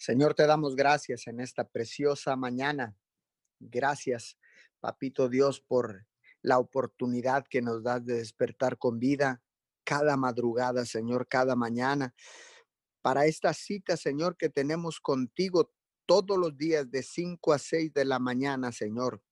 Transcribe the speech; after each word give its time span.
Señor, 0.00 0.32
te 0.32 0.46
damos 0.46 0.76
gracias 0.76 1.26
en 1.26 1.40
esta 1.40 1.68
preciosa 1.68 2.34
mañana. 2.34 2.96
Gracias, 3.58 4.38
Papito 4.80 5.28
Dios, 5.28 5.60
por 5.60 6.06
la 6.40 6.58
oportunidad 6.58 7.44
que 7.46 7.60
nos 7.60 7.82
das 7.82 8.06
de 8.06 8.14
despertar 8.14 8.78
con 8.78 8.98
vida 8.98 9.42
cada 9.84 10.16
madrugada, 10.16 10.86
Señor, 10.86 11.28
cada 11.28 11.54
mañana. 11.54 12.14
Para 13.02 13.26
esta 13.26 13.52
cita, 13.52 13.98
Señor, 13.98 14.38
que 14.38 14.48
tenemos 14.48 15.00
contigo 15.00 15.70
todos 16.06 16.38
los 16.38 16.56
días 16.56 16.90
de 16.90 17.02
5 17.02 17.52
a 17.52 17.58
6 17.58 17.92
de 17.92 18.06
la 18.06 18.18
mañana, 18.18 18.72
Señor. 18.72 19.22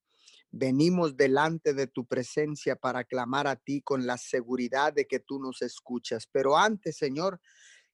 Venimos 0.50 1.16
delante 1.16 1.72
de 1.72 1.86
tu 1.86 2.06
presencia 2.06 2.76
para 2.76 3.04
clamar 3.04 3.46
a 3.46 3.56
ti 3.56 3.80
con 3.80 4.06
la 4.06 4.18
seguridad 4.18 4.92
de 4.92 5.06
que 5.06 5.18
tú 5.18 5.40
nos 5.40 5.62
escuchas. 5.62 6.28
Pero 6.30 6.58
antes, 6.58 6.98
Señor, 6.98 7.40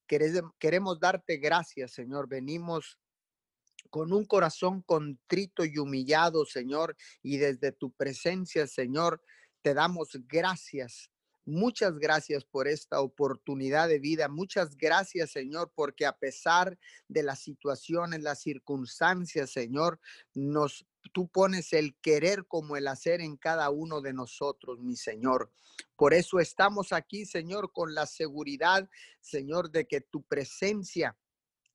queremos 0.07 1.01
darte 1.01 1.37
gracias, 1.37 1.93
Señor. 1.93 2.29
Venimos 2.29 2.99
con 3.91 4.13
un 4.13 4.25
corazón 4.25 4.83
contrito 4.83 5.65
y 5.65 5.79
humillado, 5.79 6.45
Señor, 6.45 6.97
y 7.23 7.37
desde 7.37 7.73
tu 7.73 7.93
presencia, 7.93 8.67
Señor, 8.67 9.23
te 9.63 9.75
damos 9.75 10.11
gracias 10.27 11.11
Muchas 11.47 11.99
gracias 11.99 12.45
por 12.45 12.69
esta 12.69 13.01
oportunidad 13.01 13.89
de 13.89 13.99
vida. 13.99 14.29
Muchas 14.29 14.77
gracias, 14.77 15.33
Señor, 15.33 15.73
porque 15.75 16.07
a 16.07 16.17
pesar 16.17 16.79
de 17.09 17.23
las 17.23 17.41
situaciones, 17.41 18.23
las 18.23 18.41
circunstancias, 18.41 19.51
Señor, 19.51 20.01
nos 20.33 20.87
tú 21.13 21.29
pones 21.29 21.73
el 21.73 21.95
querer 21.97 22.47
como 22.47 22.77
el 22.77 22.89
hacer 22.89 23.21
en 23.21 23.37
cada 23.37 23.69
uno 23.71 24.01
de 24.01 24.13
nosotros, 24.13 24.81
mi 24.81 24.97
Señor. 24.97 25.53
Por 25.97 26.15
eso 26.15 26.41
estamos 26.41 26.93
aquí, 26.93 27.27
Señor, 27.27 27.73
con 27.73 27.95
la 27.95 28.07
seguridad, 28.07 28.89
Señor, 29.21 29.71
de 29.71 29.87
que 29.87 30.01
tu 30.01 30.23
presencia 30.23 31.17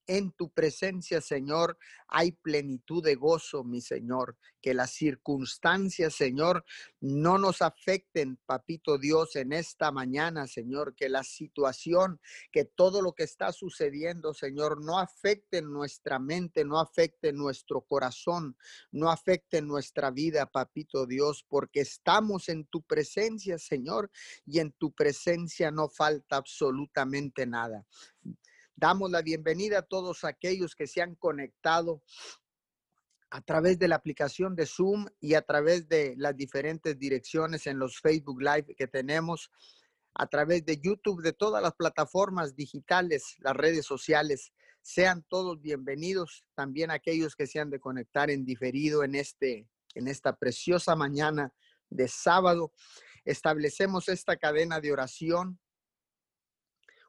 en 0.09 0.31
tu 0.31 0.49
presencia, 0.49 1.21
Señor, 1.21 1.77
hay 2.07 2.31
plenitud 2.31 3.03
de 3.03 3.13
gozo, 3.13 3.63
mi 3.63 3.79
Señor. 3.79 4.37
Que 4.59 4.73
las 4.73 4.89
circunstancias, 4.89 6.15
Señor, 6.15 6.65
no 6.99 7.37
nos 7.37 7.61
afecten, 7.61 8.37
Papito 8.47 8.97
Dios, 8.97 9.35
en 9.35 9.53
esta 9.53 9.91
mañana, 9.91 10.47
Señor. 10.47 10.95
Que 10.95 11.09
la 11.09 11.23
situación, 11.23 12.19
que 12.51 12.65
todo 12.65 13.03
lo 13.03 13.13
que 13.13 13.21
está 13.23 13.51
sucediendo, 13.51 14.33
Señor, 14.33 14.83
no 14.83 14.97
afecte 14.97 15.61
nuestra 15.61 16.17
mente, 16.17 16.65
no 16.65 16.79
afecte 16.79 17.31
nuestro 17.31 17.81
corazón, 17.81 18.57
no 18.91 19.11
afecte 19.11 19.61
nuestra 19.61 20.09
vida, 20.09 20.47
Papito 20.47 21.05
Dios, 21.05 21.45
porque 21.47 21.81
estamos 21.81 22.49
en 22.49 22.65
tu 22.65 22.81
presencia, 22.81 23.59
Señor, 23.59 24.09
y 24.43 24.57
en 24.57 24.71
tu 24.71 24.91
presencia 24.91 25.69
no 25.69 25.87
falta 25.87 26.37
absolutamente 26.37 27.45
nada. 27.45 27.85
Damos 28.81 29.11
la 29.11 29.21
bienvenida 29.21 29.79
a 29.79 29.81
todos 29.81 30.23
aquellos 30.23 30.73
que 30.73 30.87
se 30.87 31.01
han 31.01 31.15
conectado 31.15 32.01
a 33.29 33.41
través 33.41 33.77
de 33.77 33.89
la 33.89 33.97
aplicación 33.97 34.55
de 34.55 34.65
Zoom 34.65 35.05
y 35.19 35.33
a 35.33 35.41
través 35.41 35.89
de 35.89 36.13
las 36.15 36.33
diferentes 36.37 36.97
direcciones 36.97 37.67
en 37.67 37.77
los 37.77 37.99
Facebook 37.99 38.41
Live 38.41 38.75
que 38.77 38.87
tenemos, 38.87 39.51
a 40.13 40.27
través 40.27 40.63
de 40.63 40.79
YouTube, 40.79 41.21
de 41.21 41.33
todas 41.33 41.61
las 41.61 41.73
plataformas 41.73 42.55
digitales, 42.55 43.35
las 43.39 43.53
redes 43.53 43.85
sociales. 43.85 44.53
Sean 44.81 45.25
todos 45.27 45.59
bienvenidos, 45.59 46.45
también 46.55 46.89
aquellos 46.89 47.35
que 47.35 47.47
se 47.47 47.59
han 47.59 47.69
de 47.69 47.81
conectar 47.81 48.29
en 48.29 48.45
diferido 48.45 49.03
en, 49.03 49.15
este, 49.15 49.67
en 49.93 50.07
esta 50.07 50.37
preciosa 50.37 50.95
mañana 50.95 51.53
de 51.89 52.07
sábado. 52.07 52.71
Establecemos 53.25 54.07
esta 54.07 54.37
cadena 54.37 54.79
de 54.79 54.93
oración, 54.93 55.59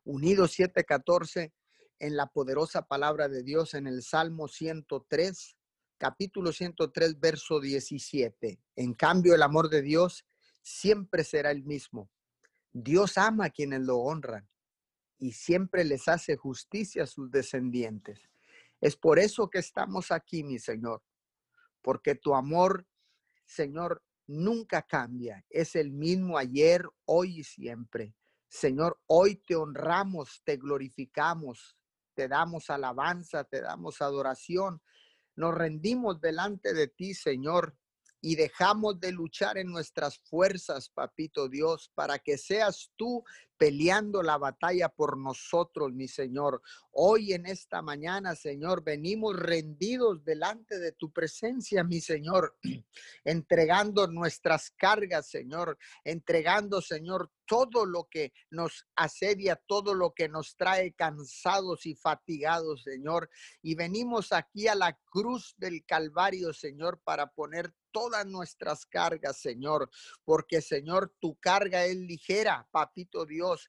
Unidos 0.03 0.51
714, 0.53 1.53
en 2.01 2.17
la 2.17 2.27
poderosa 2.27 2.87
palabra 2.89 3.29
de 3.29 3.43
Dios 3.43 3.75
en 3.75 3.87
el 3.87 4.03
Salmo 4.03 4.49
103, 4.49 5.57
capítulo 5.99 6.51
103, 6.51 7.21
verso 7.21 7.61
17. 7.61 8.59
En 8.77 8.95
cambio, 8.95 9.35
el 9.35 9.43
amor 9.43 9.69
de 9.69 9.83
Dios 9.83 10.27
siempre 10.63 11.25
será 11.25 11.51
el 11.51 11.63
mismo. 11.63 12.11
Dios 12.73 13.19
ama 13.19 13.47
a 13.47 13.51
quienes 13.51 13.83
lo 13.83 13.99
honran 13.99 14.49
y 15.19 15.33
siempre 15.33 15.85
les 15.85 16.09
hace 16.09 16.37
justicia 16.37 17.03
a 17.03 17.07
sus 17.07 17.31
descendientes. 17.31 18.19
Es 18.81 18.97
por 18.97 19.19
eso 19.19 19.51
que 19.51 19.59
estamos 19.59 20.11
aquí, 20.11 20.43
mi 20.43 20.59
Señor, 20.59 21.03
porque 21.83 22.15
tu 22.15 22.35
amor, 22.35 22.87
Señor, 23.45 24.03
nunca 24.27 24.81
cambia. 24.83 25.45
Es 25.51 25.77
el 25.77 25.91
mismo 25.91 26.39
ayer, 26.39 26.89
hoy 27.05 27.41
y 27.41 27.45
siempre. 27.45 28.15
Señor, 28.49 28.99
hoy 29.07 29.37
te 29.37 29.55
honramos, 29.55 30.41
te 30.45 30.57
glorificamos, 30.57 31.77
te 32.15 32.29
damos 32.29 32.71
alabanza, 32.71 33.45
te 33.45 33.61
damos 33.61 34.01
adoración. 34.03 34.83
Nos 35.37 35.55
rendimos 35.55 36.21
delante 36.21 36.75
de 36.75 36.89
ti, 36.89 37.15
Señor, 37.15 37.77
y 38.23 38.37
dejamos 38.37 39.01
de 39.01 39.13
luchar 39.13 39.57
en 39.57 39.69
nuestras 39.69 40.19
fuerzas, 40.19 40.91
papito 40.91 41.49
Dios, 41.49 41.91
para 41.95 42.19
que 42.19 42.37
seas 42.37 42.93
tú 42.97 43.25
peleando 43.57 44.23
la 44.23 44.39
batalla 44.39 44.89
por 44.89 45.19
nosotros, 45.19 45.93
mi 45.93 46.09
Señor. 46.09 46.63
Hoy 46.93 47.33
en 47.33 47.47
esta 47.47 47.83
mañana, 47.83 48.35
Señor, 48.35 48.83
venimos 48.83 49.37
rendidos 49.37 50.25
delante 50.25 50.79
de 50.79 50.93
tu 50.93 51.13
presencia, 51.13 51.85
mi 51.85 52.01
Señor, 52.01 52.57
entregando 53.25 54.07
nuestras 54.07 54.71
cargas, 54.71 55.29
Señor, 55.29 55.79
entregando, 56.05 56.81
Señor, 56.81 57.31
todo 57.51 57.85
lo 57.85 58.05
que 58.09 58.33
nos 58.49 58.87
asedia, 58.95 59.61
todo 59.67 59.93
lo 59.93 60.15
que 60.15 60.29
nos 60.29 60.55
trae 60.57 60.93
cansados 60.93 61.85
y 61.85 61.97
fatigados, 61.97 62.85
Señor. 62.85 63.29
Y 63.61 63.75
venimos 63.75 64.31
aquí 64.31 64.69
a 64.69 64.77
la 64.77 64.97
cruz 65.11 65.57
del 65.59 65.85
Calvario, 65.85 66.53
Señor, 66.53 67.01
para 67.03 67.27
poner 67.27 67.75
todas 67.91 68.25
nuestras 68.25 68.87
cargas, 68.87 69.41
Señor, 69.41 69.91
porque, 70.25 70.63
Señor, 70.63 71.13
tu 71.19 71.41
carga 71.41 71.85
es 71.87 71.97
ligera, 71.97 72.69
papito 72.71 73.27
Dios 73.27 73.69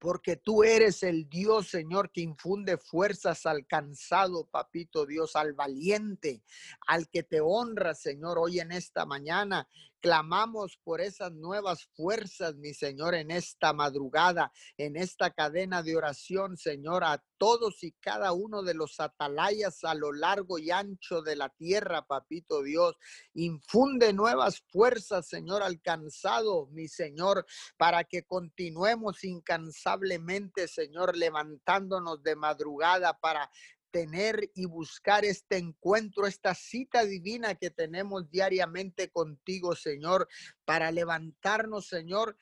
porque 0.00 0.36
tú 0.36 0.64
eres 0.64 1.02
el 1.02 1.28
Dios, 1.28 1.68
Señor, 1.68 2.10
que 2.10 2.22
infunde 2.22 2.78
fuerzas 2.78 3.44
al 3.44 3.66
cansado, 3.66 4.46
papito 4.46 5.04
Dios, 5.04 5.36
al 5.36 5.52
valiente, 5.52 6.42
al 6.86 7.10
que 7.10 7.22
te 7.22 7.42
honra, 7.42 7.94
Señor, 7.94 8.38
hoy 8.38 8.60
en 8.60 8.72
esta 8.72 9.04
mañana. 9.04 9.68
Clamamos 10.00 10.78
por 10.82 11.00
esas 11.00 11.32
nuevas 11.32 11.84
fuerzas, 11.94 12.56
mi 12.56 12.72
Señor, 12.74 13.14
en 13.14 13.30
esta 13.30 13.72
madrugada, 13.72 14.52
en 14.76 14.96
esta 14.96 15.30
cadena 15.30 15.82
de 15.82 15.96
oración, 15.96 16.56
Señor, 16.56 17.04
a 17.04 17.22
todos 17.36 17.82
y 17.82 17.92
cada 17.92 18.32
uno 18.32 18.62
de 18.62 18.74
los 18.74 19.00
atalayas 19.00 19.84
a 19.84 19.94
lo 19.94 20.12
largo 20.12 20.58
y 20.58 20.70
ancho 20.70 21.22
de 21.22 21.36
la 21.36 21.48
tierra, 21.48 22.06
papito 22.06 22.62
Dios. 22.62 22.96
Infunde 23.34 24.12
nuevas 24.12 24.62
fuerzas, 24.70 25.26
Señor, 25.26 25.62
alcanzado, 25.62 26.66
mi 26.72 26.88
Señor, 26.88 27.46
para 27.76 28.04
que 28.04 28.24
continuemos 28.24 29.24
incansablemente, 29.24 30.68
Señor, 30.68 31.16
levantándonos 31.16 32.22
de 32.22 32.36
madrugada 32.36 33.18
para 33.18 33.50
tener 33.90 34.50
y 34.54 34.66
buscar 34.66 35.24
este 35.24 35.56
encuentro, 35.56 36.26
esta 36.26 36.54
cita 36.54 37.04
divina 37.04 37.54
que 37.54 37.70
tenemos 37.70 38.30
diariamente 38.30 39.10
contigo, 39.10 39.74
Señor, 39.74 40.28
para 40.64 40.90
levantarnos, 40.90 41.86
Señor, 41.86 42.36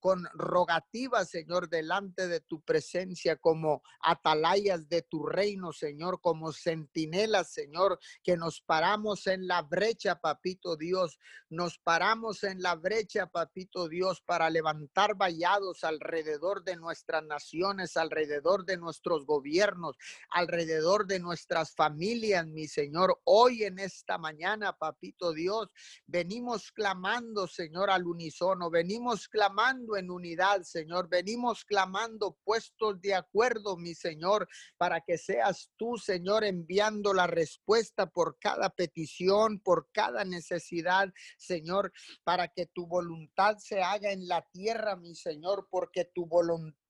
con 0.00 0.26
rogativas, 0.34 1.30
Señor, 1.30 1.68
delante 1.68 2.28
de 2.28 2.40
tu 2.40 2.60
presencia, 2.62 3.36
como 3.36 3.82
atalayas 4.00 4.88
de 4.88 5.02
tu 5.02 5.26
reino, 5.26 5.72
Señor, 5.72 6.20
como 6.20 6.52
centinelas, 6.52 7.52
Señor, 7.52 7.98
que 8.22 8.36
nos 8.36 8.60
paramos 8.60 9.26
en 9.26 9.46
la 9.46 9.62
brecha, 9.62 10.20
papito 10.20 10.76
Dios, 10.76 11.18
nos 11.48 11.78
paramos 11.78 12.44
en 12.44 12.62
la 12.62 12.74
brecha, 12.74 13.26
papito 13.26 13.88
Dios, 13.88 14.20
para 14.20 14.50
levantar 14.50 15.16
vallados 15.16 15.84
alrededor 15.84 16.62
de 16.64 16.76
nuestras 16.76 17.24
naciones, 17.24 17.96
alrededor 17.96 18.64
de 18.64 18.76
nuestros 18.76 19.26
gobiernos, 19.26 19.96
alrededor 20.30 21.06
de 21.06 21.20
nuestras 21.20 21.74
familias, 21.74 22.46
mi 22.46 22.68
Señor. 22.68 23.20
Hoy 23.24 23.64
en 23.64 23.78
esta 23.78 24.18
mañana, 24.18 24.72
papito 24.72 25.32
Dios, 25.32 25.68
venimos 26.06 26.70
clamando, 26.72 27.46
Señor, 27.46 27.90
al 27.90 28.06
unísono, 28.06 28.70
venimos 28.70 29.28
clamando 29.28 29.87
en 29.96 30.10
unidad, 30.10 30.62
Señor. 30.62 31.08
Venimos 31.08 31.64
clamando 31.64 32.36
puestos 32.44 33.00
de 33.00 33.14
acuerdo, 33.14 33.76
mi 33.76 33.94
Señor, 33.94 34.48
para 34.76 35.00
que 35.00 35.18
seas 35.18 35.70
tú, 35.76 35.96
Señor, 35.96 36.44
enviando 36.44 37.14
la 37.14 37.26
respuesta 37.26 38.06
por 38.06 38.38
cada 38.38 38.70
petición, 38.70 39.60
por 39.60 39.88
cada 39.92 40.24
necesidad, 40.24 41.12
Señor, 41.38 41.92
para 42.24 42.48
que 42.48 42.66
tu 42.66 42.86
voluntad 42.86 43.56
se 43.58 43.82
haga 43.82 44.12
en 44.12 44.28
la 44.28 44.46
tierra, 44.52 44.96
mi 44.96 45.14
Señor, 45.14 45.68
porque 45.70 46.04
tu 46.14 46.28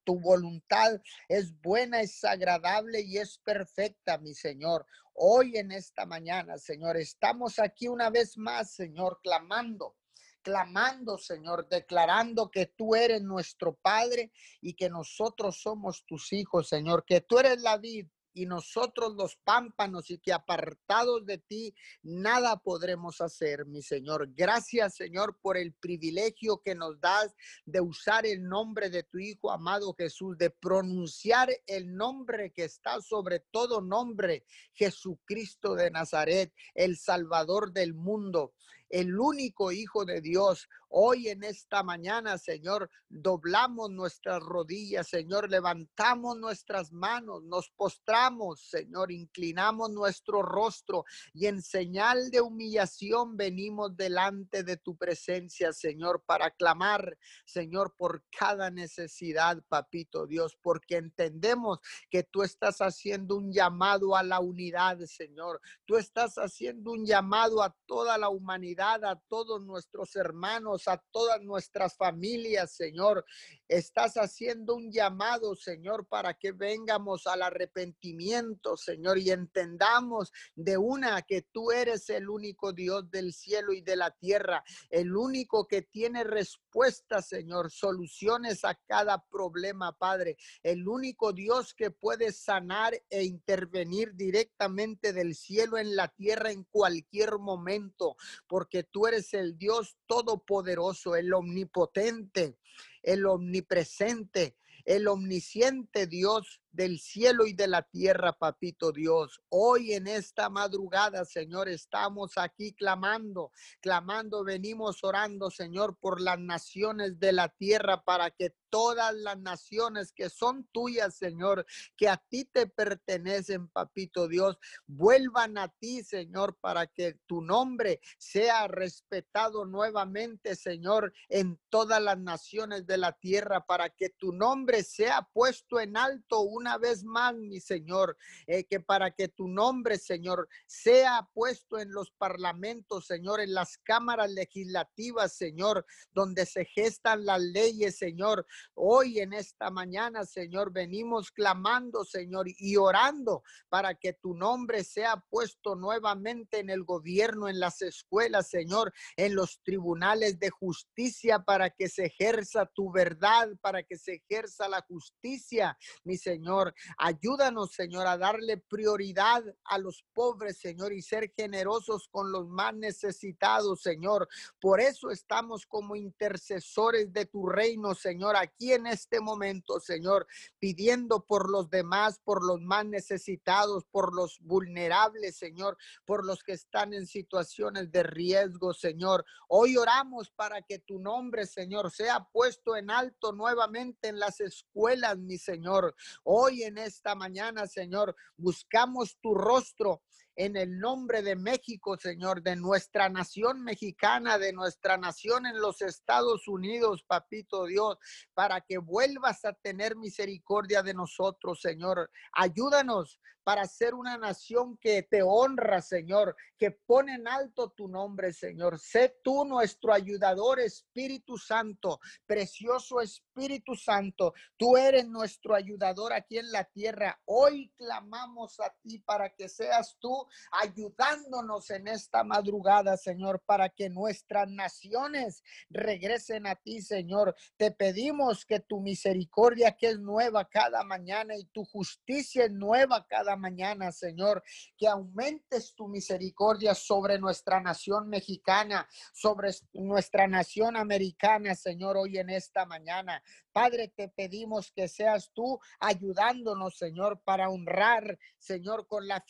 tu 0.03 0.19
voluntad 0.19 0.99
es 1.27 1.59
buena, 1.61 2.01
es 2.01 2.23
agradable 2.23 3.01
y 3.01 3.17
es 3.17 3.37
perfecta, 3.37 4.17
mi 4.17 4.33
Señor. 4.33 4.85
Hoy 5.13 5.57
en 5.57 5.71
esta 5.71 6.05
mañana, 6.05 6.57
Señor, 6.57 6.97
estamos 6.97 7.59
aquí 7.59 7.87
una 7.87 8.09
vez 8.09 8.37
más, 8.37 8.73
Señor, 8.73 9.19
clamando 9.21 9.98
clamando, 10.41 11.17
Señor, 11.17 11.67
declarando 11.69 12.49
que 12.49 12.67
tú 12.67 12.95
eres 12.95 13.21
nuestro 13.21 13.75
Padre 13.75 14.31
y 14.61 14.73
que 14.73 14.89
nosotros 14.89 15.61
somos 15.61 16.05
tus 16.05 16.33
hijos, 16.33 16.67
Señor, 16.67 17.05
que 17.05 17.21
tú 17.21 17.39
eres 17.39 17.61
la 17.61 17.77
vid 17.77 18.07
y 18.33 18.45
nosotros 18.45 19.15
los 19.15 19.35
pámpanos 19.37 20.09
y 20.09 20.19
que 20.19 20.31
apartados 20.31 21.25
de 21.25 21.39
ti 21.39 21.73
nada 22.03 22.57
podremos 22.57 23.21
hacer, 23.21 23.65
mi 23.65 23.81
Señor. 23.81 24.29
Gracias, 24.33 24.95
Señor, 24.95 25.37
por 25.41 25.57
el 25.57 25.73
privilegio 25.73 26.61
que 26.63 26.75
nos 26.75 26.99
das 26.99 27.35
de 27.65 27.81
usar 27.81 28.25
el 28.25 28.47
nombre 28.47 28.89
de 28.89 29.03
tu 29.03 29.17
Hijo 29.17 29.51
amado 29.51 29.93
Jesús, 29.93 30.37
de 30.37 30.51
pronunciar 30.51 31.49
el 31.67 31.95
nombre 31.95 32.51
que 32.51 32.65
está 32.65 33.01
sobre 33.01 33.39
todo 33.51 33.81
nombre, 33.81 34.45
Jesucristo 34.73 35.75
de 35.75 35.91
Nazaret, 35.91 36.53
el 36.73 36.97
Salvador 36.97 37.73
del 37.73 37.93
mundo 37.93 38.53
el 38.89 39.19
único 39.19 39.71
Hijo 39.71 40.05
de 40.05 40.21
Dios. 40.21 40.67
Hoy 40.91 41.27
en 41.27 41.43
esta 41.43 41.83
mañana, 41.83 42.39
Señor, 42.39 42.89
doblamos 43.07 43.91
nuestras 43.91 44.41
rodillas, 44.41 45.07
Señor, 45.07 45.47
levantamos 45.49 46.35
nuestras 46.37 46.91
manos, 46.91 47.43
nos 47.43 47.69
postramos, 47.69 48.61
Señor, 48.61 49.11
inclinamos 49.11 49.91
nuestro 49.91 50.41
rostro 50.41 51.05
y 51.31 51.45
en 51.45 51.61
señal 51.61 52.31
de 52.31 52.41
humillación 52.41 53.37
venimos 53.37 53.95
delante 53.95 54.63
de 54.63 54.77
tu 54.77 54.97
presencia, 54.97 55.73
Señor, 55.73 56.23
para 56.25 56.49
clamar, 56.49 57.15
Señor, 57.45 57.93
por 57.95 58.23
cada 58.35 58.71
necesidad, 58.71 59.63
papito 59.67 60.25
Dios, 60.25 60.57
porque 60.59 60.97
entendemos 60.97 61.79
que 62.09 62.23
tú 62.23 62.41
estás 62.41 62.79
haciendo 62.79 63.35
un 63.35 63.53
llamado 63.53 64.15
a 64.15 64.23
la 64.23 64.39
unidad, 64.39 64.97
Señor. 65.05 65.61
Tú 65.85 65.97
estás 65.97 66.35
haciendo 66.39 66.93
un 66.93 67.05
llamado 67.05 67.61
a 67.61 67.75
toda 67.85 68.17
la 68.17 68.29
humanidad 68.29 68.78
a 68.81 69.21
todos 69.27 69.61
nuestros 69.61 70.15
hermanos, 70.15 70.87
a 70.87 71.03
todas 71.11 71.41
nuestras 71.41 71.97
familias, 71.97 72.71
Señor. 72.71 73.25
Estás 73.67 74.15
haciendo 74.15 74.75
un 74.75 74.89
llamado, 74.89 75.53
Señor, 75.55 76.07
para 76.07 76.33
que 76.33 76.53
vengamos 76.53 77.27
al 77.27 77.41
arrepentimiento, 77.41 78.77
Señor, 78.77 79.17
y 79.17 79.31
entendamos 79.31 80.31
de 80.55 80.77
una 80.77 81.21
que 81.23 81.41
tú 81.41 81.71
eres 81.71 82.09
el 82.09 82.29
único 82.29 82.71
Dios 82.71 83.11
del 83.11 83.33
cielo 83.33 83.73
y 83.73 83.81
de 83.81 83.97
la 83.97 84.11
tierra, 84.11 84.63
el 84.89 85.15
único 85.15 85.67
que 85.67 85.81
tiene 85.81 86.23
respuestas, 86.23 87.27
Señor, 87.27 87.71
soluciones 87.71 88.63
a 88.63 88.75
cada 88.87 89.25
problema, 89.25 89.91
Padre, 89.97 90.37
el 90.63 90.87
único 90.87 91.33
Dios 91.33 91.73
que 91.73 91.91
puede 91.91 92.31
sanar 92.31 92.93
e 93.09 93.23
intervenir 93.23 94.13
directamente 94.15 95.11
del 95.11 95.35
cielo 95.35 95.77
en 95.77 95.97
la 95.97 96.07
tierra 96.07 96.51
en 96.51 96.63
cualquier 96.63 97.39
momento, 97.39 98.15
porque 98.47 98.68
que 98.69 98.83
tú 98.83 99.07
eres 99.07 99.33
el 99.33 99.57
Dios 99.57 99.97
todopoderoso, 100.05 101.15
el 101.15 101.33
omnipotente, 101.33 102.57
el 103.03 103.25
omnipresente, 103.25 104.57
el 104.85 105.07
omnisciente 105.07 106.07
Dios 106.07 106.61
del 106.71 106.99
cielo 106.99 107.45
y 107.45 107.53
de 107.53 107.67
la 107.67 107.83
tierra, 107.83 108.33
papito 108.33 108.91
Dios. 108.91 109.41
Hoy 109.49 109.93
en 109.93 110.07
esta 110.07 110.49
madrugada, 110.49 111.25
Señor, 111.25 111.69
estamos 111.69 112.37
aquí 112.37 112.73
clamando, 112.73 113.51
clamando, 113.81 114.43
venimos 114.43 115.03
orando, 115.03 115.49
Señor, 115.49 115.97
por 115.99 116.21
las 116.21 116.39
naciones 116.39 117.19
de 117.19 117.31
la 117.31 117.49
tierra 117.49 118.03
para 118.03 118.31
que 118.31 118.53
todas 118.69 119.13
las 119.15 119.39
naciones 119.39 120.11
que 120.11 120.29
son 120.29 120.65
tuyas, 120.71 121.15
Señor, 121.15 121.65
que 121.97 122.07
a 122.07 122.17
ti 122.17 122.45
te 122.45 122.67
pertenecen, 122.67 123.67
papito 123.67 124.27
Dios, 124.27 124.57
vuelvan 124.85 125.57
a 125.57 125.67
ti, 125.67 126.03
Señor, 126.03 126.57
para 126.59 126.87
que 126.87 127.19
tu 127.25 127.41
nombre 127.41 127.99
sea 128.17 128.67
respetado 128.67 129.65
nuevamente, 129.65 130.55
Señor, 130.55 131.13
en 131.29 131.59
todas 131.69 132.01
las 132.01 132.19
naciones 132.19 132.85
de 132.85 132.97
la 132.97 133.13
tierra, 133.13 133.65
para 133.65 133.89
que 133.89 134.09
tu 134.09 134.33
nombre 134.33 134.83
sea 134.83 135.27
puesto 135.33 135.79
en 135.79 135.97
alto 135.97 136.41
una 136.59 136.77
vez 136.77 137.05
más, 137.05 137.35
mi 137.35 137.61
Señor, 137.61 138.17
eh, 138.45 138.65
que 138.65 138.81
para 138.81 139.11
que 139.11 139.29
tu 139.29 139.47
nombre, 139.47 139.97
Señor, 139.97 140.47
sea 140.67 141.25
puesto 141.33 141.79
en 141.79 141.91
los 141.91 142.11
parlamentos, 142.11 143.05
Señor, 143.05 143.39
en 143.39 143.53
las 143.53 143.77
cámaras 143.77 144.29
legislativas, 144.31 145.37
Señor, 145.37 145.85
donde 146.11 146.45
se 146.45 146.65
gestan 146.65 147.25
las 147.25 147.39
leyes, 147.39 147.97
Señor. 147.97 148.45
Hoy 148.73 149.19
en 149.19 149.31
esta 149.31 149.69
mañana, 149.69 150.25
Señor, 150.25 150.73
venimos 150.73 151.31
clamando, 151.31 152.03
Señor, 152.03 152.47
y 152.47 152.75
orando 152.75 153.41
para 153.69 153.95
que 153.95 154.11
tu 154.11 154.33
nombre 154.33 154.83
sea 154.83 155.23
puesto 155.29 155.75
nuevamente 155.75 156.59
en 156.59 156.69
el 156.69 156.83
gobierno, 156.83 157.47
en 157.47 157.61
las 157.61 157.81
escuelas, 157.81 158.49
Señor, 158.49 158.91
en 159.15 159.33
los 159.33 159.61
tribunales 159.63 160.39
de 160.39 160.49
justicia, 160.49 161.39
para 161.39 161.69
que 161.69 161.87
se 161.87 162.07
ejerza 162.07 162.65
tu 162.65 162.91
verdad, 162.91 163.47
para 163.61 163.81
que 163.83 163.97
se 163.97 164.15
ejerza 164.15 164.67
la 164.67 164.81
justicia, 164.81 165.77
mi 166.03 166.17
Señor. 166.17 166.48
Señor. 166.49 166.73
Ayúdanos, 166.97 167.73
Señor, 167.73 168.07
a 168.07 168.17
darle 168.17 168.57
prioridad 168.57 169.43
a 169.65 169.77
los 169.77 170.03
pobres, 170.15 170.57
Señor, 170.57 170.91
y 170.93 171.03
ser 171.03 171.31
generosos 171.37 172.07
con 172.09 172.31
los 172.31 172.47
más 172.47 172.73
necesitados, 172.73 173.83
Señor. 173.83 174.27
Por 174.59 174.81
eso 174.81 175.11
estamos 175.11 175.67
como 175.67 175.95
intercesores 175.95 177.13
de 177.13 177.27
tu 177.27 177.47
reino, 177.47 177.93
Señor, 177.93 178.35
aquí 178.35 178.73
en 178.73 178.87
este 178.87 179.19
momento, 179.19 179.79
Señor, 179.79 180.25
pidiendo 180.57 181.23
por 181.23 181.51
los 181.51 181.69
demás, 181.69 182.19
por 182.23 182.43
los 182.43 182.59
más 182.61 182.83
necesitados, 182.83 183.85
por 183.85 184.15
los 184.15 184.39
vulnerables, 184.39 185.37
Señor, 185.37 185.77
por 186.03 186.25
los 186.25 186.43
que 186.43 186.53
están 186.53 186.95
en 186.95 187.05
situaciones 187.05 187.91
de 187.91 188.01
riesgo, 188.01 188.73
Señor. 188.73 189.23
Hoy 189.47 189.77
oramos 189.77 190.31
para 190.31 190.63
que 190.63 190.79
tu 190.79 190.97
nombre, 190.97 191.45
Señor, 191.45 191.91
sea 191.91 192.27
puesto 192.33 192.75
en 192.75 192.89
alto 192.89 193.33
nuevamente 193.33 194.07
en 194.07 194.17
las 194.17 194.39
escuelas, 194.39 195.19
mi 195.19 195.37
Señor. 195.37 195.93
Hoy 196.23 196.38
en 196.47 196.77
esta 196.77 197.15
mañana, 197.15 197.67
Señor, 197.67 198.15
buscamos 198.37 199.17
tu 199.21 199.35
rostro 199.35 200.01
en 200.39 200.55
el 200.55 200.79
nombre 200.79 201.21
de 201.21 201.35
México, 201.35 201.97
Señor, 201.97 202.41
de 202.41 202.55
nuestra 202.55 203.09
nación 203.09 203.61
mexicana, 203.61 204.37
de 204.37 204.53
nuestra 204.53 204.95
nación 204.95 205.45
en 205.45 205.59
los 205.59 205.81
Estados 205.81 206.47
Unidos, 206.47 207.03
papito 207.05 207.65
Dios, 207.65 207.97
para 208.33 208.61
que 208.61 208.77
vuelvas 208.77 209.43
a 209.43 209.51
tener 209.51 209.97
misericordia 209.97 210.81
de 210.81 210.93
nosotros, 210.93 211.59
Señor. 211.59 212.09
Ayúdanos 212.31 213.19
para 213.49 213.65
ser 213.65 213.95
una 213.95 214.15
nación 214.15 214.77
que 214.77 215.01
te 215.01 215.23
honra, 215.23 215.81
Señor, 215.81 216.35
que 216.55 216.69
pone 216.69 217.15
en 217.15 217.27
alto 217.27 217.71
tu 217.71 217.87
nombre, 217.87 218.31
Señor. 218.31 218.77
Sé 218.79 219.17
tú 219.23 219.43
nuestro 219.43 219.91
ayudador, 219.91 220.59
Espíritu 220.59 221.35
Santo, 221.35 221.99
precioso 222.27 223.01
Espíritu 223.01 223.75
Santo. 223.75 224.35
Tú 224.55 224.77
eres 224.77 225.07
nuestro 225.07 225.55
ayudador 225.55 226.13
aquí 226.13 226.37
en 226.37 226.51
la 226.51 226.63
tierra. 226.65 227.19
Hoy 227.25 227.73
clamamos 227.75 228.59
a 228.59 228.71
ti 228.83 228.99
para 228.99 229.31
que 229.31 229.49
seas 229.49 229.97
tú 229.99 230.27
ayudándonos 230.51 231.69
en 231.69 231.87
esta 231.87 232.23
madrugada, 232.23 232.97
Señor, 232.97 233.41
para 233.45 233.69
que 233.69 233.89
nuestras 233.89 234.49
naciones 234.49 235.43
regresen 235.69 236.47
a 236.47 236.55
ti, 236.55 236.81
Señor. 236.81 237.35
Te 237.57 237.71
pedimos 237.71 238.45
que 238.45 238.59
tu 238.59 238.79
misericordia, 238.79 239.75
que 239.75 239.89
es 239.89 239.99
nueva 239.99 240.45
cada 240.45 240.83
mañana, 240.83 241.35
y 241.35 241.45
tu 241.45 241.65
justicia 241.65 242.45
es 242.45 242.51
nueva 242.51 243.05
cada 243.07 243.35
mañana, 243.35 243.91
Señor, 243.91 244.43
que 244.77 244.87
aumentes 244.87 245.73
tu 245.75 245.87
misericordia 245.87 246.73
sobre 246.75 247.19
nuestra 247.19 247.59
nación 247.59 248.09
mexicana, 248.09 248.87
sobre 249.13 249.51
nuestra 249.73 250.27
nación 250.27 250.75
americana, 250.75 251.55
Señor, 251.55 251.97
hoy 251.97 252.17
en 252.17 252.29
esta 252.29 252.65
mañana. 252.65 253.21
Padre, 253.59 253.89
te 253.93 254.07
pedimos 254.07 254.71
que 254.71 254.87
seas 254.87 255.31
tú 255.33 255.59
ayudándonos, 255.81 256.77
Señor, 256.77 257.19
para 257.25 257.49
honrar, 257.49 258.17
Señor, 258.37 258.87
con 258.87 259.05
la, 259.05 259.25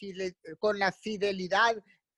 con 0.59 0.77
la 0.77 0.91
fidelidad 0.91 1.75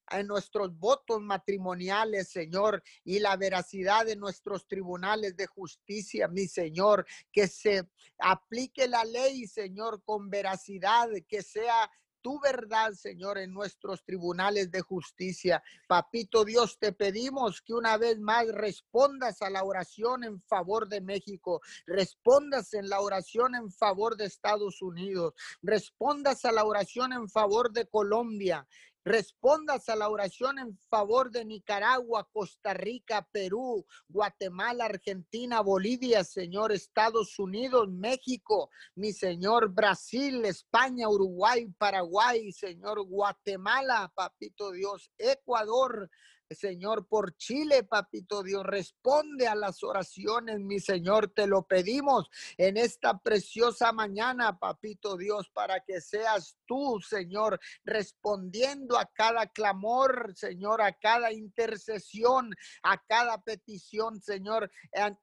en 0.10 0.28
nuestros 0.28 0.78
votos 0.78 1.22
matrimoniales, 1.22 2.28
Señor, 2.28 2.84
y 3.06 3.20
la 3.20 3.38
veracidad 3.38 4.06
de 4.06 4.18
nuestros 4.18 4.68
tribunales 4.68 5.38
de 5.38 5.48
justicia, 5.48 6.28
mi 6.28 6.50
Señor, 6.50 7.06
que 7.32 7.48
se 7.48 7.88
aplique 8.18 8.90
la 8.90 9.06
ley, 9.06 9.48
Señor, 9.48 10.04
con 10.04 10.30
veracidad, 10.30 11.08
que 11.30 11.42
sea 11.42 11.90
tu 12.22 12.40
verdad, 12.40 12.94
Señor, 12.94 13.38
en 13.38 13.54
nuestros 13.54 14.04
tribunales 14.04 14.72
de 14.72 14.82
justicia. 14.82 15.64
Papito 15.88 16.46
Dios, 16.46 16.78
te 16.80 16.94
pedimos 16.94 17.62
que 17.62 17.74
una 17.74 17.98
vez 17.98 18.20
más 18.20 18.48
respondas 18.48 19.42
a 19.42 19.50
la 19.50 19.64
oración 19.64 20.24
en 20.24 20.42
favor 20.42 20.88
de 20.88 21.02
México, 21.02 21.62
respondas 21.86 22.74
en 22.74 22.90
la 22.90 23.02
oración 23.02 23.56
en 23.56 23.72
favor 23.72 24.16
de 24.16 24.26
Estados 24.26 24.82
Unidos, 24.82 25.34
respondas 25.62 26.46
a 26.46 26.52
la 26.52 26.66
oración 26.66 27.14
en 27.14 27.30
favor 27.30 27.72
de 27.72 27.88
Colombia 27.88 28.68
respondas 29.04 29.90
a 29.90 29.96
la 29.96 30.10
oración 30.10 30.60
en 30.60 30.78
favor 30.90 31.32
de 31.32 31.46
Nicaragua, 31.46 32.28
Costa 32.32 32.74
Rica, 32.74 33.28
Perú, 33.32 33.86
Guatemala, 34.08 34.86
Argentina, 34.86 35.62
Bolivia, 35.62 36.24
Señor, 36.24 36.72
Estados 36.72 37.40
Unidos, 37.40 37.90
México, 37.90 38.70
mi 38.96 39.12
Señor, 39.14 39.70
Brasil, 39.70 40.46
España, 40.46 41.10
Uruguay, 41.10 41.68
Paraguay, 41.78 42.52
Señor, 42.52 43.04
Guatemala, 43.06 44.12
Papito 44.16 44.72
Dios, 44.72 45.12
Ecuador, 45.18 46.10
Señor, 46.56 47.08
por 47.08 47.36
Chile, 47.38 47.84
papito 47.84 48.44
Dios. 48.44 48.66
Responde 48.66 49.48
a 49.48 49.56
las 49.56 49.84
oraciones, 49.84 50.60
mi 50.60 50.80
Señor. 50.80 51.30
Te 51.30 51.48
lo 51.48 51.64
pedimos 51.64 52.30
en 52.58 52.78
esta 52.78 53.18
preciosa 53.18 53.92
mañana, 53.92 54.58
papito 54.58 55.18
Dios, 55.18 55.50
para 55.50 55.80
que 55.82 56.02
seas 56.02 56.58
tú, 56.66 57.00
Señor, 57.02 57.60
respondiendo 57.84 58.98
a 58.98 59.06
cada 59.06 59.48
clamor, 59.48 60.34
Señor, 60.36 60.82
a 60.82 60.94
cada 60.94 61.32
intercesión, 61.32 62.54
a 62.84 63.02
cada 63.06 63.42
petición, 63.42 64.22
Señor, 64.22 64.72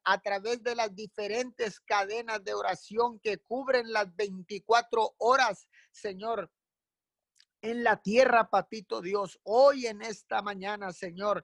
a, 0.03 0.21
través 0.21 0.63
de 0.63 0.75
las 0.75 0.93
diferentes 0.95 1.79
cadenas 1.79 2.43
de 2.43 2.53
oración 2.53 3.19
que 3.19 3.37
cubren 3.37 3.91
las 3.91 4.15
24 4.15 5.15
horas, 5.17 5.67
Señor 5.91 6.51
en 7.61 7.83
la 7.83 8.01
tierra, 8.01 8.49
papito 8.49 9.01
Dios. 9.01 9.39
Hoy 9.43 9.87
en 9.87 10.01
esta 10.01 10.41
mañana, 10.41 10.91
Señor, 10.91 11.43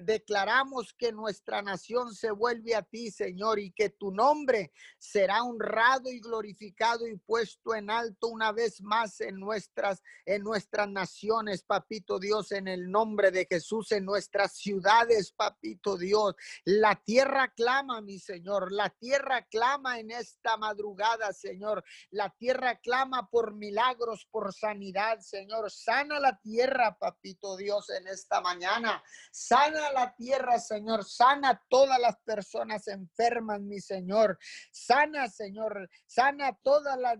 declaramos 0.00 0.94
que 0.94 1.12
nuestra 1.12 1.60
nación 1.60 2.14
se 2.14 2.30
vuelve 2.30 2.74
a 2.74 2.82
ti, 2.82 3.10
Señor, 3.10 3.58
y 3.58 3.72
que 3.72 3.90
tu 3.90 4.10
nombre 4.10 4.72
será 4.98 5.42
honrado 5.42 6.10
y 6.10 6.20
glorificado 6.20 7.06
y 7.06 7.16
puesto 7.16 7.74
en 7.74 7.90
alto 7.90 8.28
una 8.28 8.52
vez 8.52 8.80
más 8.80 9.20
en 9.20 9.38
nuestras 9.38 10.02
en 10.24 10.42
nuestras 10.42 10.88
naciones, 10.88 11.62
papito 11.62 12.18
Dios, 12.18 12.52
en 12.52 12.68
el 12.68 12.90
nombre 12.90 13.30
de 13.30 13.46
Jesús, 13.48 13.92
en 13.92 14.04
nuestras 14.04 14.56
ciudades, 14.56 15.32
papito 15.32 15.96
Dios. 15.96 16.34
La 16.64 16.96
tierra 16.96 17.52
clama, 17.54 18.00
mi 18.00 18.18
Señor, 18.18 18.72
la 18.72 18.90
tierra 18.90 19.46
clama 19.46 19.98
en 19.98 20.10
esta 20.10 20.56
madrugada, 20.56 21.32
Señor. 21.32 21.84
La 22.10 22.30
tierra 22.30 22.76
clama 22.76 23.28
por 23.28 23.54
milagros, 23.54 24.26
por 24.30 24.52
sanidad, 24.54 25.18
Señor. 25.20 25.70
Sana 25.70 26.20
la 26.20 26.38
tierra, 26.38 26.96
papito 26.98 27.56
Dios, 27.56 27.90
en 27.90 28.06
esta 28.06 28.40
mañana. 28.40 29.02
Sana 29.30 29.81
la 29.90 30.14
tierra, 30.14 30.58
Señor. 30.58 31.04
Sana 31.04 31.60
todas 31.68 31.98
las 31.98 32.16
personas 32.18 32.86
enfermas, 32.88 33.60
mi 33.60 33.80
Señor. 33.80 34.38
Sana, 34.70 35.28
Señor. 35.28 35.88
Sana 36.06 36.56
todas 36.62 36.98
las, 36.98 37.18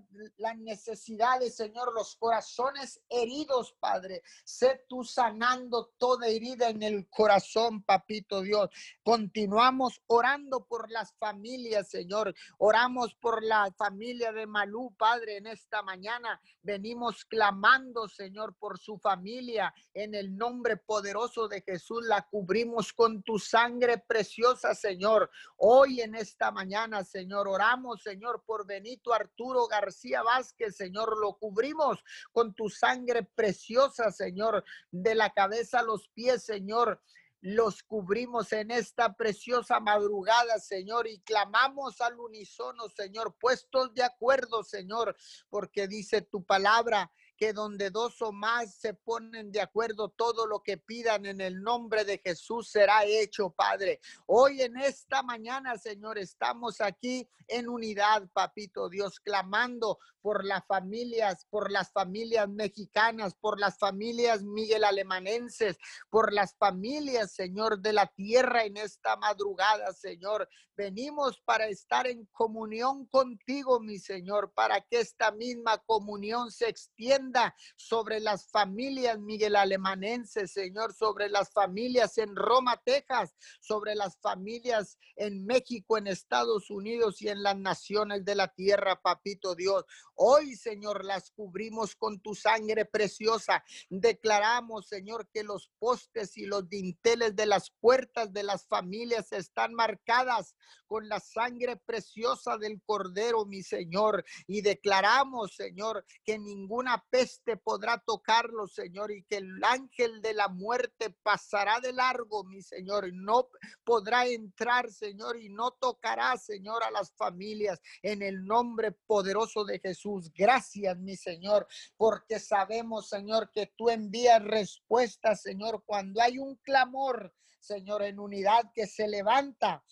necesidades, 0.59 1.57
Señor. 1.57 1.93
Los 1.95 2.17
corazones 2.17 3.01
heridos, 3.09 3.75
Padre. 3.81 4.23
Sé 4.45 4.85
tú 4.89 5.03
sanando 5.03 5.93
toda 5.99 6.29
herida 6.29 6.69
en 6.69 6.83
el 6.83 7.09
corazón, 7.09 7.83
papito 7.83 8.43
Dios. 8.43 8.71
Continuamos 9.03 10.03
orando 10.07 10.65
por 10.67 10.91
las 10.91 11.15
familias, 11.15 11.89
Señor. 11.89 12.35
Oramos 12.59 13.15
por 13.15 13.43
la 13.43 13.73
familia 13.77 14.33
de 14.33 14.47
Malú, 14.47 14.95
Padre, 14.97 15.39
en 15.39 15.47
esta 15.49 15.83
mañana. 15.83 16.41
Venimos 16.63 17.25
clamando, 17.25 18.09
Señor, 18.09 18.55
por 18.57 18.79
su 18.79 18.99
familia. 18.99 19.75
En 19.95 20.15
el 20.15 20.37
nombre 20.37 20.77
poderoso 20.77 21.49
de 21.49 21.63
Jesús 21.63 22.05
la 22.07 22.23
cubrimos 22.23 22.52
con 22.95 23.23
tu 23.23 23.39
sangre 23.39 23.99
preciosa, 23.99 24.75
Señor. 24.75 25.31
Hoy 25.57 26.03
en 26.03 26.15
esta 26.15 26.51
mañana, 26.51 27.03
Señor, 27.03 27.49
oramos, 27.49 28.03
Señor, 28.03 28.43
por 28.45 28.67
Benito 28.67 29.15
Arturo 29.15 29.67
García 29.67 30.23
Vázquez, 30.23 30.77
Señor. 30.77 31.19
Lo 31.19 31.39
cubrimos 31.39 32.05
con 32.31 32.53
tu 32.55 32.69
sangre 32.69 33.23
preciosa, 33.23 34.13
Señor, 34.13 34.65
de 34.91 35.15
la 35.15 35.31
cabeza 35.31 35.81
a 35.81 35.83
los 35.83 36.09
pies, 36.09 36.45
Señor 36.45 37.01
los 37.45 37.83
cubrimos 37.83 38.53
en 38.53 38.71
esta 38.71 39.15
preciosa 39.15 39.81
madrugada, 39.81 40.61
Señor, 40.61 41.09
y 41.09 41.19
clamamos 41.23 42.01
al 42.01 42.17
unísono, 42.21 42.89
Señor, 42.89 43.37
puestos 43.37 43.93
de 43.95 44.05
acuerdo, 44.05 44.63
Señor, 44.63 45.17
porque 45.51 45.89
dice 45.89 46.23
tu 46.23 46.45
palabra 46.45 47.11
que 47.43 47.53
donde 47.53 47.91
dos 47.91 48.23
o 48.23 48.31
más 48.31 48.77
se 48.77 48.95
ponen 48.95 49.51
de 49.51 49.61
acuerdo, 49.61 50.11
todo 50.11 50.47
lo 50.47 50.63
que 50.63 50.77
pidan 50.77 51.27
en 51.27 51.41
el 51.41 51.61
nombre 51.61 52.05
de 52.05 52.19
Jesús 52.19 52.71
será 52.71 53.05
hecho, 53.05 53.51
Padre. 53.51 53.99
Hoy 54.27 54.63
en 54.63 54.77
esta 54.77 55.25
mañana, 55.25 55.77
Señor, 55.77 56.19
estamos 56.19 56.81
aquí 56.81 57.29
en 57.49 57.69
unidad, 57.69 58.29
papito 58.33 58.89
Dios, 58.89 59.19
clamando 59.19 59.99
por 60.21 60.45
las 60.45 60.65
familias, 60.67 61.45
por 61.51 61.73
las 61.73 61.91
familias 61.91 62.49
mexicanas, 62.49 63.35
por 63.35 63.59
las 63.59 63.77
familias 63.77 64.45
Miguel 64.45 64.85
Alemanenses, 64.85 65.79
por 66.11 66.33
las 66.33 66.55
familias, 66.55 67.33
Señor, 67.33 67.81
de 67.81 67.93
la 67.93 68.07
tierra 68.07 68.65
en 68.65 68.77
esta 68.77 69.17
madrugada, 69.17 69.93
Señor. 69.93 70.49
Venimos 70.77 71.41
para 71.45 71.67
estar 71.67 72.07
en 72.07 72.25
comunión 72.27 73.07
contigo, 73.07 73.81
mi 73.81 73.99
Señor, 73.99 74.53
para 74.55 74.81
que 74.81 75.01
esta 75.01 75.33
misma 75.33 75.79
comunión 75.79 76.51
se 76.53 76.69
extienda 76.69 77.32
sobre 77.77 78.21
las 78.21 78.51
familias 78.51 79.19
Miguel 79.19 79.57
Alemanenses, 79.57 80.53
Señor, 80.53 80.95
sobre 80.95 81.29
las 81.29 81.53
familias 81.53 82.19
en 82.19 82.35
Roma, 82.37 82.81
Texas, 82.85 83.35
sobre 83.61 83.95
las 83.95 84.19
familias 84.21 84.99
en 85.17 85.45
México, 85.45 85.99
en 85.99 86.07
Estados 86.07 86.71
Unidos 86.71 87.21
y 87.23 87.29
en 87.29 87.43
las 87.43 87.57
naciones 87.57 88.25
de 88.25 88.35
la 88.35 88.49
tierra, 88.49 89.01
papito 89.01 89.55
Dios. 89.55 89.85
Hoy, 90.15 90.55
Señor, 90.57 91.05
las 91.05 91.31
cubrimos 91.31 91.97
con 91.97 92.21
tu 92.21 92.35
sangre 92.35 92.85
preciosa. 92.85 93.65
Declaramos, 93.89 94.87
Señor, 94.87 95.29
que 95.33 95.43
los 95.43 95.71
postes 95.79 96.37
y 96.37 96.47
los 96.47 96.69
dinteles 96.69 97.35
de 97.35 97.47
las 97.47 97.71
puertas 97.71 98.33
de 98.33 98.43
las 98.43 98.67
familias 98.67 99.33
están 99.33 99.75
marcadas 99.75 100.55
con 100.87 101.09
la 101.09 101.21
sangre 101.21 101.77
preciosa 101.77 102.59
del 102.59 102.81
Cordero, 102.85 103.47
mi 103.47 103.63
Señor. 103.63 104.25
Y 104.47 104.61
declaramos, 104.61 105.55
Señor, 105.55 106.05
que 106.25 106.39
ninguna 106.39 107.05
peste 107.13 107.59
podrá 107.59 107.99
tocarlo, 107.99 108.67
Señor, 108.67 109.13
y 109.13 109.23
que 109.25 109.37
el 109.37 109.63
ángel 109.63 110.23
de 110.23 110.33
la 110.33 110.49
muerte 110.49 111.11
pasará 111.23 111.79
de 111.79 111.93
largo, 111.93 112.43
mi 112.43 112.63
Señor, 112.63 113.07
y 113.07 113.13
no 113.13 113.51
podrá 113.85 114.27
entrar, 114.27 114.91
Señor, 114.91 115.39
y 115.39 115.51
no 115.51 115.73
tocará, 115.73 116.39
Señor, 116.39 116.83
a 116.83 116.91
las 116.91 117.13
familias 117.13 117.83
en 118.03 118.23
el 118.23 118.47
nombre 118.47 118.93
poderoso 118.93 119.63
de 119.67 119.79
Jesús. 119.79 120.33
Gracias, 120.35 120.97
mi 120.97 121.15
Señor, 121.15 121.67
porque 121.99 122.41
sabemos, 122.41 123.11
Señor, 123.11 123.51
que 123.53 123.71
tú 123.77 123.91
envías 123.91 124.43
respuestas, 124.43 125.43
Señor, 125.43 125.85
cuando 125.85 126.23
hay 126.23 126.39
un 126.39 126.57
clamor, 126.57 127.35
Señor, 127.61 128.05
en 128.05 128.21
unidad 128.21 128.73
que 128.75 128.87
se 128.87 129.07
levanta 129.07 129.85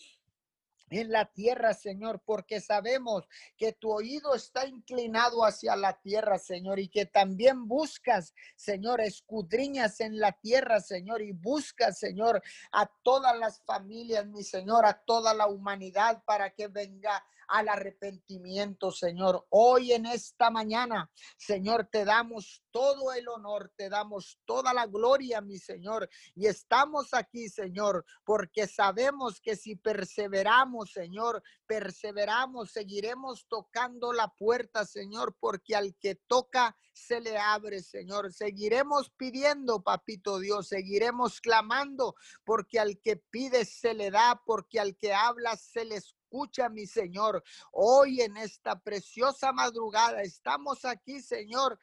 en 0.90 1.10
la 1.10 1.24
tierra, 1.26 1.72
Señor, 1.72 2.20
porque 2.24 2.60
sabemos 2.60 3.28
que 3.56 3.72
tu 3.72 3.90
oído 3.90 4.34
está 4.34 4.66
inclinado 4.66 5.44
hacia 5.44 5.76
la 5.76 6.00
tierra, 6.00 6.38
Señor, 6.38 6.80
y 6.80 6.88
que 6.88 7.06
también 7.06 7.66
buscas, 7.68 8.34
Señor, 8.56 9.00
escudriñas 9.00 10.00
en 10.00 10.18
la 10.18 10.32
tierra, 10.32 10.80
Señor, 10.80 11.22
y 11.22 11.32
buscas, 11.32 11.98
Señor, 11.98 12.42
a 12.72 12.86
todas 13.02 13.38
las 13.38 13.62
familias, 13.62 14.26
mi 14.26 14.42
Señor, 14.42 14.84
a 14.84 14.94
toda 14.94 15.32
la 15.32 15.46
humanidad 15.46 16.22
para 16.24 16.50
que 16.50 16.66
venga 16.68 17.24
al 17.50 17.68
arrepentimiento, 17.68 18.92
Señor. 18.92 19.46
Hoy 19.50 19.92
en 19.92 20.06
esta 20.06 20.50
mañana, 20.50 21.10
Señor, 21.36 21.88
te 21.90 22.04
damos 22.04 22.62
todo 22.70 23.12
el 23.12 23.28
honor, 23.28 23.72
te 23.76 23.88
damos 23.88 24.38
toda 24.44 24.72
la 24.72 24.86
gloria, 24.86 25.40
mi 25.40 25.58
Señor. 25.58 26.08
Y 26.36 26.46
estamos 26.46 27.12
aquí, 27.12 27.48
Señor, 27.48 28.04
porque 28.24 28.68
sabemos 28.68 29.40
que 29.40 29.56
si 29.56 29.74
perseveramos, 29.74 30.92
Señor, 30.92 31.42
perseveramos, 31.66 32.70
seguiremos 32.70 33.46
tocando 33.48 34.12
la 34.12 34.28
puerta, 34.28 34.84
Señor, 34.84 35.36
porque 35.40 35.74
al 35.74 35.96
que 35.96 36.14
toca 36.14 36.76
se 36.92 37.20
le 37.20 37.36
abre, 37.36 37.82
Señor. 37.82 38.32
Seguiremos 38.32 39.10
pidiendo, 39.10 39.82
papito 39.82 40.38
Dios, 40.38 40.68
seguiremos 40.68 41.40
clamando, 41.40 42.14
porque 42.44 42.78
al 42.78 43.00
que 43.00 43.16
pide 43.16 43.64
se 43.64 43.94
le 43.94 44.10
da, 44.10 44.40
porque 44.46 44.78
al 44.78 44.96
que 44.96 45.12
habla 45.12 45.56
se 45.56 45.84
le 45.84 45.96
escucha 45.96 46.19
escucha, 46.30 46.68
mi 46.68 46.86
Señor. 46.86 47.42
Hoy 47.72 48.20
en 48.20 48.36
esta 48.36 48.78
preciosa 48.78 49.52
madrugada 49.52 50.22
estamos 50.22 50.84
aquí, 50.84 51.20
Señor, 51.20 51.76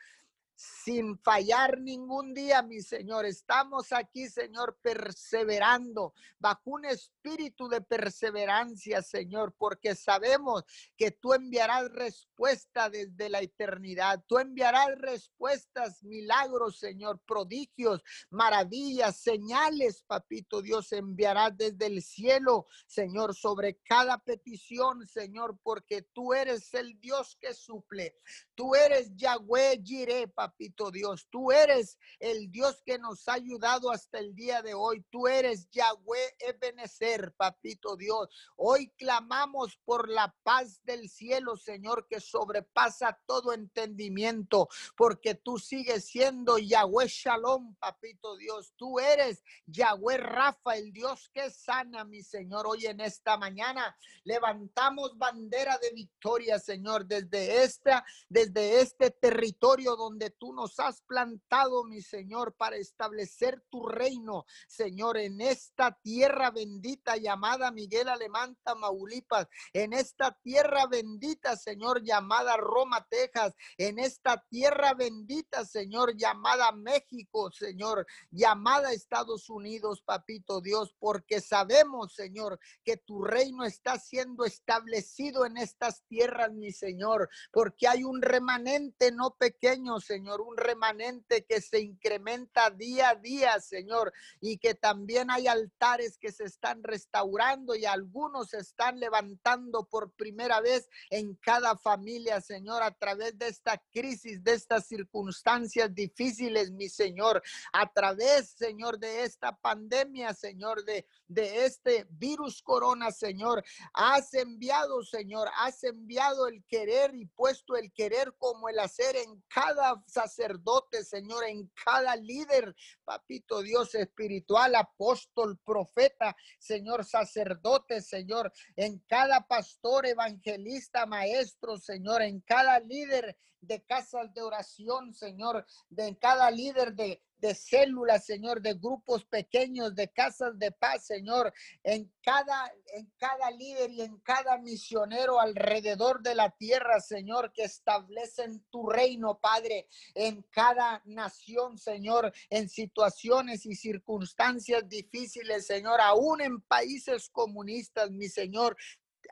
sin 0.57 1.19
fallar 1.19 1.79
ningún 1.79 2.33
día, 2.33 2.63
mi 2.63 2.81
Señor. 2.81 3.27
Estamos 3.27 3.93
aquí, 3.93 4.27
Señor, 4.27 4.79
perseverando 4.81 6.15
bajo 6.39 6.71
un 6.71 6.85
espíritu 6.85 7.69
de 7.69 7.81
perseverancia, 7.81 9.03
Señor, 9.03 9.53
porque 9.55 9.93
sabemos 9.93 10.63
que 10.97 11.11
tú 11.11 11.33
enviarás 11.33 11.91
respuesta 11.91 12.89
desde 12.89 13.29
la 13.29 13.41
eternidad. 13.41 14.23
Tú 14.27 14.39
enviarás 14.39 14.97
respuestas, 14.97 16.03
milagros, 16.03 16.79
Señor, 16.79 17.21
prodigios, 17.27 18.01
maravillas, 18.31 19.17
señales, 19.17 20.03
papito 20.07 20.63
Dios, 20.63 20.91
enviarás 20.91 21.55
desde 21.55 21.85
el 21.85 22.01
cielo, 22.01 22.65
Señor, 22.87 23.35
sobre 23.35 23.77
cada 23.83 24.17
petición, 24.17 25.05
Señor, 25.05 25.59
porque 25.61 26.01
tú 26.01 26.33
eres 26.33 26.73
el 26.73 26.99
Dios 26.99 27.37
que 27.39 27.53
suple. 27.53 28.15
Tú 28.55 28.73
eres 28.73 29.15
Yahweh 29.15 29.83
Jireh, 29.83 30.27
papito 30.47 30.91
Dios. 30.91 31.27
Tú 31.29 31.51
eres 31.51 31.97
el 32.19 32.49
Dios 32.49 32.81
que 32.85 32.97
nos 32.97 33.27
ha 33.27 33.33
ayudado 33.33 33.91
hasta 33.91 34.19
el 34.19 34.33
día 34.33 34.61
de 34.61 34.73
hoy. 34.73 35.05
Tú 35.09 35.27
eres 35.27 35.69
Yahweh 35.71 36.35
Ebenezer, 36.39 37.33
papito 37.33 37.97
Dios. 37.97 38.29
Hoy 38.55 38.89
clamamos 38.97 39.77
por 39.83 40.07
la 40.07 40.33
paz 40.43 40.81
del 40.85 41.09
cielo, 41.09 41.57
Señor, 41.57 42.07
que 42.07 42.21
sobrepasa 42.21 43.19
todo 43.25 43.51
entendimiento, 43.51 44.69
porque 44.95 45.35
tú 45.35 45.59
sigues 45.59 46.05
siendo 46.05 46.57
Yahweh 46.57 47.07
Shalom, 47.07 47.75
papito 47.75 48.37
Dios. 48.37 48.73
Tú 48.77 48.99
eres 48.99 49.43
Yahweh 49.65 50.17
Rafa, 50.17 50.77
el 50.77 50.93
Dios 50.93 51.29
que 51.33 51.51
sana, 51.51 52.05
mi 52.05 52.23
Señor. 52.23 52.67
Hoy 52.67 52.85
en 52.85 53.01
esta 53.01 53.35
mañana 53.35 53.97
levantamos 54.23 55.17
bandera 55.17 55.77
de 55.79 55.91
victoria, 55.91 56.57
Señor, 56.57 57.05
desde 57.05 57.63
esta, 57.63 58.05
desde 58.29 58.79
este 58.79 59.11
territorio 59.11 59.97
donde 59.97 60.36
tú 60.37 60.53
nos 60.53 60.79
has 60.79 61.01
plantado, 61.01 61.83
mi 61.83 62.01
Señor, 62.01 62.55
para 62.55 62.77
establecer 62.77 63.63
tu 63.69 63.87
reino, 63.87 64.45
Señor, 64.67 65.17
en 65.17 65.41
esta 65.41 65.97
tierra 66.01 66.51
bendita 66.51 67.17
llamada 67.17 67.71
Miguel 67.71 68.09
Alemán, 68.09 68.57
Tamaulipas, 68.63 69.47
en 69.73 69.93
esta 69.93 70.37
tierra 70.43 70.87
bendita, 70.87 71.55
Señor, 71.55 72.03
llamada 72.03 72.57
Roma, 72.57 73.05
Texas, 73.09 73.53
en 73.77 73.99
esta 73.99 74.43
tierra 74.49 74.93
bendita, 74.93 75.65
Señor, 75.65 76.15
llamada 76.15 76.71
México, 76.71 77.51
Señor, 77.51 78.05
llamada 78.31 78.93
Estados 78.93 79.49
Unidos, 79.49 80.01
papito 80.01 80.61
Dios, 80.61 80.95
porque 80.99 81.41
sabemos, 81.41 82.13
Señor, 82.13 82.59
que 82.83 82.97
tu 82.97 83.23
reino 83.23 83.63
está 83.63 83.99
siendo 83.99 84.45
establecido 84.45 85.45
en 85.45 85.57
estas 85.57 86.03
tierras, 86.07 86.51
mi 86.51 86.71
Señor, 86.71 87.29
porque 87.51 87.87
hay 87.87 88.03
un 88.03 88.21
remanente 88.21 89.11
no 89.11 89.35
pequeño, 89.35 89.99
Señor, 89.99 90.26
un 90.35 90.57
remanente 90.57 91.45
que 91.45 91.61
se 91.61 91.79
incrementa 91.79 92.69
día 92.69 93.09
a 93.09 93.15
día, 93.15 93.59
Señor, 93.59 94.13
y 94.41 94.57
que 94.57 94.73
también 94.73 95.31
hay 95.31 95.47
altares 95.47 96.17
que 96.17 96.31
se 96.31 96.43
están 96.43 96.83
restaurando 96.83 97.75
y 97.75 97.85
algunos 97.85 98.49
se 98.49 98.59
están 98.59 98.99
levantando 98.99 99.85
por 99.85 100.11
primera 100.11 100.61
vez 100.61 100.89
en 101.09 101.35
cada 101.35 101.77
familia, 101.77 102.41
Señor, 102.41 102.83
a 102.83 102.91
través 102.91 103.37
de 103.37 103.47
esta 103.47 103.81
crisis, 103.91 104.43
de 104.43 104.53
estas 104.53 104.85
circunstancias 104.85 105.93
difíciles, 105.93 106.71
mi 106.71 106.89
Señor, 106.89 107.41
a 107.73 107.91
través, 107.91 108.49
Señor, 108.49 108.99
de 108.99 109.23
esta 109.23 109.55
pandemia, 109.55 110.33
Señor, 110.33 110.83
de, 110.83 111.05
de 111.27 111.65
este 111.65 112.07
virus 112.09 112.61
corona, 112.61 113.11
Señor. 113.11 113.63
Has 113.93 114.33
enviado, 114.33 115.03
Señor, 115.03 115.49
has 115.57 115.83
enviado 115.83 116.47
el 116.47 116.63
querer 116.65 117.15
y 117.15 117.25
puesto 117.25 117.75
el 117.75 117.91
querer 117.91 118.33
como 118.37 118.69
el 118.69 118.79
hacer 118.79 119.15
en 119.15 119.43
cada 119.47 120.03
sacerdote, 120.17 121.03
Señor, 121.03 121.43
en 121.45 121.71
cada 121.85 122.15
líder, 122.15 122.75
papito 123.05 123.61
Dios 123.61 123.93
espiritual, 123.93 124.73
apóstol, 124.73 125.59
profeta, 125.63 126.35
Señor, 126.57 127.05
sacerdote, 127.05 128.01
Señor, 128.01 128.51
en 128.75 128.97
cada 129.07 129.45
pastor, 129.47 130.07
evangelista, 130.07 131.05
maestro, 131.05 131.77
Señor, 131.77 132.23
en 132.23 132.41
cada 132.41 132.79
líder 132.79 133.37
de 133.61 133.83
casas 133.83 134.33
de 134.33 134.41
oración, 134.41 135.13
Señor, 135.13 135.67
de 135.89 136.07
en 136.07 136.15
cada 136.15 136.49
líder 136.49 136.95
de, 136.95 137.21
de 137.39 137.53
células, 137.53 138.25
Señor, 138.25 138.61
de 138.61 138.73
grupos 138.73 139.25
pequeños, 139.25 139.95
de 139.95 140.09
casas 140.09 140.57
de 140.57 140.71
paz, 140.71 141.05
Señor, 141.05 141.53
en 141.83 142.11
cada, 142.21 142.71
en 142.93 143.11
cada 143.17 143.51
líder 143.51 143.91
y 143.91 144.01
en 144.01 144.17
cada 144.19 144.57
misionero 144.57 145.39
alrededor 145.39 146.21
de 146.21 146.35
la 146.35 146.49
tierra, 146.51 146.99
Señor, 146.99 147.51
que 147.53 147.63
establecen 147.63 148.65
tu 148.69 148.89
reino, 148.89 149.39
Padre, 149.39 149.87
en 150.15 150.41
cada 150.51 151.01
nación, 151.05 151.77
Señor, 151.77 152.33
en 152.49 152.69
situaciones 152.69 153.65
y 153.65 153.75
circunstancias 153.75 154.87
difíciles, 154.87 155.67
Señor, 155.67 156.01
aún 156.01 156.41
en 156.41 156.61
países 156.61 157.29
comunistas, 157.29 158.11
mi 158.11 158.29
Señor, 158.29 158.75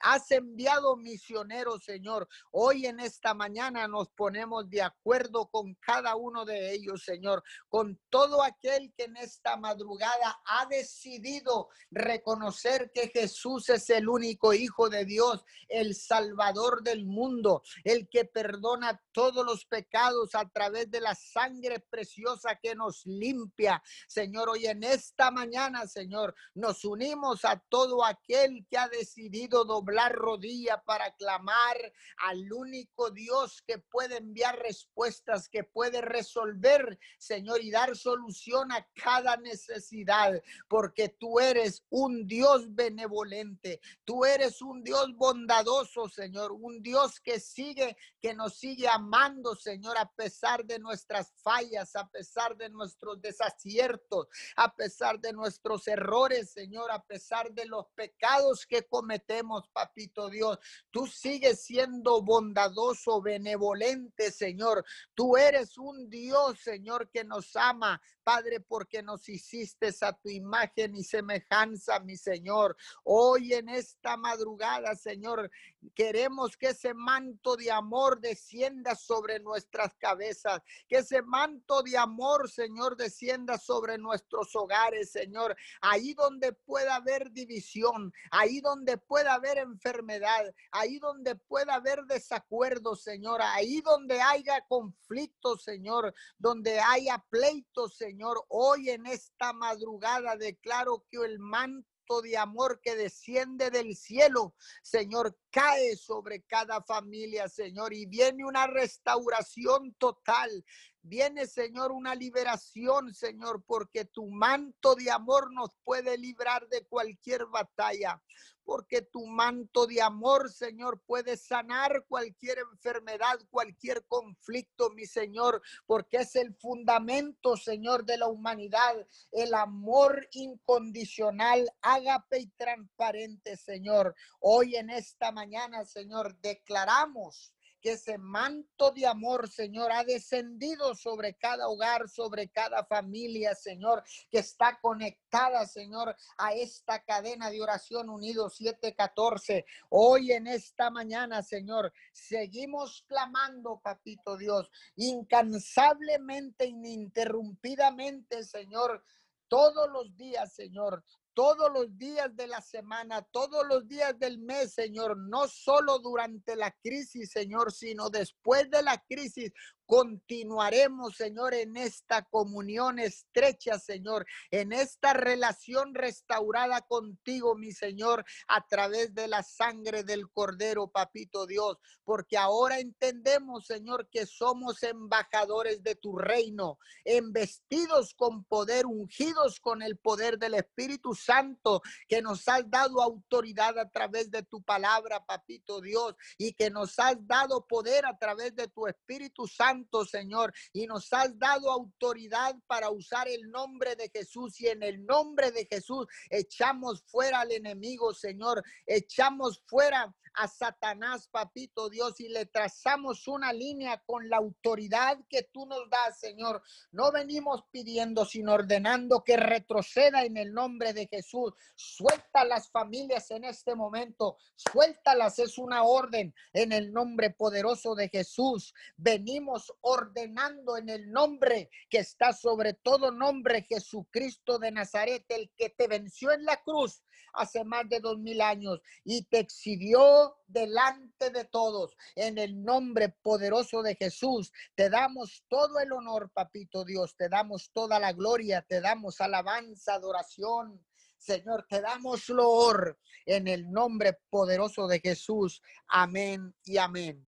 has 0.01 0.29
enviado 0.31 0.95
misioneros, 0.95 1.83
Señor. 1.83 2.27
Hoy 2.51 2.85
en 2.85 2.99
esta 2.99 3.33
mañana 3.33 3.87
nos 3.87 4.09
ponemos 4.09 4.69
de 4.69 4.81
acuerdo 4.81 5.47
con 5.47 5.75
cada 5.75 6.15
uno 6.15 6.45
de 6.45 6.73
ellos, 6.73 7.03
Señor, 7.03 7.43
con 7.69 7.99
todo 8.09 8.43
aquel 8.43 8.93
que 8.97 9.05
en 9.05 9.17
esta 9.17 9.57
madrugada 9.57 10.39
ha 10.45 10.65
decidido 10.67 11.69
reconocer 11.91 12.91
que 12.93 13.07
Jesús 13.07 13.69
es 13.69 13.89
el 13.89 14.09
único 14.09 14.53
Hijo 14.53 14.89
de 14.89 15.05
Dios, 15.05 15.43
el 15.67 15.95
Salvador 15.95 16.83
del 16.83 17.05
mundo, 17.05 17.63
el 17.83 18.07
que 18.09 18.25
perdona 18.25 19.01
todos 19.11 19.45
los 19.45 19.65
pecados 19.65 20.35
a 20.35 20.47
través 20.49 20.91
de 20.91 21.01
la 21.01 21.15
sangre 21.15 21.79
preciosa 21.79 22.59
que 22.61 22.75
nos 22.75 23.05
limpia. 23.05 23.81
Señor, 24.07 24.49
hoy 24.49 24.67
en 24.67 24.83
esta 24.83 25.31
mañana, 25.31 25.87
Señor, 25.87 26.35
nos 26.53 26.83
unimos 26.85 27.45
a 27.45 27.57
todo 27.69 28.03
aquel 28.03 28.65
que 28.69 28.77
ha 28.77 28.87
decidido 28.89 29.63
doblar 29.63 29.84
rodilla 30.09 30.81
para 30.85 31.15
clamar 31.15 31.77
al 32.17 32.51
único 32.51 33.11
Dios 33.11 33.61
que 33.61 33.79
puede 33.79 34.17
enviar 34.17 34.57
respuestas, 34.59 35.49
que 35.49 35.63
puede 35.63 36.01
resolver, 36.01 36.99
Señor, 37.17 37.61
y 37.61 37.71
dar 37.71 37.95
solución 37.95 38.71
a 38.71 38.87
cada 38.93 39.37
necesidad, 39.37 40.41
porque 40.67 41.09
tú 41.09 41.39
eres 41.39 41.83
un 41.89 42.27
Dios 42.27 42.73
benevolente, 42.73 43.79
tú 44.03 44.25
eres 44.25 44.61
un 44.61 44.83
Dios 44.83 45.15
bondadoso, 45.15 46.07
Señor, 46.09 46.51
un 46.51 46.81
Dios 46.81 47.19
que 47.19 47.39
sigue, 47.39 47.97
que 48.21 48.33
nos 48.33 48.57
sigue 48.57 48.87
amando, 48.87 49.55
Señor, 49.55 49.97
a 49.97 50.09
pesar 50.11 50.65
de 50.65 50.79
nuestras 50.79 51.33
fallas, 51.41 51.95
a 51.95 52.07
pesar 52.09 52.55
de 52.55 52.69
nuestros 52.69 53.21
desaciertos, 53.21 54.27
a 54.55 54.75
pesar 54.75 55.19
de 55.19 55.33
nuestros 55.33 55.87
errores, 55.87 56.51
Señor, 56.51 56.91
a 56.91 57.03
pesar 57.03 57.51
de 57.51 57.65
los 57.65 57.87
pecados 57.95 58.65
que 58.65 58.83
cometemos, 58.87 59.67
papito 59.75 60.29
Dios. 60.29 60.57
Tú 60.89 61.05
sigues 61.05 61.61
siendo 61.61 62.21
bondadoso, 62.21 63.21
benevolente, 63.21 64.31
Señor. 64.31 64.85
Tú 65.13 65.35
eres 65.35 65.77
un 65.77 66.09
Dios, 66.09 66.59
Señor, 66.59 67.09
que 67.11 67.25
nos 67.25 67.55
ama, 67.57 68.01
Padre, 68.25 68.59
porque 68.59 69.03
nos 69.03 69.29
hiciste 69.29 69.91
a 70.01 70.11
tu 70.11 70.29
imagen 70.29 70.95
y 70.95 71.03
semejanza, 71.03 71.99
mi 71.99 72.17
Señor. 72.17 72.75
Hoy 73.03 73.53
en 73.53 73.69
esta 73.69 74.17
madrugada, 74.17 74.95
Señor, 74.95 75.51
queremos 75.93 76.57
que 76.57 76.69
ese 76.69 76.95
manto 76.95 77.55
de 77.55 77.71
amor 77.71 78.19
descienda 78.19 78.95
sobre 78.95 79.39
nuestras 79.39 79.93
cabezas, 79.97 80.59
que 80.89 80.97
ese 80.97 81.21
manto 81.21 81.83
de 81.83 81.99
amor, 81.99 82.49
Señor, 82.49 82.97
descienda 82.97 83.59
sobre 83.59 83.99
nuestros 83.99 84.55
hogares, 84.55 85.11
Señor. 85.11 85.55
Ahí 85.81 86.15
donde 86.15 86.51
pueda 86.51 86.95
haber 86.95 87.31
división, 87.31 88.11
ahí 88.31 88.59
donde 88.59 88.97
pueda 88.97 89.35
haber 89.35 89.59
enfermedad, 89.59 90.51
ahí 90.71 90.97
donde 90.97 91.35
pueda 91.35 91.75
haber 91.75 92.05
desacuerdo, 92.05 92.95
Señor, 92.95 93.43
ahí 93.43 93.81
donde 93.81 94.19
haya 94.19 94.65
conflicto, 94.67 95.59
Señor, 95.59 96.11
donde 96.39 96.79
haya 96.79 97.23
pleito, 97.29 97.87
Señor 97.87 98.14
Señor, 98.15 98.45
hoy 98.47 98.91
en 98.91 99.05
esta 99.07 99.51
madrugada 99.51 100.37
declaro 100.37 101.03
que 101.11 101.17
el 101.17 101.37
manto 101.37 102.21
de 102.23 102.37
amor 102.37 102.79
que 102.81 102.95
desciende 102.95 103.69
del 103.69 103.93
cielo, 103.97 104.55
Señor, 104.81 105.37
cae 105.51 105.97
sobre 105.97 106.41
cada 106.43 106.81
familia, 106.81 107.49
Señor, 107.49 107.93
y 107.93 108.05
viene 108.05 108.45
una 108.45 108.67
restauración 108.67 109.93
total. 109.95 110.63
Viene, 111.07 111.45
Señor, 111.45 111.91
una 111.91 112.15
liberación, 112.15 113.13
Señor, 113.13 113.63
porque 113.67 114.05
tu 114.05 114.27
manto 114.27 114.95
de 114.95 115.11
amor 115.11 115.53
nos 115.53 115.69
puede 115.83 116.17
librar 116.17 116.67
de 116.67 116.83
cualquier 116.87 117.45
batalla 117.45 118.19
porque 118.65 119.03
tu 119.03 119.25
manto 119.27 119.85
de 119.85 120.01
amor, 120.01 120.51
Señor, 120.51 120.99
puede 121.05 121.37
sanar 121.37 122.03
cualquier 122.07 122.57
enfermedad, 122.71 123.39
cualquier 123.51 124.03
conflicto, 124.07 124.89
mi 124.89 125.05
Señor, 125.05 125.61
porque 125.85 126.17
es 126.17 126.35
el 126.35 126.53
fundamento, 126.55 127.55
Señor, 127.55 128.05
de 128.05 128.17
la 128.17 128.27
humanidad, 128.27 128.95
el 129.31 129.53
amor 129.53 130.27
incondicional, 130.31 131.69
ágape 131.81 132.39
y 132.39 132.47
transparente, 132.57 133.55
Señor. 133.55 134.15
Hoy 134.39 134.75
en 134.75 134.89
esta 134.89 135.31
mañana, 135.31 135.85
Señor, 135.85 136.35
declaramos 136.41 137.54
que 137.85 137.91
ese 137.91 138.17
manto 138.17 138.89
de 138.89 139.05
amor, 139.05 139.47
Señor, 139.47 139.91
ha 139.91 140.03
descendido 140.03 140.95
sobre 140.95 141.35
cada 141.35 141.67
hogar, 141.67 142.09
sobre 142.09 142.49
cada 142.49 142.83
familia, 142.83 143.53
Señor, 143.53 144.03
que 144.31 144.39
está 144.39 144.79
conectada, 144.81 145.67
Señor, 145.67 146.15
a 146.39 146.53
esta 146.55 147.03
cadena 147.03 147.51
de 147.51 147.61
oración 147.61 148.09
unido 148.09 148.49
714. 148.49 149.67
Hoy 149.89 150.31
en 150.31 150.47
esta 150.47 150.89
mañana, 150.89 151.43
Señor, 151.43 151.93
seguimos 152.11 153.05
clamando, 153.07 153.79
papito 153.83 154.35
Dios, 154.35 154.71
incansablemente, 154.95 156.65
ininterrumpidamente, 156.65 158.45
Señor, 158.45 159.03
todos 159.47 159.91
los 159.91 160.17
días, 160.17 160.55
Señor, 160.55 161.03
todos 161.35 161.69
los 161.71 161.95
días 161.97 162.35
de 162.35 162.47
la 162.47 162.61
semana, 162.61 163.21
todos 163.21 163.67
los 163.67 163.87
días 163.87 164.17
del 164.17 164.39
mes, 164.39 164.73
Señor, 164.73 165.17
no 165.17 165.47
solo 165.47 165.99
durante 165.99 166.55
la 166.55 166.71
crisis, 166.81 167.29
Señor, 167.29 167.71
sino 167.71 168.09
después 168.09 168.71
de 168.71 168.81
la 168.81 168.97
crisis, 169.07 169.51
continuaremos, 169.85 171.15
Señor, 171.15 171.53
en 171.53 171.77
esta 171.77 172.23
comunión 172.23 172.99
estrecha, 172.99 173.79
Señor, 173.79 174.25
en 174.51 174.73
esta 174.73 175.13
relación 175.13 175.93
restaurada 175.93 176.81
contigo, 176.81 177.55
mi 177.55 177.71
Señor, 177.71 178.25
a 178.47 178.65
través 178.67 179.13
de 179.13 179.27
la 179.27 179.43
sangre 179.43 180.03
del 180.03 180.29
Cordero, 180.31 180.87
Papito 180.87 181.45
Dios, 181.45 181.77
porque 182.03 182.37
ahora 182.37 182.79
entendemos, 182.79 183.65
Señor, 183.65 184.09
que 184.09 184.25
somos 184.25 184.81
embajadores 184.83 185.83
de 185.83 185.95
tu 185.95 186.17
reino, 186.17 186.79
embestidos 187.03 188.13
con 188.15 188.43
poder, 188.43 188.85
ungidos 188.85 189.59
con 189.59 189.81
el 189.81 189.97
poder 189.97 190.39
del 190.39 190.55
Espíritu 190.55 191.13
Santo, 191.13 191.81
que 192.07 192.21
nos 192.21 192.47
has 192.47 192.69
dado 192.69 193.01
autoridad 193.01 193.77
a 193.77 193.89
través 193.89 194.31
de 194.31 194.43
tu 194.43 194.63
palabra, 194.63 195.25
Papito 195.25 195.81
Dios, 195.81 196.15
y 196.37 196.53
que 196.53 196.69
nos 196.69 196.97
has 196.99 197.15
dado 197.27 197.65
poder 197.67 198.05
a 198.05 198.17
través 198.17 198.55
de 198.55 198.67
tu 198.67 198.87
Espíritu 198.87 199.47
Santo 199.47 199.74
Señor, 200.05 200.53
y 200.73 200.87
nos 200.87 201.11
has 201.13 201.37
dado 201.37 201.71
autoridad 201.71 202.55
para 202.67 202.89
usar 202.89 203.27
el 203.27 203.49
nombre 203.51 203.95
de 203.95 204.09
Jesús 204.09 204.59
y 204.61 204.67
en 204.67 204.83
el 204.83 205.05
nombre 205.05 205.51
de 205.51 205.65
Jesús 205.69 206.05
echamos 206.29 207.03
fuera 207.05 207.41
al 207.41 207.51
enemigo, 207.51 208.13
Señor, 208.13 208.63
echamos 208.85 209.61
fuera 209.67 210.13
a 210.35 210.47
Satanás, 210.47 211.27
papito 211.27 211.89
Dios, 211.89 212.19
y 212.19 212.29
le 212.29 212.45
trazamos 212.45 213.27
una 213.27 213.53
línea 213.53 214.01
con 214.05 214.29
la 214.29 214.37
autoridad 214.37 215.17
que 215.29 215.43
tú 215.43 215.65
nos 215.65 215.89
das, 215.89 216.19
Señor. 216.19 216.61
No 216.91 217.11
venimos 217.11 217.63
pidiendo, 217.71 218.25
sino 218.25 218.53
ordenando 218.53 219.23
que 219.23 219.37
retroceda 219.37 220.23
en 220.23 220.37
el 220.37 220.53
nombre 220.53 220.93
de 220.93 221.07
Jesús. 221.07 221.53
Suelta 221.75 222.45
las 222.45 222.69
familias 222.69 223.31
en 223.31 223.43
este 223.43 223.75
momento, 223.75 224.37
suéltalas, 224.55 225.39
es 225.39 225.57
una 225.57 225.83
orden 225.83 226.33
en 226.53 226.71
el 226.71 226.91
nombre 226.91 227.29
poderoso 227.29 227.95
de 227.95 228.09
Jesús. 228.09 228.73
Venimos 228.97 229.73
ordenando 229.81 230.77
en 230.77 230.89
el 230.89 231.11
nombre 231.11 231.69
que 231.89 231.99
está 231.99 232.33
sobre 232.33 232.73
todo 232.73 233.11
nombre, 233.11 233.65
Jesucristo 233.67 234.59
de 234.59 234.71
Nazaret, 234.71 235.25
el 235.29 235.51
que 235.57 235.69
te 235.69 235.87
venció 235.87 236.31
en 236.31 236.43
la 236.45 236.61
cruz 236.63 237.01
hace 237.35 237.63
más 237.63 237.87
de 237.89 237.99
dos 237.99 238.17
mil 238.17 238.41
años 238.41 238.81
y 239.03 239.23
te 239.23 239.39
exhibió 239.39 240.35
delante 240.47 241.29
de 241.29 241.45
todos. 241.45 241.95
En 242.15 242.37
el 242.37 242.63
nombre 242.63 243.09
poderoso 243.09 243.81
de 243.81 243.95
Jesús, 243.95 244.51
te 244.75 244.89
damos 244.89 245.43
todo 245.47 245.79
el 245.79 245.91
honor, 245.91 246.31
papito 246.33 246.85
Dios, 246.85 247.15
te 247.15 247.29
damos 247.29 247.71
toda 247.71 247.99
la 247.99 248.13
gloria, 248.13 248.61
te 248.67 248.81
damos 248.81 249.21
alabanza, 249.21 249.95
adoración. 249.95 250.83
Señor, 251.17 251.65
te 251.67 251.81
damos 251.81 252.29
loor 252.29 252.99
en 253.25 253.47
el 253.47 253.71
nombre 253.71 254.19
poderoso 254.29 254.87
de 254.87 254.99
Jesús. 254.99 255.61
Amén 255.87 256.53
y 256.63 256.77
amén. 256.77 257.25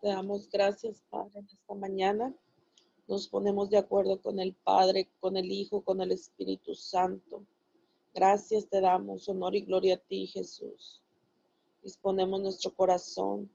Te 0.00 0.08
damos 0.08 0.48
gracias, 0.50 1.02
Padre, 1.08 1.40
en 1.40 1.46
esta 1.46 1.74
mañana. 1.74 2.34
Nos 3.06 3.28
ponemos 3.28 3.70
de 3.70 3.78
acuerdo 3.78 4.20
con 4.20 4.38
el 4.38 4.54
Padre, 4.54 5.10
con 5.20 5.36
el 5.36 5.50
Hijo, 5.50 5.82
con 5.82 6.00
el 6.00 6.12
Espíritu 6.12 6.74
Santo 6.74 7.46
Gracias 8.12 8.68
te 8.68 8.80
damos, 8.80 9.28
honor 9.28 9.54
y 9.54 9.60
gloria 9.60 9.94
a 9.94 9.98
ti, 9.98 10.26
Jesús. 10.26 11.00
Disponemos 11.82 12.40
nuestro 12.40 12.74
corazón, 12.74 13.48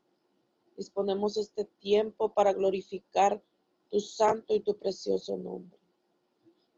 disponemos 0.77 1.35
este 1.35 1.65
tiempo 1.65 2.33
para 2.33 2.53
glorificar 2.53 3.43
tu 3.91 3.99
santo 3.99 4.55
y 4.55 4.61
tu 4.61 4.77
precioso 4.77 5.37
nombre. 5.37 5.77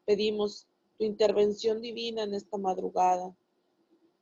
Pedimos 0.05 0.67
tu 0.97 1.03
intervención 1.03 1.79
divina 1.79 2.23
en 2.23 2.33
esta 2.33 2.57
madrugada, 2.57 3.35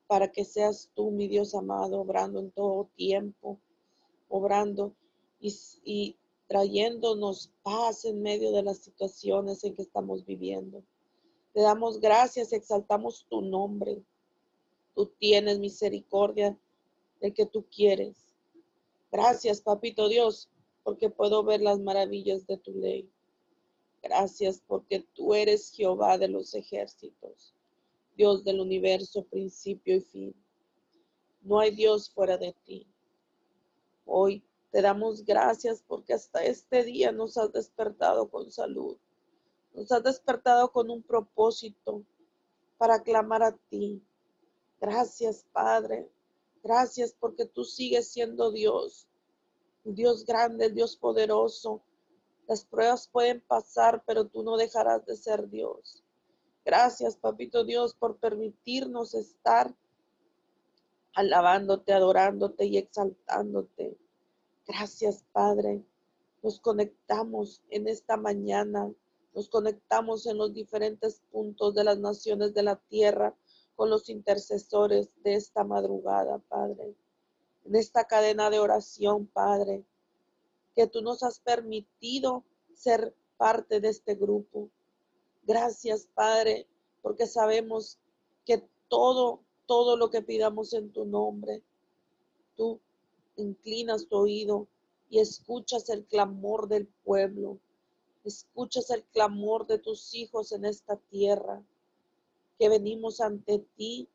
para 0.07 0.31
que 0.31 0.43
seas 0.43 0.91
tú, 0.93 1.09
mi 1.11 1.27
Dios 1.27 1.55
amado, 1.55 2.01
obrando 2.01 2.39
en 2.39 2.51
todo 2.51 2.89
tiempo, 2.95 3.59
obrando 4.27 4.93
y, 5.39 5.55
y 5.83 6.17
trayéndonos 6.47 7.51
paz 7.63 8.05
en 8.05 8.21
medio 8.21 8.51
de 8.51 8.63
las 8.63 8.79
situaciones 8.79 9.63
en 9.63 9.73
que 9.73 9.81
estamos 9.81 10.25
viviendo. 10.25 10.83
Te 11.55 11.61
damos 11.61 12.01
gracias, 12.01 12.51
exaltamos 12.51 13.25
tu 13.29 13.39
nombre. 13.39 14.03
Tú 14.93 15.05
tienes 15.17 15.57
misericordia 15.57 16.59
de 17.21 17.33
que 17.33 17.45
tú 17.45 17.65
quieres. 17.73 18.17
Gracias, 19.09 19.61
papito 19.61 20.09
Dios, 20.09 20.49
porque 20.83 21.09
puedo 21.09 21.45
ver 21.45 21.61
las 21.61 21.79
maravillas 21.79 22.45
de 22.45 22.57
tu 22.57 22.73
ley. 22.73 23.09
Gracias 24.03 24.61
porque 24.67 25.07
tú 25.13 25.33
eres 25.33 25.71
Jehová 25.71 26.17
de 26.17 26.27
los 26.27 26.53
ejércitos, 26.55 27.55
Dios 28.17 28.43
del 28.43 28.59
universo, 28.59 29.23
principio 29.23 29.95
y 29.95 30.01
fin. 30.01 30.35
No 31.41 31.61
hay 31.61 31.73
Dios 31.73 32.09
fuera 32.09 32.37
de 32.37 32.53
ti. 32.65 32.85
Hoy 34.03 34.43
te 34.71 34.81
damos 34.81 35.23
gracias 35.23 35.81
porque 35.87 36.15
hasta 36.15 36.43
este 36.43 36.83
día 36.83 37.13
nos 37.13 37.37
has 37.37 37.53
despertado 37.53 38.29
con 38.29 38.51
salud. 38.51 38.97
Nos 39.75 39.91
has 39.91 40.03
despertado 40.03 40.71
con 40.71 40.89
un 40.89 41.03
propósito 41.03 42.05
para 42.77 43.03
clamar 43.03 43.43
a 43.43 43.51
ti. 43.69 44.01
Gracias, 44.79 45.45
Padre. 45.51 46.09
Gracias 46.63 47.13
porque 47.19 47.45
tú 47.45 47.65
sigues 47.65 48.07
siendo 48.07 48.51
Dios. 48.51 49.07
Dios 49.83 50.25
grande, 50.25 50.69
Dios 50.69 50.95
poderoso. 50.95 51.81
Las 52.47 52.63
pruebas 52.63 53.09
pueden 53.09 53.41
pasar, 53.41 54.01
pero 54.05 54.25
tú 54.25 54.43
no 54.43 54.55
dejarás 54.55 55.05
de 55.05 55.17
ser 55.17 55.49
Dios. 55.49 56.03
Gracias, 56.63 57.17
Papito 57.17 57.65
Dios, 57.65 57.93
por 57.95 58.17
permitirnos 58.17 59.13
estar 59.13 59.75
alabándote, 61.13 61.91
adorándote 61.93 62.65
y 62.65 62.77
exaltándote. 62.77 63.97
Gracias, 64.65 65.25
Padre. 65.33 65.83
Nos 66.41 66.59
conectamos 66.59 67.61
en 67.69 67.87
esta 67.87 68.15
mañana 68.15 68.91
nos 69.35 69.49
conectamos 69.49 70.25
en 70.27 70.37
los 70.37 70.53
diferentes 70.53 71.21
puntos 71.29 71.75
de 71.75 71.83
las 71.83 71.99
naciones 71.99 72.53
de 72.53 72.63
la 72.63 72.77
tierra 72.77 73.35
con 73.75 73.89
los 73.89 74.07
intercesores 74.07 75.09
de 75.23 75.35
esta 75.35 75.65
madrugada, 75.65 76.39
Padre. 76.47 76.95
En 77.65 77.75
esta 77.75 78.05
cadena 78.05 78.49
de 78.49 78.59
oración, 78.59 79.27
Padre, 79.27 79.83
que 80.73 80.87
tú 80.87 81.01
nos 81.01 81.21
has 81.21 81.39
permitido 81.39 82.45
ser 82.73 83.13
parte 83.35 83.81
de 83.81 83.89
este 83.89 84.15
grupo. 84.15 84.69
Gracias, 85.43 86.07
Padre, 86.13 86.65
porque 87.01 87.27
sabemos 87.27 87.99
que 88.45 88.65
todo, 88.87 89.41
todo 89.65 89.97
lo 89.97 90.09
que 90.09 90.21
pidamos 90.21 90.73
en 90.73 90.93
tu 90.93 91.03
nombre, 91.03 91.61
tú 92.55 92.79
inclinas 93.35 94.07
tu 94.07 94.15
oído 94.15 94.67
y 95.09 95.19
escuchas 95.19 95.89
el 95.89 96.05
clamor 96.05 96.69
del 96.69 96.87
pueblo 97.03 97.59
escuchas 98.25 98.89
el 98.89 99.03
clamor 99.03 99.67
de 99.67 99.77
tus 99.77 100.13
hijos 100.15 100.51
en 100.51 100.65
esta 100.65 100.97
tierra, 100.97 101.61
que 102.57 102.69
venimos 102.69 103.21
ante 103.21 103.59
ti 103.75 104.07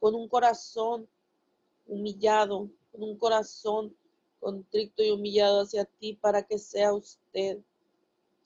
con 0.00 0.14
un 0.14 0.28
corazón 0.28 1.08
humillado, 1.86 2.68
con 2.92 3.02
un 3.02 3.16
corazón 3.16 3.96
contrito 4.40 5.02
y 5.02 5.10
humillado 5.10 5.62
hacia 5.62 5.84
ti 5.84 6.14
para 6.14 6.42
que 6.42 6.58
sea 6.58 6.92
usted 6.92 7.58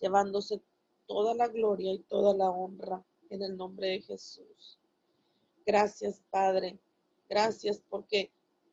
llevándose 0.01 0.61
toda 1.07 1.35
la 1.35 1.49
gloria 1.49 1.93
y 1.93 1.99
toda 1.99 2.35
la 2.35 2.51
honra 2.51 3.05
en 3.31 3.43
el 3.43 3.57
nombre 3.57 3.89
de 3.89 4.01
Jesús. 4.01 4.79
Gracias, 5.65 6.23
Padre. 6.31 6.79
Gracias 7.29 7.81
porque 7.89 8.31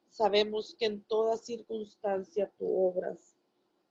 sabemos 0.10 0.76
que 0.78 0.86
en 0.86 1.02
toda 1.04 1.38
circunstancia 1.38 2.52
tú 2.58 2.66
obras 2.88 3.39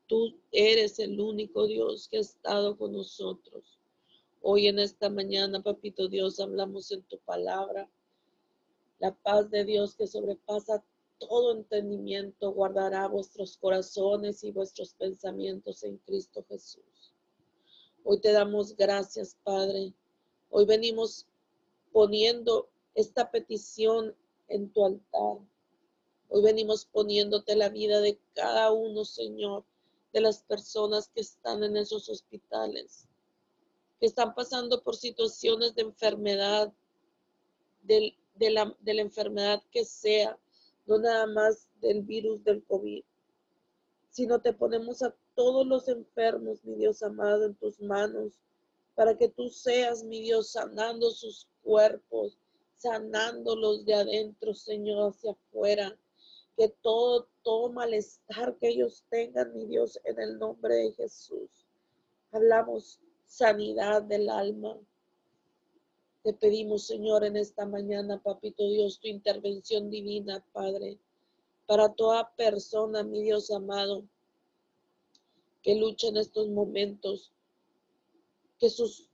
Tú 0.08 0.40
eres 0.50 0.98
el 0.98 1.20
único 1.20 1.66
Dios 1.66 2.08
que 2.08 2.16
ha 2.16 2.20
estado 2.20 2.76
con 2.76 2.92
nosotros. 2.92 3.78
Hoy 4.40 4.66
en 4.66 4.78
esta 4.78 5.10
mañana, 5.10 5.62
papito 5.62 6.08
Dios, 6.08 6.40
hablamos 6.40 6.90
en 6.92 7.02
tu 7.02 7.18
palabra. 7.18 7.90
La 8.98 9.14
paz 9.14 9.50
de 9.50 9.64
Dios 9.64 9.94
que 9.94 10.06
sobrepasa 10.06 10.82
todo 11.18 11.52
entendimiento 11.52 12.52
guardará 12.52 13.06
vuestros 13.06 13.58
corazones 13.58 14.42
y 14.44 14.50
vuestros 14.50 14.94
pensamientos 14.94 15.82
en 15.84 15.98
Cristo 15.98 16.44
Jesús. 16.48 17.12
Hoy 18.02 18.18
te 18.20 18.32
damos 18.32 18.74
gracias, 18.76 19.36
Padre. 19.44 19.92
Hoy 20.48 20.64
venimos 20.64 21.26
poniendo 21.92 22.70
esta 22.94 23.30
petición 23.30 24.14
en 24.48 24.72
tu 24.72 24.86
altar. 24.86 25.38
Hoy 26.30 26.42
venimos 26.42 26.86
poniéndote 26.86 27.56
la 27.56 27.68
vida 27.68 28.00
de 28.00 28.18
cada 28.34 28.72
uno, 28.72 29.04
Señor, 29.04 29.64
de 30.18 30.22
las 30.22 30.42
personas 30.42 31.08
que 31.14 31.20
están 31.20 31.62
en 31.62 31.76
esos 31.76 32.08
hospitales, 32.08 33.06
que 34.00 34.06
están 34.06 34.34
pasando 34.34 34.82
por 34.82 34.96
situaciones 34.96 35.76
de 35.76 35.82
enfermedad, 35.82 36.72
de, 37.84 38.16
la, 38.50 38.76
de 38.80 38.94
la 38.94 39.02
enfermedad 39.02 39.62
que 39.70 39.84
sea, 39.84 40.36
no 40.86 40.98
nada 40.98 41.28
más 41.28 41.68
del 41.80 42.02
virus 42.02 42.42
del 42.42 42.64
COVID, 42.64 43.04
sino 44.10 44.40
te 44.40 44.52
ponemos 44.52 45.04
a 45.04 45.14
todos 45.36 45.64
los 45.64 45.86
enfermos, 45.86 46.64
mi 46.64 46.74
Dios 46.74 47.00
amado, 47.04 47.44
en 47.44 47.54
tus 47.54 47.80
manos, 47.80 48.32
para 48.96 49.16
que 49.16 49.28
tú 49.28 49.48
seas, 49.50 50.02
mi 50.02 50.20
Dios, 50.20 50.50
sanando 50.50 51.12
sus 51.12 51.46
cuerpos, 51.62 52.36
sanándolos 52.76 53.84
de 53.84 53.94
adentro, 53.94 54.52
Señor, 54.52 55.12
hacia 55.12 55.30
afuera 55.30 55.96
que 56.58 56.68
todo, 56.82 57.28
todo 57.44 57.70
malestar 57.70 58.56
que 58.58 58.70
ellos 58.70 59.04
tengan, 59.10 59.54
mi 59.54 59.64
Dios, 59.66 59.96
en 60.02 60.18
el 60.18 60.40
nombre 60.40 60.74
de 60.74 60.92
Jesús. 60.92 61.48
Hablamos 62.32 63.00
sanidad 63.26 64.02
del 64.02 64.28
alma. 64.28 64.76
Te 66.24 66.34
pedimos, 66.34 66.84
Señor, 66.84 67.24
en 67.24 67.36
esta 67.36 67.64
mañana, 67.64 68.20
Papito 68.20 68.68
Dios, 68.68 68.98
tu 68.98 69.06
intervención 69.06 69.88
divina, 69.88 70.44
Padre, 70.52 70.98
para 71.66 71.94
toda 71.94 72.34
persona, 72.34 73.04
mi 73.04 73.22
Dios 73.22 73.52
amado, 73.52 74.02
que 75.62 75.76
lucha 75.76 76.08
en 76.08 76.16
estos 76.16 76.48
momentos, 76.48 77.32
que 78.58 78.68
sus 78.68 79.08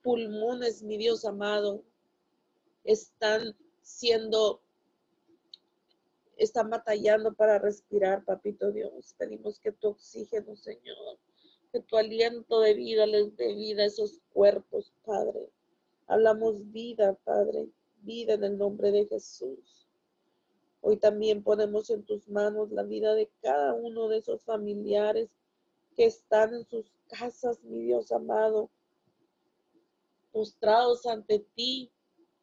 pulmones, 0.00 0.84
mi 0.84 0.96
Dios 0.96 1.24
amado, 1.24 1.82
están 2.84 3.56
siendo, 3.82 4.62
están 6.36 6.70
batallando 6.70 7.34
para 7.34 7.58
respirar, 7.58 8.24
papito 8.24 8.72
Dios. 8.72 9.14
Pedimos 9.18 9.58
que 9.60 9.72
tu 9.72 9.88
oxígeno, 9.88 10.56
Señor, 10.56 11.18
que 11.72 11.80
tu 11.80 11.96
aliento 11.96 12.60
de 12.60 12.74
vida 12.74 13.06
les 13.06 13.36
dé 13.36 13.54
vida 13.54 13.82
a 13.82 13.86
esos 13.86 14.20
cuerpos, 14.32 14.92
Padre. 15.04 15.50
Hablamos 16.06 16.70
vida, 16.72 17.14
Padre, 17.24 17.68
vida 18.02 18.34
en 18.34 18.44
el 18.44 18.58
nombre 18.58 18.90
de 18.92 19.06
Jesús. 19.06 19.86
Hoy 20.80 20.98
también 20.98 21.42
ponemos 21.42 21.88
en 21.88 22.04
tus 22.04 22.28
manos 22.28 22.70
la 22.70 22.82
vida 22.82 23.14
de 23.14 23.30
cada 23.40 23.72
uno 23.72 24.08
de 24.08 24.18
esos 24.18 24.42
familiares 24.42 25.30
que 25.96 26.04
están 26.04 26.52
en 26.54 26.66
sus 26.66 26.92
casas, 27.08 27.62
mi 27.62 27.84
Dios 27.84 28.12
amado, 28.12 28.70
postrados 30.32 31.06
ante 31.06 31.38
ti 31.54 31.90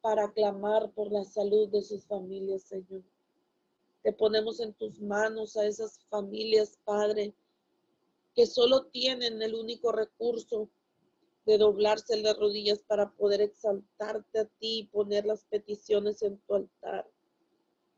para 0.00 0.32
clamar 0.32 0.90
por 0.90 1.12
la 1.12 1.24
salud 1.24 1.68
de 1.68 1.82
sus 1.82 2.04
familias, 2.06 2.62
Señor. 2.62 3.02
Te 4.02 4.12
ponemos 4.12 4.60
en 4.60 4.74
tus 4.74 5.00
manos 5.00 5.56
a 5.56 5.64
esas 5.64 6.00
familias, 6.10 6.78
Padre, 6.84 7.34
que 8.34 8.46
solo 8.46 8.86
tienen 8.86 9.40
el 9.42 9.54
único 9.54 9.92
recurso 9.92 10.68
de 11.44 11.58
doblarse 11.58 12.16
las 12.16 12.36
rodillas 12.36 12.82
para 12.82 13.10
poder 13.12 13.40
exaltarte 13.40 14.40
a 14.40 14.44
ti 14.44 14.80
y 14.80 14.86
poner 14.86 15.26
las 15.26 15.44
peticiones 15.44 16.22
en 16.22 16.38
tu 16.38 16.54
altar. 16.54 17.08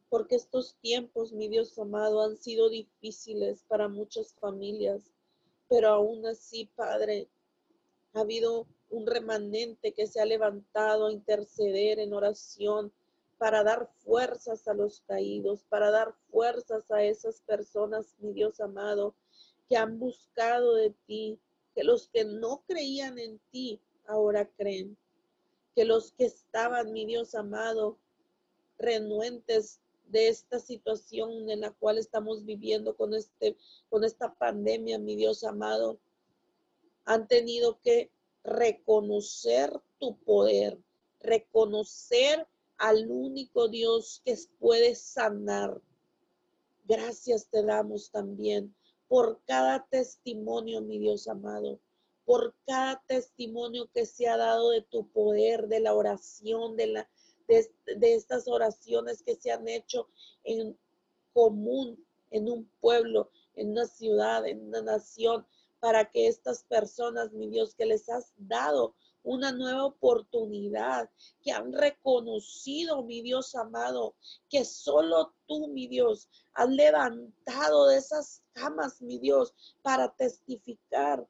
Porque 0.09 0.37
estos 0.37 0.77
tiempos, 0.77 1.33
mi 1.33 1.49
Dios 1.49 1.79
amado, 1.79 2.23
han 2.23 2.37
sido 2.37 2.69
difíciles 2.69 3.65
para 3.69 3.89
muchas 3.89 4.35
familias, 4.35 5.11
pero 5.69 5.89
aún 5.89 6.27
así, 6.27 6.71
Padre, 6.75 7.29
ha 8.13 8.21
habido 8.21 8.67
un 8.91 9.07
remanente 9.07 9.93
que 9.93 10.07
se 10.07 10.21
ha 10.21 10.25
levantado 10.25 11.07
a 11.07 11.13
interceder 11.13 11.99
en 11.99 12.13
oración 12.13 12.93
para 13.45 13.63
dar 13.63 13.91
fuerzas 14.07 14.67
a 14.69 14.73
los 14.73 15.03
caídos, 15.03 15.67
para 15.69 15.91
dar 15.91 16.15
fuerzas 16.31 16.91
a 16.91 17.03
esas 17.05 17.43
personas, 17.43 18.15
mi 18.19 18.33
Dios 18.33 18.59
amado, 18.59 19.15
que 19.69 19.77
han 19.77 19.99
buscado 19.99 20.77
de 20.77 20.95
ti, 21.07 21.39
que 21.75 21.85
los 21.85 22.09
que 22.09 22.25
no 22.25 22.65
creían 22.67 23.19
en 23.19 23.39
ti 23.51 23.83
ahora 24.07 24.49
creen, 24.57 24.97
que 25.75 25.85
los 25.85 26.13
que 26.13 26.25
estaban, 26.25 26.91
mi 26.95 27.05
Dios 27.05 27.35
amado, 27.35 27.99
renuentes 28.79 29.79
de 30.07 30.29
esta 30.29 30.59
situación 30.59 31.51
en 31.51 31.61
la 31.61 31.71
cual 31.73 31.99
estamos 31.99 32.47
viviendo 32.47 32.97
con 32.97 33.13
este 33.13 33.59
con 33.91 34.05
esta 34.05 34.33
pandemia, 34.33 34.99
mi 34.99 35.17
Dios 35.17 35.45
amado, 35.45 35.99
han 37.05 37.29
tenido 37.29 37.79
que 37.83 38.11
reconocer 38.43 39.71
tu 39.99 40.17
poder, 40.21 40.79
reconocer 41.21 42.49
al 42.79 43.11
único 43.11 43.69
Dios 43.69 44.23
que 44.25 44.37
puede 44.59 44.95
sanar. 44.95 45.81
Gracias 46.87 47.49
te 47.49 47.63
damos 47.63 48.11
también 48.11 48.75
por 49.09 49.41
cada 49.47 49.87
testimonio, 49.87 50.81
mi 50.81 50.99
Dios 50.99 51.29
amado, 51.29 51.79
por 52.25 52.55
cada 52.67 53.03
testimonio 53.07 53.91
que 53.93 54.07
se 54.07 54.29
ha 54.29 54.37
dado 54.37 54.71
de 54.71 54.83
tu 54.83 55.09
poder, 55.09 55.69
de 55.69 55.81
la 55.81 55.95
oración, 55.95 56.77
de, 56.77 56.89
la, 56.89 57.11
de, 57.49 57.71
de 57.97 58.15
estas 58.15 58.49
oraciones 58.49 59.23
que 59.23 59.37
se 59.37 59.53
han 59.53 59.69
hecho 59.69 60.09
en 60.43 60.77
común, 61.33 62.03
en 62.31 62.51
un 62.51 62.65
pueblo, 62.81 63.31
en 63.55 63.71
una 63.71 63.87
ciudad, 63.87 64.47
en 64.47 64.67
una 64.67 64.83
nación, 64.83 65.47
para 65.81 66.11
que 66.11 66.29
estas 66.29 66.65
personas, 66.65 67.33
mi 67.33 67.49
Dios, 67.49 67.75
que 67.75 67.85
les 67.85 68.09
has 68.09 68.33
dado 68.39 68.95
una 69.25 69.53
nueva 69.53 69.87
oportunidad, 69.87 71.11
que 71.43 71.51
han 71.51 71.73
reconocido, 71.73 73.03
mi 73.03 73.23
Dios 73.23 73.55
amado, 73.55 74.15
que 74.49 74.65
solo 74.65 75.35
tú, 75.47 75.69
mi 75.69 75.89
Dios, 75.89 76.29
has 76.53 76.69
levantado 76.69 77.89
de 77.89 77.97
esas 77.97 78.43
camas, 78.53 79.01
mi 79.01 79.19
Dios, 79.19 79.55
para 79.83 80.15
testificar. 80.15 81.27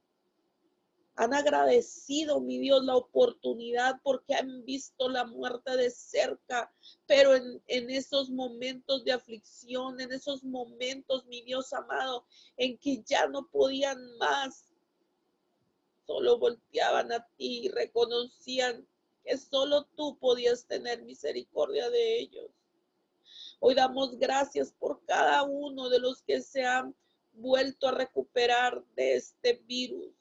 Han 1.17 1.33
agradecido, 1.33 2.41
mi 2.41 2.59
Dios, 2.59 2.85
la 2.85 2.97
oportunidad 2.97 4.01
porque 4.03 4.35
han 4.35 4.65
visto 4.65 5.09
la 5.09 5.25
muerte 5.25 5.77
de 5.77 5.89
cerca, 5.89 6.75
pero 7.07 7.37
en, 7.37 7.91
esos 7.91 8.31
momentos 8.31 9.05
de 9.05 9.13
aflicción, 9.13 10.01
en 10.01 10.11
esos 10.13 10.43
momentos, 10.43 11.25
mi 11.27 11.43
Dios 11.43 11.73
amado, 11.73 12.27
en 12.57 12.77
que 12.79 13.05
ya 13.05 13.29
no 13.29 13.47
podían 13.47 13.97
más, 14.19 14.74
solo 16.07 16.39
volteaban 16.39 17.13
a 17.13 17.27
ti 17.37 17.65
y 17.65 17.69
reconocían 17.69 18.87
que 19.25 19.39
solo 19.39 19.85
tú 19.97 20.19
podías 20.19 20.67
tener 20.67 21.03
misericordia 21.03 21.91
de 21.91 22.19
ellos. 22.19 22.51
Hoy 23.61 23.75
damos 23.75 24.19
gracias 24.19 24.73
por 24.73 25.05
cada 25.07 25.43
uno 25.43 25.89
de 25.89 25.99
los 25.99 26.23
que 26.23 26.41
se 26.43 26.65
han 26.65 26.95
vuelto 27.33 27.89
a 27.89 27.93
recuperar 27.93 28.85
de 28.95 29.17
este 29.17 29.55
virus 29.67 30.15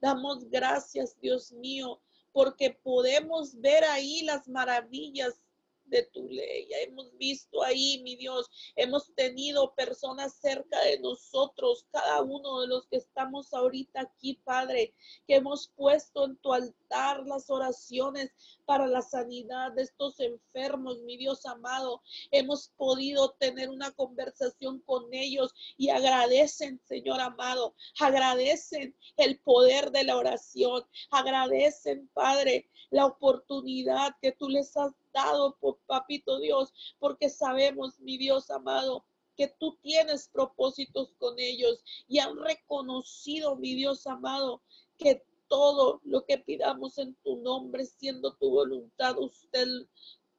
Damos 0.00 0.48
gracias, 0.50 1.18
Dios 1.20 1.52
mío, 1.52 2.00
porque 2.32 2.70
podemos 2.70 3.58
ver 3.60 3.82
ahí 3.84 4.22
las 4.22 4.46
maravillas 4.46 5.40
de 5.86 6.02
tu 6.12 6.28
ley. 6.28 6.68
Hemos 6.82 7.16
visto 7.16 7.62
ahí, 7.62 8.00
mi 8.02 8.16
Dios, 8.16 8.48
hemos 8.76 9.14
tenido 9.14 9.74
personas 9.74 10.34
cerca 10.34 10.80
de 10.82 10.98
nosotros, 11.00 11.86
cada 11.90 12.22
uno 12.22 12.60
de 12.60 12.68
los 12.68 12.86
que 12.86 12.96
estamos 12.96 13.52
ahorita 13.52 14.00
aquí, 14.00 14.40
Padre, 14.44 14.94
que 15.26 15.36
hemos 15.36 15.68
puesto 15.76 16.24
en 16.24 16.36
tu 16.36 16.52
altar 16.52 17.24
las 17.26 17.50
oraciones 17.50 18.32
para 18.64 18.86
la 18.86 19.02
sanidad 19.02 19.72
de 19.72 19.82
estos 19.82 20.18
enfermos, 20.20 21.00
mi 21.02 21.16
Dios 21.16 21.46
amado. 21.46 22.02
Hemos 22.30 22.68
podido 22.76 23.30
tener 23.38 23.70
una 23.70 23.92
conversación 23.92 24.80
con 24.80 25.12
ellos 25.12 25.54
y 25.76 25.90
agradecen, 25.90 26.80
Señor 26.86 27.20
amado, 27.20 27.74
agradecen 28.00 28.96
el 29.16 29.38
poder 29.40 29.90
de 29.92 30.04
la 30.04 30.16
oración, 30.16 30.84
agradecen, 31.10 32.08
Padre, 32.12 32.68
la 32.90 33.06
oportunidad 33.06 34.14
que 34.20 34.32
tú 34.32 34.48
les 34.48 34.76
has 34.76 34.92
dado, 35.16 35.58
papito 35.86 36.38
Dios, 36.38 36.72
porque 36.98 37.30
sabemos, 37.30 37.98
mi 38.00 38.18
Dios 38.18 38.50
amado, 38.50 39.04
que 39.34 39.48
tú 39.58 39.78
tienes 39.82 40.28
propósitos 40.28 41.14
con 41.18 41.38
ellos 41.38 41.82
y 42.06 42.18
han 42.18 42.36
reconocido, 42.36 43.56
mi 43.56 43.74
Dios 43.74 44.06
amado, 44.06 44.62
que 44.98 45.24
todo 45.48 46.00
lo 46.04 46.24
que 46.26 46.38
pidamos 46.38 46.98
en 46.98 47.14
tu 47.22 47.36
nombre, 47.36 47.86
siendo 47.86 48.34
tu 48.34 48.50
voluntad, 48.50 49.16
usted, 49.18 49.66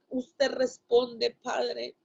usted 0.10 0.52
responde, 0.52 1.38
Padre. 1.42 1.96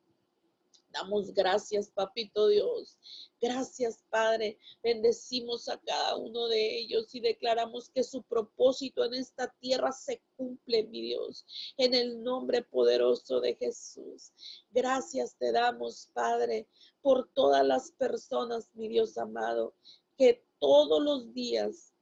Damos 0.93 1.33
gracias, 1.33 1.91
papito 1.91 2.49
Dios. 2.49 2.99
Gracias, 3.41 4.05
Padre. 4.11 4.59
Bendecimos 4.83 5.69
a 5.69 5.79
cada 5.79 6.17
uno 6.17 6.49
de 6.49 6.79
ellos 6.79 7.15
y 7.15 7.21
declaramos 7.21 7.89
que 7.91 8.05
su 8.05 8.23
propósito 8.23 9.05
en 9.05 9.15
esta 9.15 9.53
tierra 9.61 9.91
se 9.93 10.23
cumple, 10.37 10.85
mi 10.85 11.01
Dios, 11.01 11.47
en 11.79 11.95
el 11.95 12.23
nombre 12.23 12.63
poderoso 12.63 13.41
de 13.41 13.55
Jesús. 13.55 14.33
Gracias 14.71 15.37
te 15.37 15.51
damos, 15.51 16.11
Padre, 16.13 16.69
por 17.01 17.29
todas 17.33 17.67
las 17.67 17.93
personas, 17.93 18.69
mi 18.75 18.89
Dios 18.89 19.17
amado, 19.17 19.75
que 20.17 20.45
todos 20.59 21.03
los 21.03 21.33
días, 21.33 21.95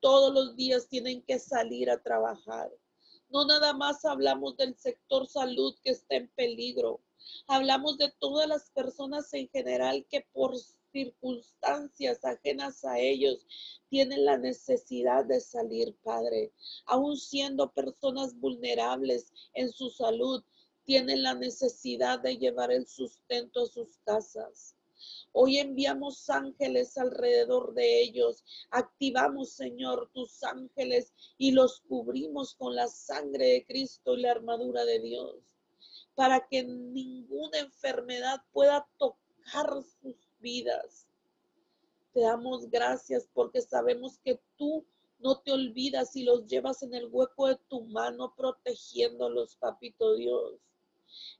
todos 0.00 0.32
los 0.32 0.54
días 0.54 0.88
tienen 0.88 1.22
que 1.22 1.38
salir 1.38 1.90
a 1.90 2.02
trabajar. 2.02 2.70
No 3.30 3.44
nada 3.46 3.72
más 3.72 4.04
hablamos 4.04 4.56
del 4.56 4.76
sector 4.76 5.26
salud 5.26 5.74
que 5.82 5.90
está 5.90 6.14
en 6.14 6.28
peligro, 6.36 7.00
Hablamos 7.46 7.98
de 7.98 8.12
todas 8.18 8.48
las 8.48 8.70
personas 8.70 9.32
en 9.34 9.48
general 9.48 10.06
que 10.10 10.26
por 10.32 10.54
circunstancias 10.92 12.24
ajenas 12.24 12.84
a 12.84 12.98
ellos 12.98 13.46
tienen 13.88 14.24
la 14.24 14.38
necesidad 14.38 15.24
de 15.24 15.40
salir, 15.40 15.96
Padre. 16.02 16.52
Aún 16.86 17.16
siendo 17.16 17.72
personas 17.72 18.38
vulnerables 18.38 19.32
en 19.54 19.72
su 19.72 19.90
salud, 19.90 20.44
tienen 20.84 21.22
la 21.22 21.34
necesidad 21.34 22.20
de 22.20 22.36
llevar 22.36 22.70
el 22.70 22.86
sustento 22.86 23.62
a 23.62 23.66
sus 23.66 23.98
casas. 24.04 24.76
Hoy 25.32 25.58
enviamos 25.58 26.30
ángeles 26.30 26.96
alrededor 26.96 27.74
de 27.74 28.02
ellos. 28.02 28.44
Activamos, 28.70 29.50
Señor, 29.50 30.10
tus 30.12 30.42
ángeles 30.44 31.12
y 31.36 31.52
los 31.52 31.80
cubrimos 31.80 32.54
con 32.54 32.74
la 32.74 32.86
sangre 32.86 33.46
de 33.46 33.66
Cristo 33.66 34.16
y 34.16 34.22
la 34.22 34.30
armadura 34.30 34.84
de 34.84 35.00
Dios 35.00 35.53
para 36.14 36.46
que 36.46 36.62
ninguna 36.62 37.58
enfermedad 37.58 38.42
pueda 38.52 38.86
tocar 38.98 39.82
sus 40.00 40.16
vidas. 40.38 41.06
Te 42.12 42.20
damos 42.20 42.70
gracias 42.70 43.28
porque 43.32 43.60
sabemos 43.60 44.18
que 44.18 44.40
tú 44.56 44.86
no 45.18 45.40
te 45.40 45.52
olvidas 45.52 46.14
y 46.16 46.22
los 46.22 46.46
llevas 46.46 46.82
en 46.82 46.94
el 46.94 47.08
hueco 47.10 47.48
de 47.48 47.56
tu 47.68 47.82
mano 47.84 48.34
protegiéndolos, 48.36 49.56
papito 49.56 50.14
Dios. 50.14 50.60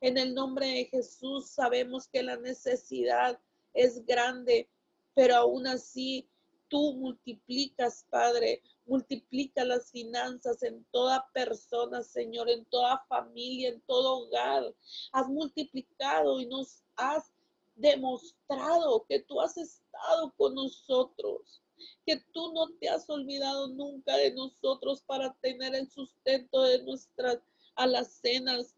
En 0.01 0.19
el 0.19 0.35
nombre 0.35 0.67
de 0.69 0.85
Jesús 0.87 1.51
sabemos 1.51 2.09
que 2.09 2.23
la 2.23 2.37
necesidad 2.37 3.39
es 3.73 4.05
grande, 4.07 4.69
pero 5.15 5.37
aún 5.37 5.67
así 5.67 6.29
tú 6.75 6.93
multiplicas, 6.95 8.05
Padre, 8.11 8.61
multiplica 8.85 9.65
las 9.65 9.93
finanzas 9.93 10.61
en 10.65 10.85
toda 10.91 11.31
persona, 11.33 12.03
Señor, 12.03 12.51
en 12.51 12.65
toda 12.65 12.99
familia, 13.09 13.69
en 13.69 13.81
todo 13.83 14.25
hogar. 14.25 14.75
Has 15.13 15.29
multiplicado 15.29 16.41
y 16.41 16.47
nos 16.47 16.83
has 16.97 17.31
demostrado 17.77 19.07
que 19.09 19.21
tú 19.21 19.41
has 19.41 19.57
estado 19.57 20.35
con 20.37 20.57
nosotros, 20.57 21.63
que 22.05 22.17
tú 22.33 22.53
no 22.53 22.67
te 22.81 22.89
has 22.89 23.09
olvidado 23.09 23.69
nunca 23.69 24.17
de 24.17 24.35
nosotros 24.35 25.01
para 25.03 25.33
tener 25.43 25.77
el 25.77 25.89
sustento 25.89 26.63
de 26.63 26.83
nuestras 26.83 27.39
alacenas, 27.77 28.75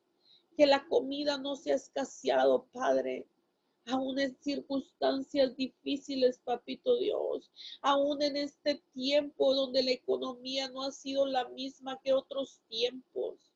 que 0.54 0.66
la 0.66 0.87
comida 0.87 1.38
no 1.38 1.56
se 1.56 1.72
ha 1.72 1.76
escaseado, 1.76 2.66
Padre, 2.74 3.26
aún 3.87 4.18
en 4.18 4.37
circunstancias 4.40 5.57
difíciles, 5.57 6.40
papito 6.44 6.99
Dios, 6.99 7.51
aún 7.81 8.20
en 8.22 8.37
este 8.37 8.83
tiempo 8.92 9.55
donde 9.55 9.83
la 9.83 9.92
economía 9.92 10.68
no 10.68 10.83
ha 10.83 10.90
sido 10.90 11.27
la 11.27 11.49
misma 11.49 12.01
que 12.03 12.12
otros 12.12 12.61
tiempos, 12.68 13.53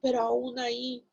pero 0.00 0.20
aún 0.20 0.58
ahí 0.58 1.04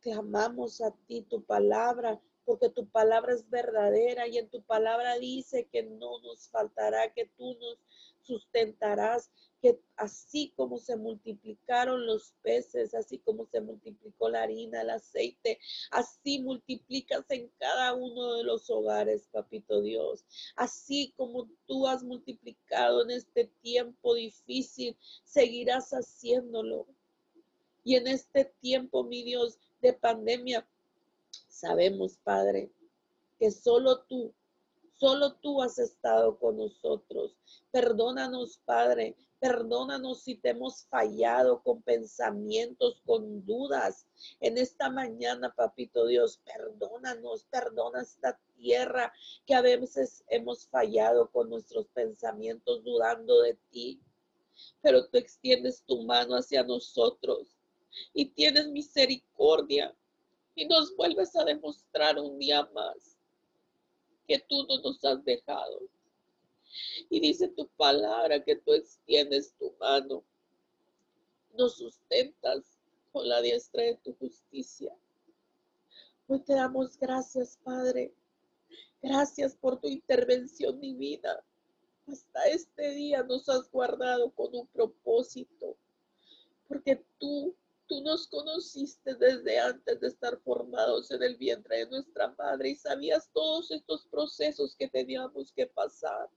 clamamos 0.00 0.80
a 0.80 0.90
ti 1.06 1.22
tu 1.22 1.42
palabra, 1.42 2.20
porque 2.44 2.68
tu 2.68 2.86
palabra 2.88 3.34
es 3.34 3.48
verdadera 3.48 4.26
y 4.26 4.38
en 4.38 4.48
tu 4.48 4.62
palabra 4.62 5.18
dice 5.18 5.68
que 5.70 5.82
no 5.82 6.20
nos 6.20 6.48
faltará, 6.48 7.12
que 7.12 7.26
tú 7.36 7.56
nos 7.60 7.78
sustentarás, 8.22 9.30
que 9.60 9.80
así 9.96 10.52
como 10.56 10.78
se 10.78 10.96
multiplicaron 10.96 12.04
los 12.06 12.34
peces, 12.42 12.94
así 12.94 13.18
como 13.18 13.46
se 13.46 13.60
multiplicó 13.60 14.28
la 14.28 14.42
harina, 14.42 14.82
el 14.82 14.90
aceite, 14.90 15.58
así 15.90 16.40
multiplicas 16.40 17.24
en 17.30 17.48
cada 17.58 17.94
uno 17.94 18.34
de 18.34 18.44
los 18.44 18.68
hogares, 18.70 19.28
papito 19.30 19.80
Dios. 19.80 20.24
Así 20.56 21.14
como 21.16 21.48
tú 21.66 21.86
has 21.86 22.02
multiplicado 22.02 23.02
en 23.02 23.12
este 23.12 23.44
tiempo 23.62 24.14
difícil, 24.14 24.96
seguirás 25.24 25.90
haciéndolo. 25.90 26.86
Y 27.84 27.96
en 27.96 28.06
este 28.06 28.44
tiempo, 28.60 29.04
mi 29.04 29.22
Dios, 29.22 29.58
de 29.80 29.92
pandemia, 29.92 30.66
sabemos, 31.62 32.18
Padre, 32.24 32.70
que 33.38 33.50
solo 33.50 34.00
tú 34.02 34.34
Solo 35.02 35.34
tú 35.34 35.60
has 35.60 35.80
estado 35.80 36.38
con 36.38 36.58
nosotros. 36.58 37.36
Perdónanos, 37.72 38.60
Padre. 38.64 39.16
Perdónanos 39.40 40.22
si 40.22 40.36
te 40.36 40.50
hemos 40.50 40.84
fallado 40.84 41.60
con 41.60 41.82
pensamientos, 41.82 43.02
con 43.04 43.44
dudas. 43.44 44.06
En 44.38 44.58
esta 44.58 44.90
mañana, 44.90 45.52
papito 45.56 46.06
Dios, 46.06 46.40
perdónanos, 46.44 47.42
perdona 47.50 48.02
esta 48.02 48.38
tierra 48.54 49.12
que 49.44 49.56
a 49.56 49.60
veces 49.60 50.22
hemos 50.28 50.68
fallado 50.68 51.28
con 51.32 51.50
nuestros 51.50 51.88
pensamientos 51.88 52.84
dudando 52.84 53.42
de 53.42 53.58
ti. 53.72 54.00
Pero 54.82 55.08
tú 55.08 55.18
extiendes 55.18 55.82
tu 55.82 56.04
mano 56.04 56.36
hacia 56.36 56.62
nosotros 56.62 57.56
y 58.14 58.26
tienes 58.26 58.68
misericordia 58.68 59.92
y 60.54 60.66
nos 60.66 60.94
vuelves 60.96 61.34
a 61.36 61.44
demostrar 61.44 62.18
un 62.18 62.38
día 62.38 62.68
más 62.74 63.16
que 64.26 64.38
tú 64.48 64.66
no 64.66 64.80
nos 64.80 65.04
has 65.04 65.24
dejado. 65.24 65.80
Y 67.10 67.20
dice 67.20 67.48
tu 67.48 67.66
palabra 67.68 68.42
que 68.42 68.56
tú 68.56 68.72
extiendes 68.72 69.54
tu 69.58 69.72
mano, 69.78 70.24
nos 71.54 71.76
sustentas 71.76 72.78
con 73.12 73.28
la 73.28 73.42
diestra 73.42 73.82
de 73.82 73.96
tu 73.96 74.14
justicia. 74.14 74.94
Hoy 76.26 76.40
te 76.40 76.54
damos 76.54 76.96
gracias, 76.98 77.58
Padre. 77.62 78.14
Gracias 79.02 79.54
por 79.54 79.80
tu 79.80 79.88
intervención 79.88 80.80
divina. 80.80 81.44
Hasta 82.06 82.44
este 82.46 82.90
día 82.92 83.22
nos 83.22 83.48
has 83.48 83.70
guardado 83.70 84.30
con 84.30 84.54
un 84.54 84.66
propósito, 84.68 85.76
porque 86.68 87.04
tú 87.18 87.54
Tú 87.86 88.00
nos 88.02 88.26
conociste 88.28 89.14
desde 89.14 89.58
antes 89.58 90.00
de 90.00 90.08
estar 90.08 90.38
formados 90.40 91.10
en 91.10 91.22
el 91.22 91.36
vientre 91.36 91.78
de 91.78 91.86
nuestra 91.90 92.34
madre 92.38 92.70
y 92.70 92.74
sabías 92.76 93.30
todos 93.32 93.70
estos 93.70 94.06
procesos 94.06 94.74
que 94.76 94.88
teníamos 94.88 95.52
que 95.52 95.66
pasar. 95.66 96.30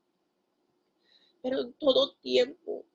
Pero 1.41 1.61
en 1.61 1.73
todo 1.73 2.15
tiempo, 2.15 2.85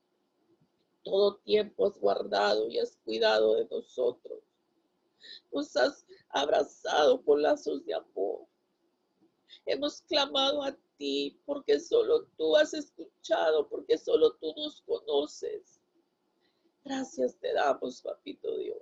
todo 1.02 1.36
tiempo 1.38 1.86
has 1.86 1.98
guardado 1.98 2.68
y 2.68 2.78
has 2.78 2.96
cuidado 3.04 3.54
de 3.54 3.66
nosotros. 3.70 4.42
Nos 5.52 5.76
has 5.76 6.04
abrazado 6.28 7.22
con 7.24 7.42
lazos 7.42 7.84
de 7.84 7.94
amor. 7.94 8.46
Hemos 9.66 10.02
clamado 10.02 10.62
a 10.62 10.76
ti 10.96 11.40
porque 11.46 11.78
solo 11.78 12.26
tú 12.36 12.56
has 12.56 12.74
escuchado, 12.74 13.68
porque 13.68 13.96
solo 13.96 14.34
tú 14.34 14.52
nos 14.56 14.82
conoces. 14.82 15.79
Gracias 16.84 17.36
te 17.38 17.52
damos, 17.52 18.00
papito 18.02 18.56
Dios. 18.56 18.78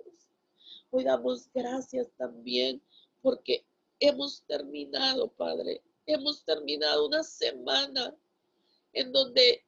Hoy 0.91 1.03
damos 1.03 1.49
gracias 1.53 2.07
también 2.17 2.81
porque 3.21 3.65
hemos 3.99 4.43
terminado, 4.43 5.29
Padre. 5.31 5.83
Hemos 6.05 6.43
terminado 6.43 7.07
una 7.07 7.23
semana 7.23 8.15
en 8.93 9.11
donde 9.11 9.63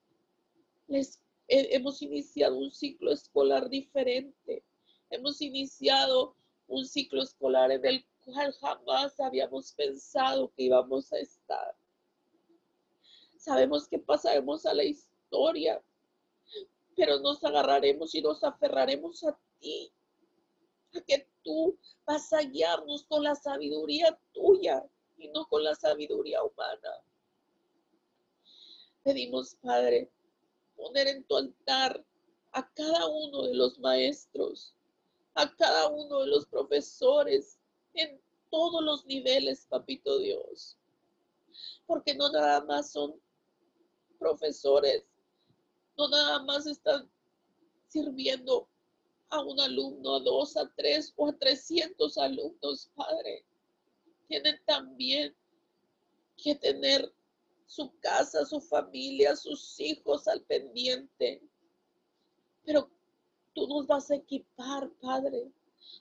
les, 0.88 1.22
hemos 1.48 2.02
iniciado 2.02 2.58
un 2.58 2.72
ciclo 2.72 3.12
escolar 3.12 3.70
diferente. 3.70 4.64
Hemos 5.10 5.42
iniciado 5.42 6.36
un 6.68 6.86
ciclo 6.86 7.22
escolar 7.22 7.72
en 7.72 7.86
el 7.86 8.06
cual 8.24 8.54
jamás 8.54 9.20
habíamos 9.20 9.74
pensado 9.74 10.52
que 10.54 10.64
íbamos 10.64 11.12
a 11.12 11.20
estar. 11.20 11.76
Sabemos 13.38 13.88
que 13.88 14.00
pasaremos 14.00 14.66
a 14.66 14.74
la 14.74 14.84
historia, 14.84 15.84
pero 16.96 17.20
nos 17.20 17.44
agarraremos 17.44 18.14
y 18.16 18.22
nos 18.22 18.44
aferraremos 18.44 19.24
a 19.24 19.38
ti, 19.60 19.92
a 20.94 21.02
que 21.02 21.28
tú 21.44 21.78
vas 22.06 22.32
a 22.34 22.42
guiarnos 22.42 23.04
con 23.06 23.24
la 23.24 23.36
sabiduría 23.36 24.20
tuya 24.34 24.86
y 25.18 25.30
no 25.30 25.48
con 25.48 25.64
la 25.64 25.76
sabiduría 25.76 26.44
humana. 26.44 27.04
Pedimos, 29.04 29.56
Padre, 29.56 30.12
poner 30.76 31.08
en 31.08 31.24
tu 31.24 31.38
altar 31.38 32.06
a 32.52 32.70
cada 32.74 33.08
uno 33.08 33.44
de 33.44 33.56
los 33.56 33.80
maestros, 33.80 34.76
a 35.36 35.56
cada 35.56 35.88
uno 35.88 36.20
de 36.20 36.28
los 36.28 36.46
profesores, 36.46 37.58
en 37.94 38.22
todos 38.50 38.84
los 38.84 39.06
niveles, 39.06 39.66
papito 39.70 40.20
Dios. 40.20 40.78
Porque 41.86 42.14
no 42.14 42.32
nada 42.32 42.64
más 42.66 42.92
son 42.92 43.20
profesores 44.20 45.04
no 46.02 46.08
nada 46.08 46.40
más 46.44 46.66
están 46.66 47.08
sirviendo 47.88 48.68
a 49.30 49.42
un 49.44 49.60
alumno, 49.60 50.16
a 50.16 50.20
dos, 50.20 50.58
a 50.58 50.68
tres 50.76 51.14
o 51.16 51.28
a 51.28 51.34
trescientos 51.38 52.18
alumnos, 52.18 52.90
Padre. 52.96 53.46
Tienen 54.28 54.60
también 54.66 55.36
que 56.38 56.56
tener 56.56 57.14
su 57.68 57.92
casa, 58.00 58.46
su 58.46 58.60
familia, 58.60 59.36
sus 59.36 59.80
hijos 59.80 60.28
al 60.28 60.42
pendiente. 60.42 61.42
Pero 62.66 62.90
tú 63.54 63.68
nos 63.68 63.86
vas 63.86 64.10
a 64.10 64.16
equipar, 64.16 64.90
Padre. 65.02 65.52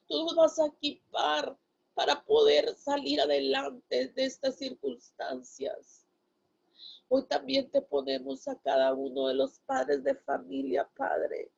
Tú 0.09 0.25
nos 0.25 0.35
vas 0.35 0.59
a 0.59 0.67
equipar 0.67 1.59
para 1.95 2.25
poder 2.25 2.75
salir 2.75 3.21
adelante 3.21 4.09
de 4.09 4.25
estas 4.25 4.57
circunstancias. 4.57 6.07
Hoy 7.13 7.25
también 7.25 7.69
te 7.73 7.83
ponemos 7.83 8.47
a 8.47 8.55
cada 8.61 8.95
uno 8.95 9.27
de 9.27 9.35
los 9.35 9.59
padres 9.67 10.05
de 10.05 10.15
familia, 10.15 10.89
Padre, 10.97 11.51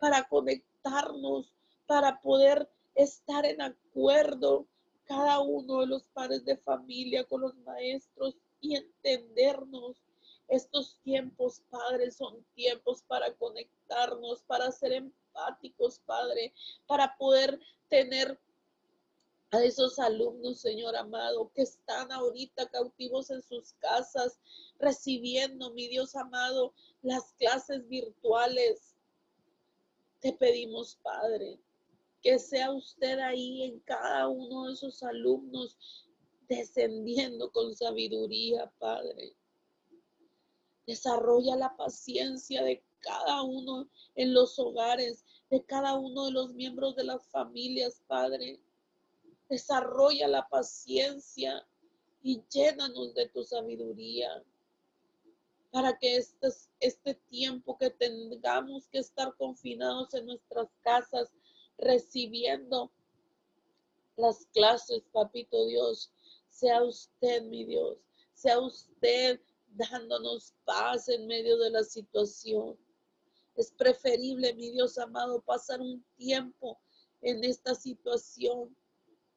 para 0.00 0.26
conectarnos, 0.26 1.54
para 1.86 2.20
poder 2.20 2.68
estar 2.96 3.46
en 3.46 3.62
acuerdo 3.62 4.66
cada 5.04 5.38
uno 5.38 5.82
de 5.82 5.86
los 5.86 6.02
padres 6.06 6.44
de 6.44 6.56
familia 6.56 7.22
con 7.22 7.42
los 7.42 7.54
maestros 7.58 8.36
y 8.60 8.74
entendernos. 8.74 10.02
Estos 10.48 10.98
tiempos, 11.04 11.62
Padre, 11.70 12.10
son 12.10 12.44
tiempos 12.56 13.02
para 13.02 13.32
conectarnos, 13.34 14.42
para 14.42 14.72
ser 14.72 14.94
empáticos, 14.94 16.00
Padre, 16.00 16.52
para 16.88 17.16
poder 17.18 17.60
tener 17.88 18.36
a 19.52 19.62
esos 19.62 19.98
alumnos, 19.98 20.60
Señor 20.60 20.96
amado, 20.96 21.52
que 21.54 21.62
están 21.62 22.10
ahorita 22.10 22.70
cautivos 22.70 23.30
en 23.30 23.42
sus 23.42 23.74
casas, 23.74 24.40
recibiendo, 24.78 25.74
mi 25.74 25.88
Dios 25.88 26.16
amado, 26.16 26.72
las 27.02 27.34
clases 27.34 27.86
virtuales. 27.86 28.96
Te 30.20 30.32
pedimos, 30.32 30.98
Padre, 31.02 31.60
que 32.22 32.38
sea 32.38 32.72
usted 32.72 33.18
ahí 33.18 33.64
en 33.64 33.80
cada 33.80 34.26
uno 34.28 34.66
de 34.66 34.72
esos 34.72 35.02
alumnos, 35.02 36.08
descendiendo 36.48 37.52
con 37.52 37.76
sabiduría, 37.76 38.72
Padre. 38.78 39.36
Desarrolla 40.86 41.56
la 41.56 41.76
paciencia 41.76 42.62
de 42.62 42.82
cada 43.00 43.42
uno 43.42 43.86
en 44.14 44.32
los 44.32 44.58
hogares, 44.58 45.26
de 45.50 45.62
cada 45.62 45.98
uno 45.98 46.24
de 46.24 46.30
los 46.30 46.54
miembros 46.54 46.96
de 46.96 47.04
las 47.04 47.28
familias, 47.28 48.02
Padre. 48.06 48.58
Desarrolla 49.52 50.28
la 50.28 50.48
paciencia 50.48 51.68
y 52.22 52.42
llénanos 52.48 53.12
de 53.12 53.28
tu 53.28 53.44
sabiduría 53.44 54.42
para 55.70 55.98
que 55.98 56.16
este, 56.16 56.48
este 56.80 57.16
tiempo 57.28 57.76
que 57.76 57.90
tengamos 57.90 58.88
que 58.88 59.00
estar 59.00 59.36
confinados 59.36 60.14
en 60.14 60.24
nuestras 60.24 60.68
casas, 60.80 61.34
recibiendo 61.76 62.90
las 64.16 64.46
clases, 64.54 65.02
papito 65.12 65.66
Dios, 65.66 66.10
sea 66.48 66.82
usted, 66.82 67.42
mi 67.42 67.66
Dios, 67.66 67.98
sea 68.32 68.58
usted 68.58 69.38
dándonos 69.66 70.54
paz 70.64 71.10
en 71.10 71.26
medio 71.26 71.58
de 71.58 71.68
la 71.68 71.84
situación. 71.84 72.78
Es 73.56 73.70
preferible, 73.70 74.54
mi 74.54 74.70
Dios 74.70 74.96
amado, 74.96 75.42
pasar 75.42 75.82
un 75.82 76.02
tiempo 76.16 76.80
en 77.20 77.44
esta 77.44 77.74
situación 77.74 78.74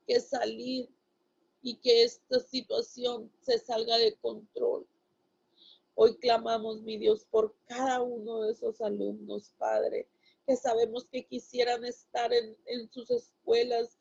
que 0.05 0.19
salir 0.19 0.89
y 1.61 1.75
que 1.77 2.03
esta 2.03 2.39
situación 2.39 3.31
se 3.41 3.57
salga 3.57 3.97
de 3.97 4.15
control. 4.17 4.87
Hoy 5.95 6.17
clamamos, 6.17 6.81
mi 6.81 6.97
Dios, 6.97 7.25
por 7.25 7.55
cada 7.67 8.01
uno 8.01 8.41
de 8.41 8.51
esos 8.51 8.81
alumnos, 8.81 9.53
Padre, 9.57 10.07
que 10.45 10.55
sabemos 10.55 11.05
que 11.05 11.25
quisieran 11.25 11.85
estar 11.85 12.31
en, 12.33 12.91
sus 12.91 13.09
escuelas, 13.09 13.97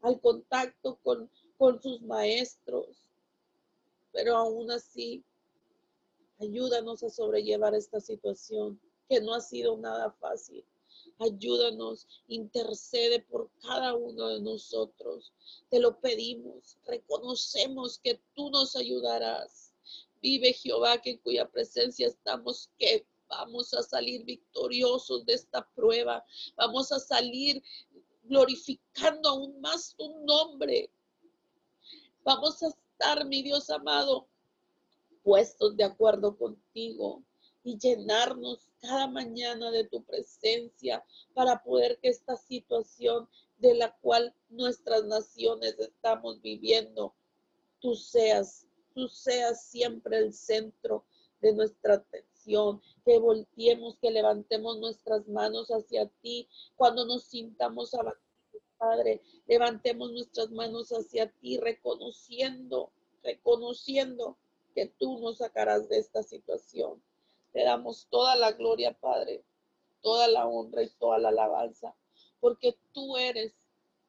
al 0.00 0.20
contacto 0.20 0.98
con, 1.02 1.30
con 1.56 1.80
sus 1.80 2.02
maestros, 2.02 3.10
pero 4.12 4.36
aún 4.36 4.70
así, 4.70 5.24
ayúdanos 6.38 7.02
a 7.02 7.10
sobrellevar 7.10 7.74
esta 7.74 8.00
situación, 8.00 8.80
que 9.08 9.20
no 9.20 9.34
ha 9.34 9.40
sido 9.40 9.76
nada 9.76 10.10
fácil. 10.12 10.64
Ayúdanos, 11.18 12.08
intercede 12.26 13.20
por 13.20 13.48
cada 13.62 13.94
uno 13.94 14.28
de 14.28 14.40
nosotros. 14.40 15.32
Te 15.70 15.78
lo 15.78 16.00
pedimos, 16.00 16.76
reconocemos 16.84 17.98
que 17.98 18.20
tú 18.34 18.50
nos 18.50 18.74
ayudarás. 18.74 19.72
Vive 20.20 20.52
Jehová, 20.52 21.00
que 21.00 21.10
en 21.10 21.18
cuya 21.18 21.48
presencia 21.48 22.08
estamos, 22.08 22.70
que 22.78 23.06
vamos 23.28 23.72
a 23.74 23.82
salir 23.82 24.24
victoriosos 24.24 25.24
de 25.24 25.34
esta 25.34 25.68
prueba. 25.74 26.24
Vamos 26.56 26.90
a 26.90 26.98
salir 26.98 27.62
glorificando 28.24 29.28
aún 29.28 29.60
más 29.60 29.94
tu 29.96 30.24
nombre. 30.24 30.90
Vamos 32.24 32.62
a 32.62 32.68
estar, 32.68 33.24
mi 33.26 33.42
Dios 33.42 33.70
amado, 33.70 34.26
puestos 35.22 35.76
de 35.76 35.84
acuerdo 35.84 36.36
contigo 36.36 37.22
y 37.64 37.78
llenarnos 37.78 38.68
cada 38.80 39.08
mañana 39.08 39.70
de 39.70 39.84
tu 39.84 40.04
presencia 40.04 41.04
para 41.34 41.62
poder 41.64 41.98
que 41.98 42.10
esta 42.10 42.36
situación 42.36 43.28
de 43.58 43.74
la 43.74 43.96
cual 44.00 44.34
nuestras 44.50 45.04
naciones 45.04 45.74
estamos 45.78 46.40
viviendo, 46.42 47.14
tú 47.80 47.94
seas 47.94 48.66
tú 48.94 49.08
seas 49.08 49.66
siempre 49.66 50.18
el 50.18 50.32
centro 50.32 51.04
de 51.40 51.52
nuestra 51.52 51.94
atención, 51.94 52.80
que 53.04 53.18
volteemos, 53.18 53.98
que 53.98 54.10
levantemos 54.10 54.78
nuestras 54.78 55.26
manos 55.28 55.68
hacia 55.68 56.06
ti 56.22 56.48
cuando 56.76 57.04
nos 57.04 57.24
sintamos 57.24 57.92
abatidos, 57.92 58.22
Padre, 58.78 59.20
levantemos 59.46 60.12
nuestras 60.12 60.50
manos 60.50 60.90
hacia 60.90 61.30
ti, 61.30 61.58
reconociendo, 61.58 62.92
reconociendo 63.22 64.38
que 64.74 64.86
tú 64.86 65.18
nos 65.18 65.38
sacarás 65.38 65.88
de 65.88 65.98
esta 65.98 66.22
situación. 66.22 67.02
Te 67.54 67.62
damos 67.62 68.08
toda 68.10 68.34
la 68.34 68.50
gloria, 68.50 68.98
Padre, 68.98 69.44
toda 70.02 70.26
la 70.26 70.44
honra 70.48 70.82
y 70.82 70.90
toda 70.98 71.18
la 71.20 71.28
alabanza, 71.28 71.94
porque 72.40 72.76
tú 72.92 73.16
eres 73.16 73.54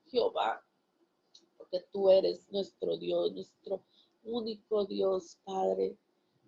Jehová, 0.08 0.66
porque 1.56 1.86
tú 1.94 2.10
eres 2.10 2.52
nuestro 2.52 2.98
Dios, 2.98 3.34
nuestro 3.34 3.84
único 4.24 4.86
Dios, 4.86 5.38
Padre. 5.44 5.96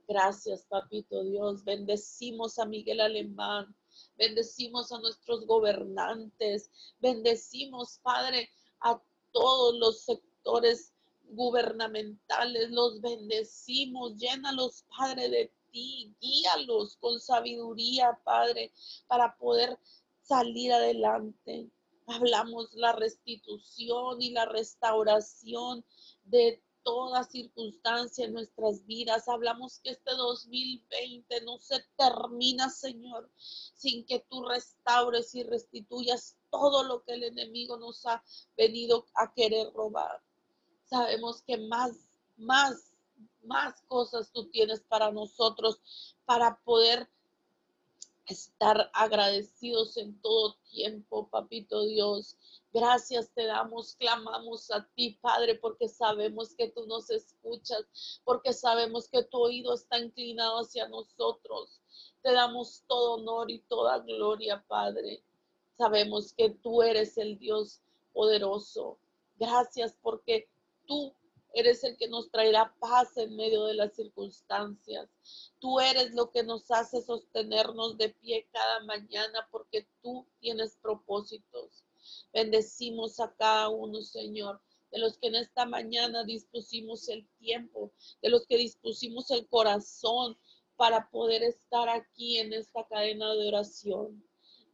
Gracias, 0.07 0.65
Papito 0.65 1.23
Dios. 1.23 1.63
Bendecimos 1.63 2.57
a 2.57 2.65
Miguel 2.65 2.99
Alemán. 2.99 3.75
Bendecimos 4.17 4.91
a 4.91 4.99
nuestros 4.99 5.45
gobernantes. 5.45 6.71
Bendecimos, 6.99 7.99
Padre, 8.01 8.49
a 8.79 8.99
todos 9.31 9.75
los 9.77 10.01
sectores 10.01 10.93
gubernamentales. 11.29 12.71
Los 12.71 13.01
bendecimos. 13.01 14.17
Llénalos, 14.17 14.83
Padre, 14.97 15.29
de 15.29 15.51
ti. 15.77 16.15
Guíalos 16.19 16.97
con 16.97 17.19
sabiduría, 17.19 18.19
Padre, 18.23 18.71
para 19.07 19.37
poder 19.37 19.77
salir 20.21 20.73
adelante. 20.73 21.69
Hablamos 22.07 22.73
la 22.73 22.93
restitución 22.93 24.21
y 24.21 24.31
la 24.31 24.45
restauración 24.45 25.85
de 26.23 26.61
toda 26.83 27.25
circunstancia 27.25 28.25
en 28.25 28.33
nuestras 28.33 28.85
vidas. 28.85 29.27
Hablamos 29.27 29.79
que 29.79 29.91
este 29.91 30.11
2020 30.15 31.41
no 31.41 31.59
se 31.59 31.83
termina, 31.97 32.69
Señor, 32.69 33.29
sin 33.35 34.05
que 34.05 34.25
tú 34.29 34.43
restaures 34.45 35.35
y 35.35 35.43
restituyas 35.43 36.37
todo 36.49 36.83
lo 36.83 37.03
que 37.03 37.13
el 37.13 37.23
enemigo 37.25 37.77
nos 37.77 38.05
ha 38.05 38.23
venido 38.55 39.05
a 39.15 39.33
querer 39.33 39.71
robar. 39.73 40.21
Sabemos 40.85 41.41
que 41.41 41.57
más, 41.57 41.91
más, 42.37 42.93
más 43.47 43.81
cosas 43.87 44.31
tú 44.31 44.49
tienes 44.49 44.81
para 44.81 45.11
nosotros 45.11 45.79
para 46.25 46.59
poder 46.63 47.09
estar 48.27 48.91
agradecidos 48.93 49.97
en 49.97 50.19
todo 50.21 50.57
tiempo, 50.69 51.29
papito 51.29 51.85
Dios. 51.85 52.35
Gracias 52.73 53.31
te 53.33 53.45
damos, 53.45 53.95
clamamos 53.95 54.69
a 54.71 54.85
ti, 54.95 55.17
Padre, 55.21 55.55
porque 55.55 55.87
sabemos 55.87 56.53
que 56.53 56.69
tú 56.69 56.85
nos 56.85 57.09
escuchas, 57.09 58.21
porque 58.25 58.53
sabemos 58.53 59.07
que 59.07 59.23
tu 59.23 59.37
oído 59.37 59.73
está 59.73 59.97
inclinado 59.97 60.59
hacia 60.59 60.87
nosotros. 60.89 61.81
Te 62.21 62.33
damos 62.33 62.83
todo 62.87 63.15
honor 63.15 63.49
y 63.49 63.59
toda 63.59 63.99
gloria, 63.99 64.63
Padre. 64.67 65.23
Sabemos 65.77 66.33
que 66.33 66.49
tú 66.49 66.81
eres 66.81 67.17
el 67.17 67.39
Dios 67.39 67.81
poderoso. 68.13 68.97
Gracias 69.39 69.95
porque 70.01 70.49
tú 70.85 71.13
eres 71.53 71.83
el 71.83 71.97
que 71.97 72.07
nos 72.07 72.29
traerá 72.29 72.75
paz 72.79 73.17
en 73.17 73.35
medio 73.35 73.65
de 73.65 73.73
las 73.73 73.95
circunstancias. 73.95 75.09
Tú 75.59 75.79
eres 75.79 76.13
lo 76.13 76.31
que 76.31 76.43
nos 76.43 76.69
hace 76.71 77.01
sostenernos 77.01 77.97
de 77.97 78.09
pie 78.09 78.47
cada 78.51 78.81
mañana 78.81 79.47
porque 79.51 79.87
tú 80.01 80.27
tienes 80.39 80.77
propósitos. 80.81 81.83
Bendecimos 82.33 83.19
a 83.19 83.33
cada 83.35 83.69
uno, 83.69 84.01
Señor, 84.01 84.61
de 84.91 84.99
los 84.99 85.17
que 85.17 85.27
en 85.27 85.35
esta 85.35 85.65
mañana 85.65 86.23
dispusimos 86.23 87.09
el 87.09 87.27
tiempo, 87.39 87.91
de 88.21 88.29
los 88.29 88.45
que 88.45 88.57
dispusimos 88.57 89.31
el 89.31 89.47
corazón 89.47 90.37
para 90.75 91.09
poder 91.09 91.43
estar 91.43 91.89
aquí 91.89 92.37
en 92.37 92.53
esta 92.53 92.87
cadena 92.87 93.33
de 93.33 93.47
oración. 93.47 94.23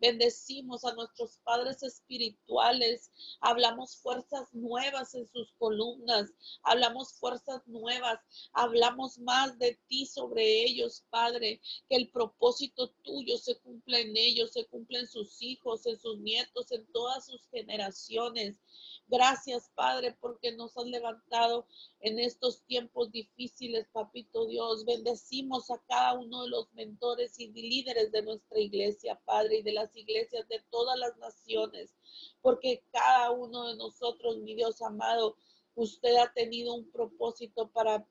Bendecimos 0.04 0.84
a 0.84 0.94
nuestros 0.96 1.38
padres 1.46 1.82
espirituales. 1.82 3.10
Hablamos 3.40 3.96
fuerzas 3.96 4.54
nuevas 4.54 5.16
en 5.16 5.26
sus 5.30 5.54
columnas. 5.54 6.30
Hablamos 6.62 7.14
fuerzas 7.14 7.66
nuevas. 7.68 8.20
Hablamos 8.52 9.18
más 9.20 9.58
de 9.60 9.80
ti 9.88 10.06
sobre 10.06 10.66
ellos, 10.66 11.06
Padre. 11.10 11.62
Que 11.88 11.96
el 11.96 12.10
propósito 12.10 12.90
tuyo 13.04 13.38
se 13.38 13.58
cumpla 13.60 13.98
en 14.00 14.18
ellos, 14.18 14.52
se 14.52 14.66
cumpla 14.66 15.00
en 15.00 15.08
sus 15.08 15.42
hijos, 15.42 15.86
en 15.86 15.98
sus 15.98 16.20
nietos, 16.20 16.74
en 16.74 16.86
todas 16.92 17.26
sus 17.26 17.48
generaciones. 17.48 18.60
Gracias, 19.08 19.70
Padre, 19.76 20.18
porque 20.20 20.54
nos 20.54 20.76
has 20.78 20.86
levantado 20.86 21.68
en 22.00 22.20
estos 22.20 22.64
tiempos 22.64 23.12
difíciles, 23.12 23.88
Papito 23.92 24.48
Dios. 24.48 24.86
Bendecimos 24.86 25.70
a 25.70 25.78
cada 25.88 26.14
uno 26.14 26.44
de 26.44 26.50
los 26.50 26.74
mentores 26.74 27.40
y 27.40 27.52
líderes 27.52 28.12
de 28.12 28.24
nuestra 28.24 28.60
iglesia, 28.60 29.20
Padre, 29.26 29.58
y 29.58 29.62
de 29.62 29.74
las 29.74 29.93
iglesias 29.96 30.48
de 30.48 30.64
todas 30.70 30.98
las 30.98 31.18
naciones, 31.18 31.96
porque 32.42 32.84
cada 32.92 33.32
uno 33.32 33.68
de 33.68 33.76
nosotros, 33.76 34.38
mi 34.38 34.56
Dios 34.56 34.82
amado, 34.82 35.36
usted 35.76 36.16
ha 36.16 36.32
tenido 36.34 36.74
un 36.74 36.90
propósito 36.92 37.70
para 37.70 38.08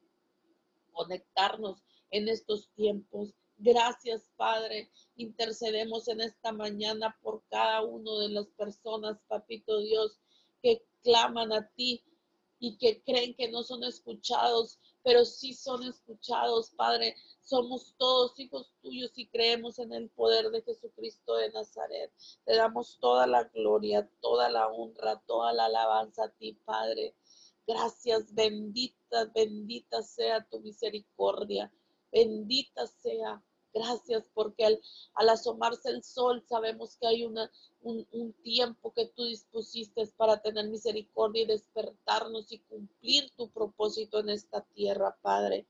conectarnos 0.92 1.82
en 2.10 2.28
estos 2.28 2.68
tiempos. 2.74 3.34
Gracias, 3.58 4.28
Padre. 4.36 4.90
Intercedemos 5.16 6.08
en 6.08 6.20
esta 6.20 6.52
mañana 6.52 7.16
por 7.22 7.44
cada 7.48 7.82
uno 7.82 8.18
de 8.18 8.28
las 8.28 8.46
personas, 8.48 9.18
Papito 9.28 9.80
Dios, 9.80 10.18
que 10.62 10.84
claman 11.02 11.52
a 11.52 11.68
ti 11.76 12.02
y 12.58 12.76
que 12.76 13.02
creen 13.02 13.34
que 13.34 13.50
no 13.50 13.62
son 13.62 13.82
escuchados, 13.84 14.78
pero 15.02 15.24
sí 15.24 15.54
son 15.54 15.82
escuchados, 15.82 16.70
Padre. 16.70 17.16
Somos 17.40 17.94
todos 17.98 18.38
hijos 18.38 18.72
tuyos 18.80 19.12
y 19.16 19.28
creemos 19.28 19.78
en 19.78 19.92
el 19.92 20.10
poder 20.10 20.50
de 20.50 20.62
Jesucristo 20.62 21.34
de 21.36 21.50
Nazaret. 21.50 22.12
Te 22.44 22.54
damos 22.54 22.98
toda 23.00 23.26
la 23.26 23.44
gloria, 23.44 24.08
toda 24.20 24.48
la 24.48 24.68
honra, 24.68 25.20
toda 25.26 25.52
la 25.52 25.66
alabanza 25.66 26.24
a 26.24 26.30
ti, 26.30 26.54
Padre. 26.64 27.16
Gracias, 27.66 28.32
bendita, 28.34 29.26
bendita 29.34 30.02
sea 30.02 30.46
tu 30.48 30.60
misericordia. 30.60 31.72
Bendita 32.10 32.86
sea. 32.86 33.42
Gracias 33.74 34.28
porque 34.34 34.66
al, 34.66 35.28
asomarse 35.28 35.88
el 35.88 36.02
sol 36.02 36.44
sabemos 36.46 36.96
que 36.96 37.06
hay 37.06 37.24
una, 37.24 37.50
un, 37.82 38.06
un, 38.12 38.32
tiempo 38.42 38.92
que 38.92 39.06
tú 39.06 39.24
dispusiste 39.24 40.06
para 40.16 40.42
tener 40.42 40.68
misericordia 40.68 41.42
y 41.42 41.46
despertarnos 41.46 42.52
y 42.52 42.58
cumplir 42.58 43.30
tu 43.36 43.48
propósito 43.48 44.20
en 44.20 44.28
esta 44.28 44.60
tierra, 44.74 45.16
Padre. 45.22 45.66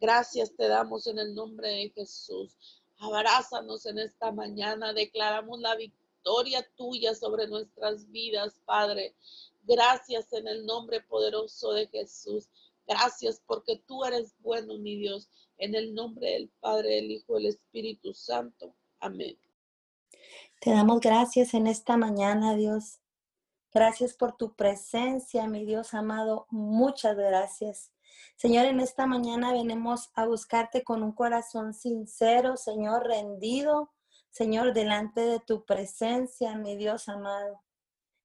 Gracias 0.00 0.54
te 0.56 0.66
damos 0.66 1.06
en 1.06 1.18
el 1.18 1.34
nombre 1.34 1.68
de 1.68 1.90
Jesús. 1.90 2.56
Abrázanos 2.98 3.84
en 3.84 3.98
esta 3.98 4.32
mañana. 4.32 4.92
Declaramos 4.92 5.60
la 5.60 5.74
victoria 5.76 6.66
tuya 6.76 7.14
sobre 7.14 7.46
nuestras 7.48 8.10
vidas, 8.10 8.60
Padre. 8.64 9.14
Gracias 9.64 10.32
en 10.32 10.48
el 10.48 10.64
nombre 10.64 11.02
poderoso 11.02 11.72
de 11.72 11.86
Jesús. 11.88 12.48
Gracias 12.90 13.40
porque 13.46 13.76
tú 13.86 14.04
eres 14.04 14.34
bueno, 14.40 14.76
mi 14.76 14.96
Dios. 14.96 15.30
En 15.58 15.76
el 15.76 15.94
nombre 15.94 16.32
del 16.32 16.50
Padre, 16.58 16.96
del 16.96 17.12
Hijo, 17.12 17.34
del 17.34 17.46
Espíritu 17.46 18.12
Santo. 18.12 18.74
Amén. 18.98 19.38
Te 20.60 20.70
damos 20.70 20.98
gracias 20.98 21.54
en 21.54 21.68
esta 21.68 21.96
mañana, 21.96 22.56
Dios. 22.56 22.98
Gracias 23.72 24.14
por 24.14 24.36
tu 24.36 24.56
presencia, 24.56 25.46
mi 25.46 25.64
Dios 25.64 25.94
amado. 25.94 26.48
Muchas 26.50 27.16
gracias. 27.16 27.92
Señor, 28.34 28.66
en 28.66 28.80
esta 28.80 29.06
mañana 29.06 29.52
venimos 29.52 30.10
a 30.14 30.26
buscarte 30.26 30.82
con 30.82 31.04
un 31.04 31.12
corazón 31.12 31.74
sincero, 31.74 32.56
Señor, 32.56 33.06
rendido, 33.06 33.92
Señor, 34.30 34.74
delante 34.74 35.20
de 35.20 35.38
tu 35.38 35.64
presencia, 35.64 36.56
mi 36.56 36.76
Dios 36.76 37.08
amado. 37.08 37.62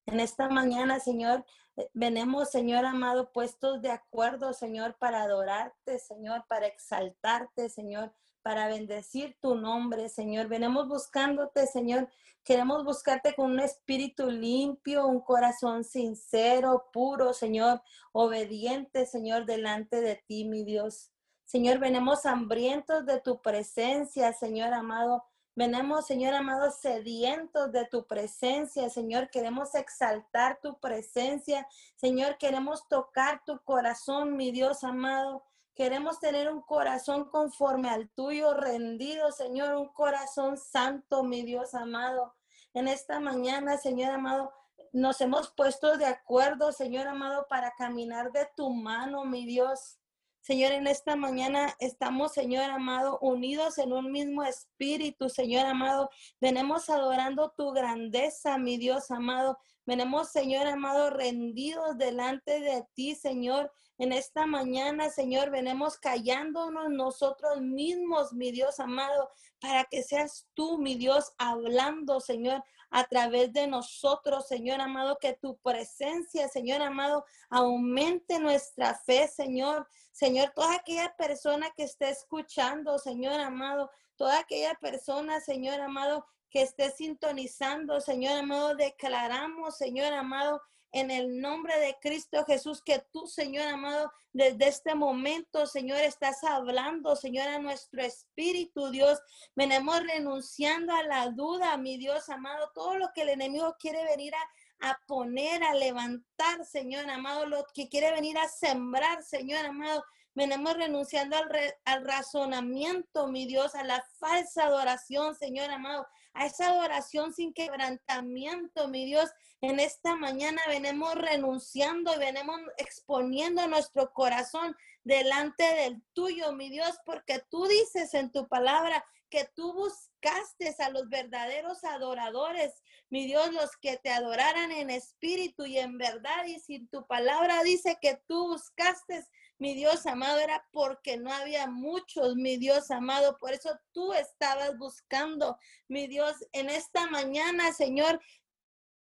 En 0.08 0.20
esta 0.20 0.50
mañana, 0.50 1.00
Señor, 1.00 1.46
eh, 1.78 1.90
venimos, 1.94 2.52
Señor 2.52 2.86
amado, 2.86 3.32
puestos 3.32 3.82
de 3.82 3.90
acuerdo, 3.90 4.54
Señor, 4.54 4.96
para 5.00 5.24
adorarte, 5.24 5.98
Señor, 5.98 6.46
para 6.48 6.68
exaltarte, 6.68 7.70
Señor, 7.70 8.14
para 8.44 8.68
bendecir 8.68 9.36
tu 9.42 9.56
nombre, 9.56 10.10
Señor. 10.10 10.48
Venimos 10.48 10.88
buscándote, 10.88 11.66
Señor. 11.66 12.08
Queremos 12.44 12.86
buscarte 12.86 13.34
con 13.34 13.52
un 13.52 13.60
espíritu 13.60 14.30
limpio, 14.30 15.08
un 15.08 15.22
corazón 15.22 15.84
sincero, 15.84 16.90
puro, 16.94 17.34
Señor, 17.34 17.82
obediente, 18.12 19.08
Señor, 19.08 19.48
delante 19.48 20.02
de 20.02 20.24
ti, 20.28 20.46
mi 20.46 20.64
Dios. 20.64 21.10
Señor, 21.46 21.80
venimos 21.80 22.28
hambrientos 22.28 23.08
de 23.08 23.20
tu 23.20 23.42
presencia, 23.42 24.32
Señor 24.34 24.74
amado. 24.74 25.24
Venimos, 25.58 26.06
Señor 26.06 26.34
amado, 26.34 26.70
sedientos 26.70 27.72
de 27.72 27.86
tu 27.86 28.06
presencia, 28.06 28.90
Señor. 28.90 29.30
Queremos 29.30 29.74
exaltar 29.74 30.60
tu 30.62 30.78
presencia, 30.82 31.66
Señor. 31.96 32.38
Queremos 32.38 32.86
tocar 32.90 33.42
tu 33.46 33.58
corazón, 33.64 34.36
mi 34.36 34.52
Dios 34.52 34.84
amado. 34.84 35.46
Queremos 35.74 36.20
tener 36.20 36.52
un 36.52 36.62
corazón 36.62 37.30
conforme 37.30 37.90
al 37.90 38.10
tuyo, 38.10 38.54
rendido, 38.54 39.32
Señor, 39.32 39.76
un 39.76 39.88
corazón 39.88 40.58
santo, 40.58 41.24
mi 41.24 41.44
Dios 41.44 41.74
amado. 41.74 42.36
En 42.74 42.90
esta 42.90 43.22
mañana, 43.22 43.78
Señor 43.78 44.12
amado, 44.12 44.52
nos 44.92 45.22
hemos 45.22 45.52
puesto 45.52 45.98
de 45.98 46.06
acuerdo, 46.06 46.74
Señor 46.74 47.08
amado, 47.08 47.48
para 47.50 47.72
caminar 47.78 48.34
de 48.34 48.46
tu 48.58 48.70
mano, 48.72 49.24
mi 49.24 49.46
Dios. 49.46 50.00
Señor, 50.46 50.74
en 50.74 50.86
esta 50.86 51.16
mañana 51.16 51.76
estamos, 51.80 52.34
Señor 52.34 52.70
amado, 52.70 53.18
unidos 53.20 53.80
en 53.80 53.92
un 53.92 54.12
mismo 54.12 54.44
espíritu, 54.44 55.28
Señor 55.28 55.66
amado. 55.66 56.12
Venemos 56.40 56.88
adorando 56.88 57.52
tu 57.58 57.72
grandeza, 57.72 58.60
mi 58.60 58.78
Dios 58.78 59.10
amado. 59.10 59.58
Venemos, 59.88 60.32
Señor 60.32 60.68
amado, 60.68 61.10
rendidos 61.10 61.98
delante 61.98 62.60
de 62.60 62.86
ti, 62.94 63.16
Señor. 63.16 63.72
En 63.98 64.12
esta 64.12 64.46
mañana, 64.46 65.10
Señor, 65.10 65.50
venemos 65.50 65.98
callándonos 65.98 66.92
nosotros 66.92 67.60
mismos, 67.62 68.32
mi 68.32 68.52
Dios 68.52 68.80
amado, 68.80 69.32
para 69.60 69.86
que 69.86 70.04
seas 70.04 70.48
tú, 70.54 70.78
mi 70.78 70.94
Dios, 70.94 71.34
hablando, 71.40 72.20
Señor, 72.20 72.64
a 72.96 73.04
través 73.04 73.52
de 73.52 73.68
nosotros, 73.68 74.48
Señor 74.48 74.80
amado, 74.80 75.18
que 75.20 75.34
tu 75.34 75.58
presencia, 75.58 76.48
Señor 76.48 76.82
amado, 76.82 77.26
aumente 77.50 78.40
nuestra 78.40 78.94
fe, 78.94 79.28
Señor. 79.28 79.86
Señor, 80.14 80.54
toda 80.56 80.76
aquella 80.76 81.14
persona 81.18 81.70
que 81.76 81.84
esté 81.84 82.08
escuchando, 82.08 82.98
Señor 82.98 83.38
amado, 83.42 83.92
toda 84.16 84.40
aquella 84.40 84.76
persona, 84.76 85.42
Señor 85.42 85.82
amado, 85.82 86.26
que 86.50 86.62
esté 86.62 86.90
sintonizando, 86.90 88.00
Señor 88.00 88.40
amado, 88.40 88.76
declaramos, 88.76 89.76
Señor 89.76 90.14
amado, 90.14 90.62
en 90.96 91.12
el 91.12 91.42
nombre 91.42 91.78
de 91.82 91.98
Cristo 92.02 92.46
Jesús, 92.46 92.82
que 92.82 93.04
tú, 93.12 93.28
Señor 93.28 93.68
amado, 93.68 94.14
desde 94.32 94.70
este 94.70 94.96
momento, 94.96 95.68
Señor, 95.68 95.98
estás 96.00 96.42
hablando, 96.46 97.18
Señor, 97.18 97.50
a 97.50 97.60
nuestro 97.60 98.02
espíritu, 98.02 98.90
Dios. 98.92 99.20
Venimos 99.58 100.00
renunciando 100.08 100.94
a 100.94 101.04
la 101.04 101.28
duda, 101.32 101.76
mi 101.76 101.98
Dios 101.98 102.30
amado, 102.30 102.72
todo 102.74 102.96
lo 102.96 103.10
que 103.14 103.24
el 103.24 103.30
enemigo 103.30 103.76
quiere 103.78 104.06
venir 104.06 104.34
a, 104.36 104.90
a 104.90 104.98
poner, 105.06 105.66
a 105.66 105.74
levantar, 105.74 106.66
Señor 106.66 107.10
amado, 107.10 107.46
lo 107.46 107.66
que 107.74 107.90
quiere 107.90 108.14
venir 108.14 108.38
a 108.38 108.48
sembrar, 108.48 109.22
Señor 109.22 109.66
amado. 109.66 110.02
Venimos 110.34 110.78
renunciando 110.78 111.36
al, 111.36 111.50
al 111.84 112.06
razonamiento, 112.06 113.28
mi 113.28 113.46
Dios, 113.48 113.76
a 113.76 113.84
la 113.84 114.02
falsa 114.18 114.68
adoración, 114.68 115.36
Señor 115.36 115.70
amado, 115.72 116.08
a 116.36 116.46
esa 116.46 116.70
adoración 116.70 117.34
sin 117.34 117.54
quebrantamiento, 117.54 118.88
mi 118.88 119.06
Dios, 119.06 119.30
en 119.62 119.80
esta 119.80 120.16
mañana 120.16 120.62
venimos 120.68 121.16
renunciando 121.16 122.14
y 122.14 122.20
venimos 122.20 122.60
exponiendo 122.78 123.68
nuestro 123.68 124.12
corazón 124.14 124.76
delante 125.04 125.64
del 125.64 126.04
tuyo, 126.14 126.52
mi 126.52 126.70
Dios, 126.70 127.00
porque 127.06 127.42
tú 127.50 127.66
dices 127.66 128.14
en 128.14 128.32
tu 128.32 128.48
palabra 128.48 129.04
que 129.30 129.50
tú 129.56 129.74
buscaste 129.74 130.76
a 130.80 130.90
los 130.90 131.10
verdaderos 131.10 131.84
adoradores, 131.84 132.74
mi 133.10 133.26
Dios, 133.26 133.52
los 133.54 133.72
que 133.78 133.98
te 133.98 134.12
adoraran 134.12 134.72
en 134.72 134.90
espíritu 134.90 135.66
y 135.66 135.78
en 135.80 135.98
verdad. 135.98 136.46
Y 136.46 136.60
si 136.60 136.86
tu 136.88 137.06
palabra 137.08 137.64
dice 137.64 137.98
que 138.02 138.22
tú 138.28 138.48
buscaste, 138.48 139.26
mi 139.58 139.74
Dios 139.74 140.06
amado, 140.06 140.40
era 140.40 140.68
porque 140.72 141.18
no 141.18 141.32
había 141.32 141.68
muchos, 141.68 142.36
mi 142.36 142.58
Dios 142.58 142.92
amado. 142.92 143.38
Por 143.38 143.54
eso 143.54 143.80
tú 143.94 144.14
estabas 144.14 144.78
buscando, 144.78 145.58
mi 145.88 146.08
Dios, 146.08 146.36
en 146.52 146.70
esta 146.70 147.08
mañana, 147.08 147.72
Señor. 147.74 148.22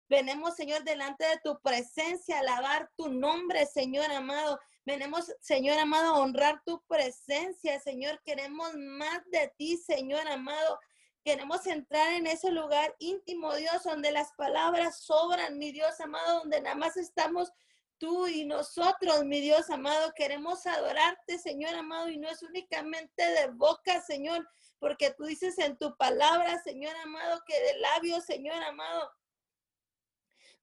Venemos, 0.09 0.55
Señor, 0.55 0.85
delante 0.85 1.25
de 1.25 1.41
tu 1.43 1.59
presencia, 1.61 2.41
alabar 2.41 2.91
tu 2.97 3.09
nombre, 3.09 3.65
Señor 3.67 4.11
amado. 4.13 4.61
Venemos, 4.85 5.33
Señor 5.41 5.79
amado, 5.79 6.15
a 6.15 6.19
honrar 6.19 6.63
tu 6.67 6.83
presencia, 6.87 7.81
Señor. 7.81 8.21
Queremos 8.23 8.75
más 8.77 9.23
de 9.31 9.51
ti, 9.57 9.79
Señor 9.79 10.29
amado. 10.29 10.79
Queremos 11.25 11.67
entrar 11.67 12.13
en 12.13 12.27
ese 12.27 12.51
lugar 12.51 12.95
íntimo, 12.99 13.55
Dios, 13.55 13.83
donde 13.83 14.13
las 14.13 14.33
palabras 14.33 15.01
sobran, 15.01 15.59
mi 15.59 15.73
Dios 15.73 15.99
amado, 16.01 16.41
donde 16.41 16.61
nada 16.61 16.77
más 16.77 16.99
estamos 16.99 17.51
tú 17.99 18.27
y 18.27 18.45
nosotros, 18.45 19.25
mi 19.25 19.41
Dios 19.41 19.71
amado. 19.71 20.13
Queremos 20.15 20.67
adorarte, 20.67 21.39
Señor 21.39 21.75
amado, 21.75 22.09
y 22.09 22.19
no 22.19 22.29
es 22.29 22.43
únicamente 22.43 23.25
de 23.25 23.49
boca, 23.49 24.01
Señor, 24.03 24.49
porque 24.79 25.11
tú 25.11 25.25
dices 25.25 25.59
en 25.59 25.77
tu 25.77 25.97
palabra, 25.97 26.63
Señor 26.63 26.95
amado, 26.97 27.43
que 27.47 27.61
de 27.61 27.79
labios, 27.79 28.25
Señor 28.25 28.63
amado, 28.63 29.11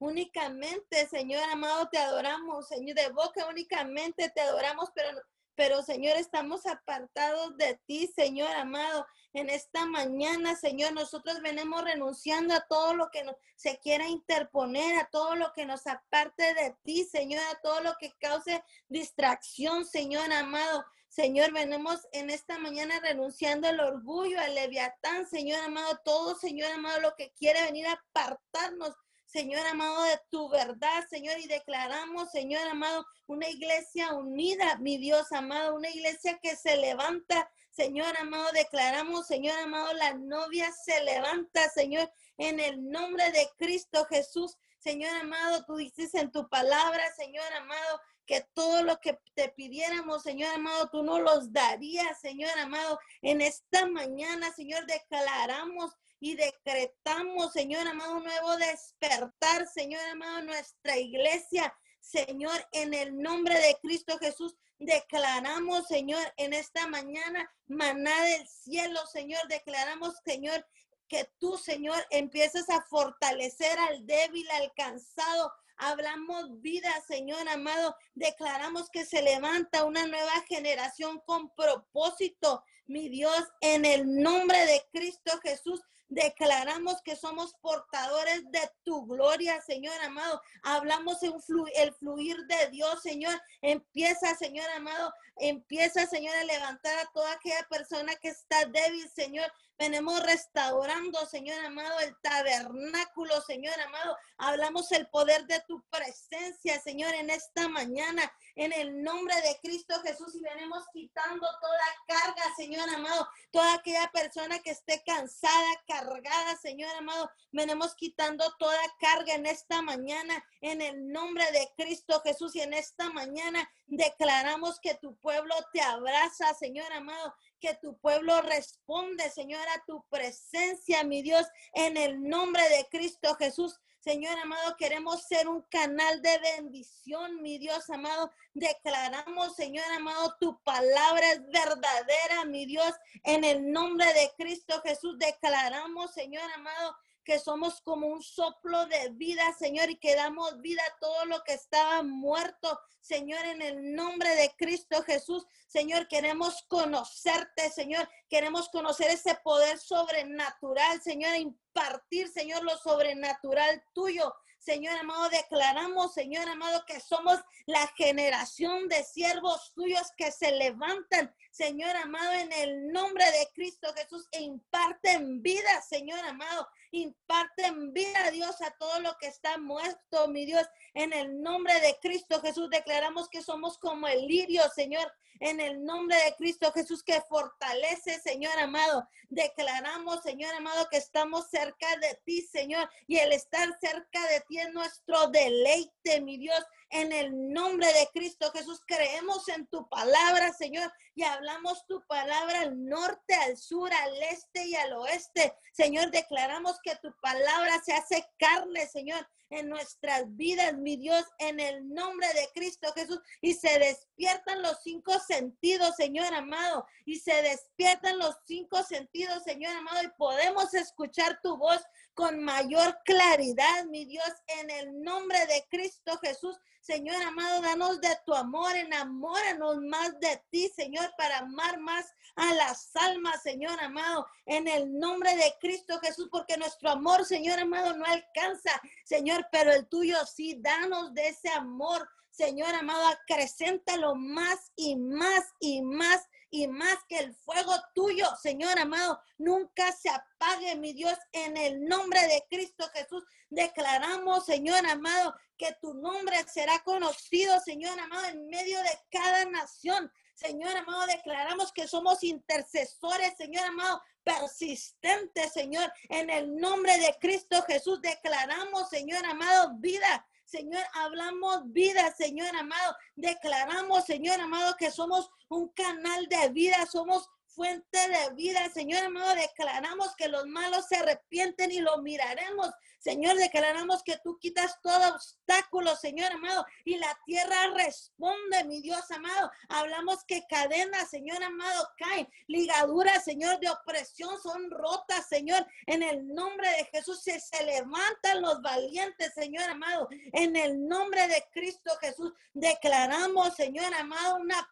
Únicamente, 0.02 1.08
Señor 1.10 1.44
amado, 1.52 1.88
te 1.92 2.00
adoramos, 2.00 2.68
Señor, 2.68 2.96
de 2.96 3.10
boca 3.10 3.46
únicamente 3.48 4.32
te 4.32 4.42
adoramos, 4.42 4.90
pero, 4.96 5.10
pero 5.54 5.84
Señor, 5.84 6.18
estamos 6.18 6.66
apartados 6.66 7.56
de 7.56 7.80
ti, 7.86 8.08
Señor 8.08 8.50
amado. 8.56 9.06
En 9.34 9.50
esta 9.50 9.86
mañana, 9.86 10.56
Señor, 10.56 10.94
nosotros 10.94 11.42
venimos 11.42 11.84
renunciando 11.84 12.54
a 12.54 12.68
todo 12.68 12.94
lo 12.94 13.10
que 13.12 13.24
nos, 13.24 13.36
se 13.56 13.80
quiera 13.80 14.08
interponer, 14.08 14.98
a 15.00 15.10
todo 15.10 15.36
lo 15.36 15.54
que 15.54 15.66
nos 15.66 15.88
aparte 15.88 16.54
de 16.54 16.76
ti, 16.84 17.06
Señor, 17.06 17.42
a 17.52 17.62
todo 17.62 17.82
lo 17.82 17.96
que 17.98 18.12
cause 18.20 18.62
distracción, 18.90 19.86
Señor 19.86 20.32
amado. 20.34 20.84
Señor, 21.08 21.54
venimos 21.54 22.08
en 22.12 22.30
esta 22.30 22.58
mañana 22.58 23.00
renunciando 23.00 23.68
al 23.68 23.80
orgullo, 23.80 24.40
al 24.40 24.56
leviatán, 24.56 25.28
Señor 25.28 25.62
amado, 25.62 26.00
todo, 26.04 26.36
Señor 26.36 26.72
amado, 26.72 27.00
lo 27.02 27.16
que 27.16 27.32
quiere 27.32 27.62
venir 27.64 27.88
a 27.88 27.94
apartarnos 27.94 28.96
Señor 29.32 29.66
amado, 29.66 30.04
de 30.04 30.20
tu 30.30 30.50
verdad, 30.50 31.08
Señor, 31.10 31.40
y 31.40 31.48
declaramos, 31.48 32.32
Señor 32.32 32.68
amado, 32.68 33.06
una 33.28 33.48
iglesia 33.48 34.14
unida, 34.14 34.78
mi 34.80 34.98
Dios 34.98 35.32
amado, 35.32 35.74
una 35.74 35.90
iglesia 35.90 36.38
que 36.40 36.58
se 36.58 36.76
levanta, 36.76 37.50
Señor 37.72 38.16
amado, 38.18 38.52
declaramos, 38.52 39.28
Señor 39.28 39.58
amado, 39.60 39.94
la 39.94 40.14
novia 40.14 40.72
se 40.74 41.04
levanta, 41.04 41.70
Señor, 41.70 42.12
en 42.38 42.60
el 42.60 42.90
nombre 42.90 43.32
de 43.32 43.50
Cristo 43.58 44.06
Jesús. 44.10 44.58
Señor 44.78 45.16
amado, 45.16 45.64
tú 45.66 45.78
dices 45.78 46.14
en 46.16 46.32
tu 46.32 46.50
palabra, 46.50 47.02
Señor 47.16 47.46
amado, 47.54 48.02
que 48.26 48.46
todo 48.54 48.84
lo 48.84 49.00
que 49.00 49.20
te 49.36 49.50
pidiéramos, 49.50 50.24
Señor 50.24 50.54
amado, 50.54 50.90
tú 50.90 51.02
no 51.02 51.20
los 51.20 51.54
darías, 51.54 52.20
Señor 52.20 52.58
amado. 52.60 53.00
En 53.22 53.40
esta 53.40 53.88
mañana, 53.88 54.52
Señor, 54.52 54.86
declaramos 54.86 55.94
y 56.20 56.36
decretamos, 56.36 57.54
Señor 57.54 57.88
amado, 57.88 58.20
nuevo 58.20 58.58
despertar, 58.58 59.66
Señor 59.68 60.02
amado, 60.12 60.44
nuestra 60.44 60.98
iglesia. 60.98 61.74
Señor, 62.02 62.68
en 62.72 62.94
el 62.94 63.18
nombre 63.18 63.56
de 63.56 63.78
Cristo 63.82 64.18
Jesús, 64.20 64.58
declaramos, 64.82 65.88
Señor, 65.88 66.24
en 66.38 66.54
esta 66.54 66.88
mañana, 66.88 67.50
maná 67.68 68.24
del 68.26 68.48
cielo, 68.48 69.00
Señor, 69.06 69.48
declaramos, 69.48 70.16
Señor, 70.26 70.66
que 71.08 71.30
tú, 71.40 71.58
Señor, 71.58 72.04
empieces 72.10 72.70
a 72.70 72.82
fortalecer 72.84 73.78
al 73.78 74.06
débil, 74.06 74.50
al 74.52 74.74
cansado. 74.74 75.54
Hablamos 75.78 76.62
vida, 76.62 76.90
Señor 77.08 77.48
amado. 77.48 77.96
Declaramos 78.16 78.90
que 78.90 79.06
se 79.06 79.22
levanta 79.22 79.84
una 79.84 80.08
nueva 80.08 80.42
generación 80.48 81.22
con 81.26 81.54
propósito, 81.54 82.64
mi 82.88 83.10
Dios, 83.10 83.44
en 83.62 83.86
el 83.86 84.22
nombre 84.22 84.66
de 84.66 84.84
Cristo 84.92 85.40
Jesús. 85.44 85.82
Declaramos 86.12 87.02
que 87.06 87.16
somos 87.16 87.54
portadores 87.62 88.44
de 88.52 88.60
tu 88.84 89.06
gloria, 89.06 89.62
Señor 89.62 89.96
amado. 90.02 90.42
Hablamos 90.62 91.24
en 91.24 91.34
el 91.76 91.94
fluir 91.94 92.36
de 92.48 92.70
Dios, 92.70 93.02
Señor. 93.02 93.42
Empieza, 93.62 94.36
Señor 94.36 94.70
amado, 94.72 95.14
empieza, 95.38 96.06
Señor, 96.06 96.36
a 96.36 96.44
levantar 96.44 97.00
a 97.00 97.10
toda 97.14 97.32
aquella 97.32 97.66
persona 97.70 98.14
que 98.18 98.28
está 98.28 98.66
débil, 98.66 99.10
Señor. 99.10 99.50
Venimos 99.78 100.22
restaurando, 100.24 101.26
Señor 101.26 101.60
amado, 101.66 102.00
el 102.02 102.16
tabernáculo, 102.22 103.42
Señor 103.42 103.80
amado. 103.82 104.16
Hablamos 104.38 104.92
el 104.92 105.08
poder 105.08 105.46
de 105.48 105.60
tu 105.62 105.84
presencia, 105.90 106.80
Señor, 106.80 107.14
en 107.16 107.32
esta 107.32 107.68
mañana, 107.68 108.32
en 108.56 108.74
el 108.74 109.02
nombre 109.02 109.34
de 109.42 109.58
Cristo 109.62 110.00
Jesús. 110.04 110.36
Y 110.36 110.42
venimos 110.42 110.84
quitando 110.94 111.48
toda 111.60 111.96
carga, 112.08 112.44
Señor 112.56 112.88
amado. 112.90 113.28
Toda 113.52 113.74
aquella 113.74 114.12
persona 114.12 114.60
que 114.60 114.70
esté 114.70 115.02
cansada, 115.04 115.84
cargada, 115.88 116.56
Señor 116.58 116.96
amado. 116.96 117.32
Venimos 117.52 117.96
quitando 117.96 118.56
toda 118.60 118.82
carga 119.00 119.34
en 119.34 119.48
esta 119.48 119.82
mañana, 119.82 120.46
en 120.62 120.82
el 120.82 121.12
nombre 121.12 121.52
de 121.52 121.72
Cristo 121.76 122.22
Jesús. 122.24 122.56
Y 122.56 122.62
en 122.62 122.76
esta 122.76 123.10
mañana 123.10 123.68
declaramos 123.88 124.80
que 124.80 124.94
tu 124.96 125.16
pueblo 125.18 125.56
te 125.74 125.82
abraza, 125.82 126.54
Señor 126.54 126.92
amado 126.94 127.34
que 127.62 127.76
tu 127.76 127.98
pueblo 128.00 128.42
responde, 128.42 129.30
Señor, 129.30 129.62
a 129.70 129.86
tu 129.86 130.04
presencia, 130.10 131.04
mi 131.04 131.22
Dios, 131.22 131.46
en 131.74 131.96
el 131.96 132.22
nombre 132.22 132.68
de 132.70 132.88
Cristo 132.90 133.36
Jesús. 133.36 133.80
Señor 134.00 134.38
amado, 134.40 134.76
queremos 134.78 135.22
ser 135.28 135.48
un 135.48 135.62
canal 135.70 136.24
de 136.24 136.40
bendición, 136.40 137.40
mi 137.44 137.60
Dios 137.60 137.88
amado. 137.92 138.32
Declaramos, 138.56 139.56
Señor 139.56 139.86
amado, 139.96 140.36
tu 140.40 140.60
palabra 140.64 141.32
es 141.34 141.46
verdadera, 141.48 142.46
mi 142.46 142.66
Dios. 142.66 142.92
En 143.24 143.44
el 143.44 143.72
nombre 143.72 144.12
de 144.14 144.32
Cristo 144.38 144.82
Jesús 144.84 145.20
declaramos, 145.20 146.12
Señor 146.14 146.52
amado, 146.54 146.98
que 147.24 147.40
somos 147.40 147.82
como 147.82 148.08
un 148.08 148.22
soplo 148.22 148.86
de 148.88 149.10
vida, 149.12 149.54
Señor, 149.58 149.90
y 149.90 149.98
que 149.98 150.16
damos 150.16 150.62
vida 150.62 150.82
a 150.84 151.00
todo 151.00 151.26
lo 151.26 151.44
que 151.44 151.54
estaba 151.54 152.04
muerto. 152.04 152.80
Señor, 153.02 153.44
en 153.46 153.62
el 153.62 153.94
nombre 153.96 154.36
de 154.36 154.54
Cristo 154.58 155.02
Jesús, 155.04 155.46
Señor, 155.68 156.08
queremos 156.08 156.64
conocerte, 156.68 157.70
Señor, 157.70 158.10
queremos 158.30 158.70
conocer 158.70 159.10
ese 159.10 159.36
poder 159.36 159.80
sobrenatural, 159.80 161.02
Señor, 161.02 161.36
impartir, 161.36 162.28
Señor, 162.28 162.64
lo 162.64 162.78
sobrenatural 162.78 163.84
tuyo. 163.94 164.34
Señor 164.62 164.96
amado, 165.00 165.28
declaramos, 165.30 166.14
Señor 166.14 166.48
amado, 166.48 166.86
que 166.86 167.00
somos 167.00 167.40
la 167.66 167.88
generación 167.98 168.88
de 168.90 169.04
siervos 169.04 169.74
tuyos 169.74 170.12
que 170.16 170.32
se 170.32 170.52
levantan, 170.52 171.34
Señor 171.50 171.96
amado, 171.96 172.32
en 172.34 172.52
el 172.54 172.92
nombre 172.92 173.26
de 173.26 173.50
Cristo 173.56 173.92
Jesús 173.96 174.28
e 174.32 174.44
imparten 174.44 175.42
vida, 175.42 175.82
Señor 175.82 176.20
amado, 176.26 176.68
imparten 176.92 177.94
vida, 177.94 178.32
Dios, 178.32 178.62
a 178.62 178.72
todo 178.72 179.00
lo 179.00 179.18
que 179.18 179.28
está 179.28 179.58
muerto, 179.58 180.28
mi 180.28 180.46
Dios, 180.46 180.68
en 180.94 181.14
el 181.14 181.42
nombre 181.42 181.74
de 181.80 181.98
Cristo 182.02 182.42
Jesús 182.42 182.70
declaramos 182.70 183.30
que 183.30 183.42
somos 183.42 183.78
como 183.78 184.08
el 184.08 184.28
lirio, 184.28 184.62
Señor, 184.76 185.12
en 185.42 185.60
el 185.60 185.84
nombre 185.84 186.16
de 186.24 186.36
Cristo 186.36 186.72
Jesús 186.72 187.04
que 187.04 187.20
fortalece, 187.22 188.20
Señor 188.22 188.58
amado. 188.60 189.08
Declaramos, 189.28 190.22
Señor 190.22 190.54
amado, 190.54 190.88
que 190.90 190.98
estamos 190.98 191.50
cerca 191.50 191.88
de 191.98 192.20
ti, 192.24 192.44
Señor, 192.44 192.88
y 193.08 193.18
el 193.18 193.32
estar 193.34 193.68
cerca 193.80 194.22
de 194.28 194.42
ti 194.48 194.60
es 194.60 194.72
nuestro 194.72 195.28
deleite, 195.30 196.22
mi 196.22 196.38
Dios. 196.38 196.64
En 196.92 197.12
el 197.12 197.52
nombre 197.52 197.88
de 197.88 198.08
Cristo 198.14 198.52
Jesús 198.52 198.82
creemos 198.86 199.48
en 199.48 199.66
tu 199.66 199.90
palabra, 199.90 200.54
Señor, 200.54 200.94
y 201.16 201.24
hablamos 201.24 201.88
tu 201.88 202.06
palabra 202.06 202.62
al 202.62 202.86
norte, 202.86 203.34
al 203.34 203.58
sur, 203.58 203.92
al 203.92 204.24
este 204.24 204.68
y 204.68 204.76
al 204.76 204.94
oeste. 204.94 205.56
Señor, 205.74 206.12
declaramos 206.12 206.78
que 206.84 206.96
tu 206.98 207.12
palabra 207.20 207.82
se 207.84 207.94
hace 207.94 208.30
carne, 208.38 208.86
Señor, 208.86 209.28
en 209.52 209.70
nuestras 209.70 210.36
vidas, 210.36 210.74
mi 210.78 210.98
Dios, 210.98 211.24
en 211.38 211.60
el 211.60 211.94
nombre 211.94 212.28
de 212.34 212.50
Cristo 212.54 212.92
Jesús. 212.94 213.20
Y 213.42 213.54
se 213.54 213.80
despiertan 213.80 214.62
los 214.62 214.82
cinco 214.84 215.20
sentidos, 215.20 215.96
Señor 215.96 216.34
amado. 216.34 216.86
Y 217.06 217.20
se 217.20 217.34
despiertan 217.42 218.18
los 218.18 218.36
cinco 218.46 218.82
sentidos, 218.84 219.44
Señor 219.44 219.76
amado. 219.76 220.04
Y 220.04 220.10
podemos 220.18 220.74
escuchar 220.74 221.40
tu 221.44 221.58
voz 221.58 221.82
con 222.14 222.44
mayor 222.44 222.98
claridad, 223.06 223.86
mi 223.86 224.06
Dios, 224.06 224.32
en 224.60 224.70
el 224.70 225.02
nombre 225.02 225.46
de 225.48 225.66
Cristo 225.70 226.18
Jesús. 226.20 226.58
Señor 226.92 227.24
amado, 227.24 227.62
danos 227.62 228.02
de 228.02 228.10
tu 228.26 228.34
amor, 228.36 228.76
enamóranos 228.76 229.78
más 229.78 230.20
de 230.20 230.44
ti, 230.50 230.70
Señor, 230.76 231.10
para 231.18 231.38
amar 231.38 231.80
más 231.80 232.06
a 232.36 232.54
las 232.54 232.94
almas, 232.98 233.42
Señor 233.42 233.80
amado, 233.80 234.28
en 234.46 234.68
el 234.68 235.00
nombre 235.00 235.34
de 235.38 235.56
Cristo 235.62 236.02
Jesús, 236.02 236.28
porque 236.30 236.58
nuestro 236.58 236.90
amor, 236.90 237.24
Señor 237.24 237.60
amado, 237.60 237.96
no 237.96 238.04
alcanza, 238.04 238.72
Señor, 239.06 239.48
pero 239.54 239.72
el 239.72 239.88
tuyo 239.88 240.18
sí, 240.26 240.58
danos 240.60 241.14
de 241.14 241.30
ese 241.30 241.48
amor, 241.48 242.10
Señor 242.30 242.76
amado, 242.76 243.08
acrecéntalo 243.08 244.14
más 244.16 244.74
y 244.76 244.98
más 244.98 245.46
y 245.62 245.82
más 245.82 246.28
y 246.52 246.68
más 246.68 246.98
que 247.08 247.18
el 247.18 247.34
fuego 247.34 247.74
tuyo, 247.96 248.28
Señor 248.42 248.78
amado, 248.78 249.22
nunca 249.38 249.92
se 249.94 250.10
apague, 250.10 250.76
mi 250.76 250.92
Dios, 250.92 251.18
en 251.32 251.56
el 251.56 251.86
nombre 251.86 252.22
de 252.28 252.46
Cristo 252.50 252.88
Jesús. 252.94 253.24
Declaramos, 253.50 254.46
Señor 254.46 254.86
amado, 254.86 255.34
que 255.58 255.74
tu 255.82 255.94
nombre 255.94 256.36
será 256.52 256.80
conocido, 256.84 257.58
Señor 257.62 257.98
amado, 257.98 258.26
en 258.26 258.48
medio 258.48 258.80
de 258.80 259.00
cada 259.10 259.46
nación. 259.46 260.12
Señor 260.36 260.76
amado, 260.76 261.06
declaramos 261.08 261.72
que 261.72 261.88
somos 261.88 262.22
intercesores, 262.24 263.34
Señor 263.38 263.64
amado, 263.66 264.02
persistentes, 264.24 265.54
Señor. 265.54 265.92
En 266.10 266.30
el 266.30 266.58
nombre 266.58 266.98
de 266.98 267.16
Cristo 267.22 267.64
Jesús 267.64 268.02
declaramos, 268.02 268.90
Señor 268.90 269.26
amado, 269.26 269.72
vida. 269.76 270.28
Señor, 270.52 270.84
hablamos 270.94 271.72
vida, 271.72 272.14
Señor 272.18 272.54
amado. 272.58 272.98
Declaramos, 273.16 274.04
Señor 274.04 274.38
amado, 274.42 274.76
que 274.78 274.92
somos 274.92 275.30
un 275.48 275.70
canal 275.70 276.28
de 276.28 276.50
vida, 276.50 276.86
somos 276.86 277.30
fuente 277.48 277.98
de 277.98 278.36
vida. 278.36 278.70
Señor 278.70 279.06
amado, 279.06 279.34
declaramos 279.36 280.14
que 280.18 280.28
los 280.28 280.46
malos 280.48 280.88
se 280.90 280.98
arrepienten 280.98 281.72
y 281.72 281.80
lo 281.80 282.02
miraremos. 282.02 282.70
Señor, 283.02 283.36
declaramos 283.38 284.04
que 284.04 284.20
tú 284.24 284.38
quitas 284.40 284.80
todo 284.84 285.16
obstáculo, 285.16 285.96
Señor 285.96 286.32
amado, 286.34 286.64
y 286.86 286.98
la 286.98 287.18
tierra 287.26 287.72
responde, 287.76 288.64
mi 288.66 288.80
Dios 288.80 289.10
amado. 289.10 289.52
Hablamos 289.70 290.24
que 290.26 290.46
cadenas, 290.48 291.10
Señor 291.10 291.42
amado, 291.44 291.90
caen, 291.98 292.30
ligaduras, 292.46 293.24
Señor, 293.24 293.60
de 293.60 293.72
opresión 293.72 294.40
son 294.40 294.70
rotas, 294.70 295.28
Señor. 295.28 295.66
En 295.88 296.04
el 296.04 296.28
nombre 296.28 296.70
de 296.70 296.86
Jesús 296.86 297.24
se, 297.24 297.40
se 297.40 297.64
levantan 297.66 298.44
los 298.44 298.62
valientes, 298.62 299.34
Señor 299.34 299.64
amado. 299.64 300.08
En 300.34 300.56
el 300.56 300.88
nombre 300.88 301.28
de 301.28 301.44
Cristo 301.52 301.92
Jesús 302.02 302.32
declaramos, 302.54 303.56
Señor 303.56 303.92
amado, 303.96 304.36
una 304.36 304.70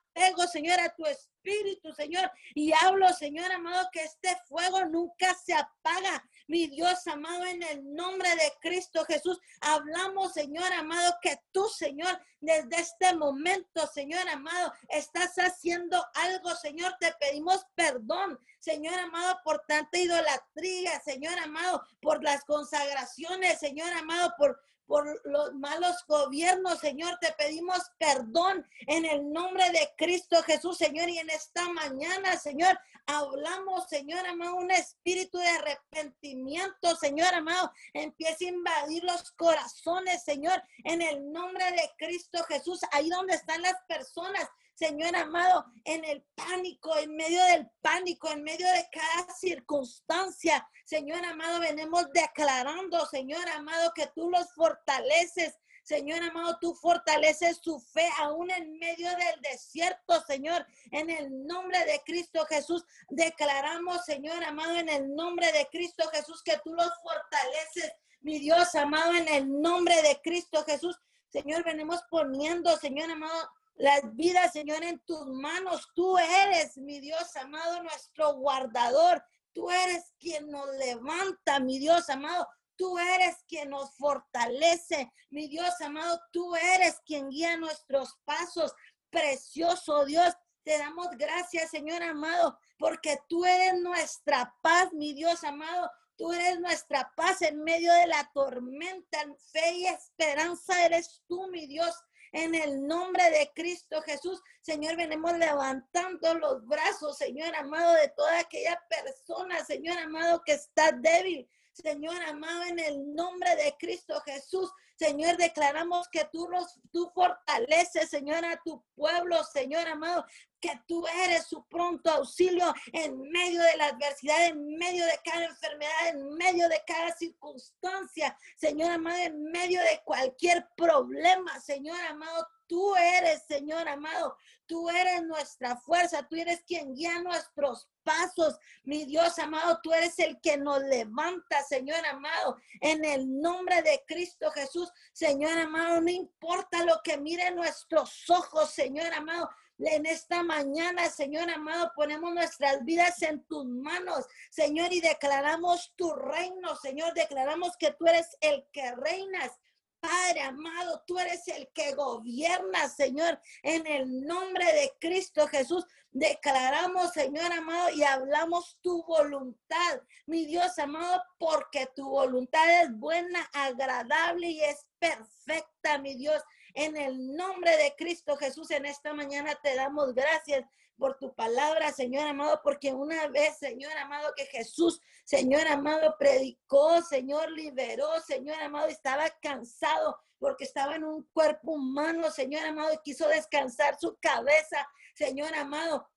Señor, 0.51 0.79
a 0.79 0.93
tu 0.95 1.05
espíritu, 1.05 1.93
Señor. 1.93 2.29
Y 2.53 2.71
hablo, 2.73 3.07
Señor 3.13 3.51
amado, 3.51 3.87
que 3.91 4.03
este 4.03 4.35
fuego 4.47 4.85
nunca 4.85 5.33
se 5.33 5.53
apaga. 5.53 6.23
Mi 6.49 6.65
Dios 6.65 7.05
amado, 7.05 7.45
en 7.45 7.61
el 7.61 7.93
nombre 7.93 8.27
de 8.27 8.51
Cristo 8.59 9.05
Jesús, 9.05 9.39
hablamos, 9.61 10.33
Señor 10.33 10.73
amado, 10.73 11.15
que 11.21 11.37
tú, 11.51 11.67
Señor, 11.67 12.19
desde 12.41 12.79
este 12.79 13.15
momento, 13.15 13.85
Señor 13.85 14.27
amado, 14.27 14.73
estás 14.87 15.35
haciendo 15.35 16.03
algo, 16.15 16.55
Señor. 16.55 16.95
Te 16.99 17.13
pedimos 17.19 17.67
perdón, 17.75 18.39
Señor 18.57 18.95
amado, 18.95 19.39
por 19.43 19.63
tanta 19.67 19.95
idolatría, 19.99 20.99
Señor 21.01 21.37
amado, 21.37 21.83
por 22.01 22.23
las 22.23 22.43
consagraciones, 22.45 23.59
Señor 23.59 23.93
amado, 23.93 24.33
por 24.35 24.59
por 24.89 25.21
los 25.23 25.53
malos 25.53 26.03
gobiernos, 26.07 26.79
Señor. 26.79 27.15
Te 27.21 27.31
pedimos 27.33 27.77
perdón 27.99 28.67
en 28.87 29.05
el 29.05 29.31
nombre 29.31 29.69
de 29.69 29.87
Cristo 29.95 30.41
Jesús, 30.41 30.79
Señor. 30.79 31.07
Y 31.09 31.19
en 31.19 31.29
esta 31.29 31.69
mañana, 31.69 32.35
Señor, 32.37 32.77
hablamos, 33.05 33.87
Señor 33.87 34.25
amado, 34.25 34.55
un 34.55 34.71
espíritu 34.71 35.37
de 35.37 35.47
arrepentimiento, 35.47 36.95
Señor 36.95 37.31
amado. 37.35 37.71
Empieza 37.93 38.45
a 38.45 38.47
invadir 38.47 39.03
los 39.03 39.31
corazones, 39.33 40.23
Señor, 40.23 40.59
en 40.83 41.03
el 41.03 41.31
nombre 41.31 41.65
de 41.71 41.91
Cristo 41.99 42.43
Jesús. 42.45 42.81
Ahí 42.91 43.09
donde 43.09 43.35
están 43.35 43.61
las 43.61 43.75
personas 43.87 44.49
Señor 44.79 45.13
amado, 45.13 45.65
en 45.83 46.05
el 46.05 46.23
pánico, 46.35 46.97
en 46.97 47.13
medio 47.13 47.43
del 47.47 47.69
pánico, 47.81 48.31
en 48.31 48.43
medio 48.43 48.65
de 48.65 48.87
cada 48.89 49.33
circunstancia. 49.35 50.65
Señor 50.85 51.25
amado, 51.25 51.59
venimos 51.59 52.05
declarando, 52.13 53.05
Señor 53.07 53.45
amado, 53.49 53.91
que 53.93 54.07
tú 54.15 54.29
los 54.29 54.53
fortaleces. 54.53 55.59
Señor 55.83 56.23
amado, 56.23 56.57
tú 56.61 56.73
fortaleces 56.75 57.59
su 57.61 57.77
fe 57.77 58.07
aún 58.19 58.49
en 58.51 58.79
medio 58.79 59.09
del 59.09 59.41
desierto, 59.41 60.21
Señor. 60.25 60.65
En 60.91 61.09
el 61.09 61.45
nombre 61.45 61.83
de 61.83 62.01
Cristo 62.05 62.45
Jesús, 62.45 62.85
declaramos, 63.09 64.05
Señor 64.05 64.41
amado, 64.45 64.77
en 64.77 64.87
el 64.87 65.13
nombre 65.13 65.51
de 65.51 65.67
Cristo 65.69 66.07
Jesús, 66.13 66.41
que 66.41 66.57
tú 66.63 66.73
los 66.73 66.91
fortaleces, 67.03 67.91
mi 68.21 68.39
Dios 68.39 68.73
amado, 68.75 69.13
en 69.13 69.27
el 69.27 69.59
nombre 69.59 70.01
de 70.03 70.21
Cristo 70.23 70.63
Jesús. 70.63 70.97
Señor, 71.27 71.65
venimos 71.65 72.01
poniendo, 72.09 72.77
Señor 72.77 73.11
amado, 73.11 73.49
las 73.79 74.13
vidas, 74.13 74.51
Señor, 74.51 74.83
en 74.83 74.99
tus 74.99 75.25
manos. 75.27 75.87
Tú 75.95 76.17
eres, 76.17 76.77
mi 76.77 76.99
Dios 76.99 77.33
amado, 77.37 77.81
nuestro 77.81 78.33
guardador. 78.33 79.23
Tú 79.53 79.71
eres 79.71 80.13
quien 80.19 80.51
nos 80.51 80.67
levanta, 80.75 81.61
mi 81.61 81.79
Dios 81.79 82.09
amado. 82.09 82.45
Tú 82.75 82.99
eres 82.99 83.37
quien 83.47 83.69
nos 83.69 83.95
fortalece, 83.95 85.11
mi 85.29 85.47
Dios 85.47 85.79
amado. 85.79 86.19
Tú 86.33 86.55
eres 86.57 86.99
quien 87.05 87.29
guía 87.29 87.55
nuestros 87.55 88.19
pasos. 88.25 88.73
Precioso 89.09 90.03
Dios, 90.03 90.33
te 90.63 90.77
damos 90.77 91.07
gracias, 91.17 91.71
Señor 91.71 92.03
amado, 92.03 92.59
porque 92.77 93.17
tú 93.29 93.45
eres 93.45 93.79
nuestra 93.79 94.53
paz, 94.61 94.91
mi 94.91 95.13
Dios 95.13 95.43
amado. 95.45 95.89
Tú 96.17 96.33
eres 96.33 96.59
nuestra 96.59 97.13
paz 97.15 97.41
en 97.43 97.63
medio 97.63 97.93
de 97.93 98.07
la 98.07 98.29
tormenta. 98.33 99.19
Fe 99.53 99.71
y 99.77 99.85
esperanza 99.85 100.85
eres 100.85 101.23
tú, 101.27 101.47
mi 101.47 101.65
Dios. 101.65 101.95
En 102.31 102.53
el 102.53 102.85
nombre 102.85 103.23
de 103.31 103.51
Cristo 103.55 104.01
Jesús, 104.03 104.41
Señor, 104.61 104.95
venimos 104.95 105.37
levantando 105.37 106.33
los 106.35 106.65
brazos, 106.65 107.17
Señor 107.17 107.55
amado, 107.55 107.93
de 107.93 108.09
toda 108.09 108.39
aquella 108.39 108.79
persona, 108.87 109.63
Señor 109.65 109.97
amado, 109.97 110.43
que 110.45 110.53
está 110.53 110.91
débil. 110.91 111.49
Señor 111.81 112.21
amado, 112.23 112.63
en 112.63 112.79
el 112.79 113.13
nombre 113.13 113.55
de 113.55 113.75
Cristo 113.79 114.21
Jesús, 114.25 114.69
Señor, 114.97 115.37
declaramos 115.37 116.09
que 116.09 116.27
tú, 116.31 116.49
los, 116.49 116.77
tú 116.91 117.09
fortaleces, 117.15 118.09
Señor, 118.09 118.43
a 118.43 118.61
tu 118.65 118.83
pueblo, 118.95 119.41
Señor 119.45 119.87
amado, 119.87 120.25
que 120.59 120.77
tú 120.87 121.05
eres 121.23 121.47
su 121.47 121.65
pronto 121.67 122.11
auxilio 122.11 122.73
en 122.91 123.17
medio 123.31 123.61
de 123.61 123.77
la 123.77 123.85
adversidad, 123.87 124.47
en 124.47 124.75
medio 124.77 125.05
de 125.05 125.17
cada 125.23 125.45
enfermedad, 125.45 126.07
en 126.09 126.33
medio 126.33 126.67
de 126.67 126.83
cada 126.85 127.13
circunstancia, 127.13 128.37
Señor 128.57 128.91
amado, 128.91 129.19
en 129.19 129.41
medio 129.43 129.79
de 129.79 130.01
cualquier 130.03 130.67
problema, 130.75 131.59
Señor 131.61 131.99
amado. 132.01 132.45
Tú 132.67 132.93
eres, 132.97 133.43
Señor 133.47 133.87
amado, 133.87 134.35
tú 134.65 134.89
eres 134.89 135.23
nuestra 135.23 135.77
fuerza, 135.77 136.27
tú 136.27 136.35
eres 136.35 136.61
quien 136.67 136.93
guía 136.93 137.21
nuestros 137.21 137.89
pasos. 138.09 138.57
Mi 138.83 139.05
Dios 139.05 139.37
amado, 139.37 139.79
tú 139.83 139.93
eres 139.93 140.17
el 140.17 140.41
que 140.41 140.57
nos 140.57 140.81
levanta, 140.81 141.61
Señor 141.63 142.03
amado, 142.07 142.57
en 142.81 143.05
el 143.05 143.39
nombre 143.39 143.83
de 143.83 144.03
Cristo 144.07 144.49
Jesús. 144.49 144.91
Señor 145.13 145.55
amado, 145.59 146.01
no 146.01 146.09
importa 146.09 146.83
lo 146.85 146.99
que 147.03 147.19
miren 147.19 147.55
nuestros 147.55 148.27
ojos, 148.29 148.71
Señor 148.71 149.13
amado, 149.13 149.47
en 149.77 150.05
esta 150.07 150.43
mañana, 150.43 151.09
Señor 151.09 151.49
amado, 151.49 151.91
ponemos 151.95 152.33
nuestras 152.33 152.83
vidas 152.83 153.21
en 153.21 153.43
tus 153.45 153.63
manos, 153.65 154.25
Señor, 154.49 154.91
y 154.91 155.01
declaramos 155.01 155.93
tu 155.95 156.11
reino, 156.11 156.75
Señor, 156.75 157.13
declaramos 157.13 157.77
que 157.77 157.91
tú 157.91 158.07
eres 158.07 158.35
el 158.41 158.67
que 158.73 158.91
reinas. 158.95 159.51
Padre 159.99 160.41
amado, 160.41 161.03
tú 161.05 161.19
eres 161.19 161.47
el 161.49 161.67
que 161.73 161.93
gobierna, 161.93 162.87
Señor, 162.87 163.39
en 163.63 163.85
el 163.85 164.21
nombre 164.21 164.65
de 164.65 164.93
Cristo 164.99 165.47
Jesús. 165.47 165.85
Declaramos, 166.11 167.11
Señor 167.11 167.51
amado, 167.51 167.89
y 167.91 168.03
hablamos 168.03 168.77
tu 168.81 169.03
voluntad, 169.03 170.01
mi 170.25 170.45
Dios 170.45 170.79
amado, 170.79 171.21
porque 171.37 171.87
tu 171.95 172.09
voluntad 172.09 172.81
es 172.81 172.91
buena, 172.97 173.49
agradable 173.53 174.47
y 174.47 174.61
es 174.61 174.85
perfecta, 174.99 175.97
mi 175.97 176.15
Dios. 176.15 176.41
En 176.73 176.95
el 176.95 177.35
nombre 177.35 177.75
de 177.77 177.93
Cristo 177.97 178.37
Jesús, 178.37 178.71
en 178.71 178.85
esta 178.85 179.13
mañana 179.13 179.59
te 179.61 179.75
damos 179.75 180.13
gracias 180.13 180.63
por 180.99 181.17
tu 181.17 181.33
palabra, 181.33 181.91
Señor 181.91 182.27
amado, 182.27 182.59
porque 182.63 182.93
una 182.93 183.27
vez, 183.27 183.57
Señor 183.57 183.97
amado, 183.97 184.33
que 184.35 184.45
Jesús, 184.45 185.01
Señor 185.23 185.65
amado, 185.67 186.15
predicó, 186.19 187.01
Señor 187.01 187.49
liberó, 187.51 188.19
Señor 188.21 188.61
amado, 188.61 188.87
estaba 188.87 189.29
cansado 189.41 190.19
porque 190.37 190.63
estaba 190.63 190.95
en 190.95 191.03
un 191.03 191.23
cuerpo 191.33 191.73
humano, 191.73 192.31
Señor 192.31 192.65
amado, 192.65 192.93
y 192.93 192.99
quiso 193.03 193.27
descansar 193.27 193.97
su 193.99 194.17
cabeza, 194.19 194.87
Señor 195.13 195.53
amado. 195.53 196.09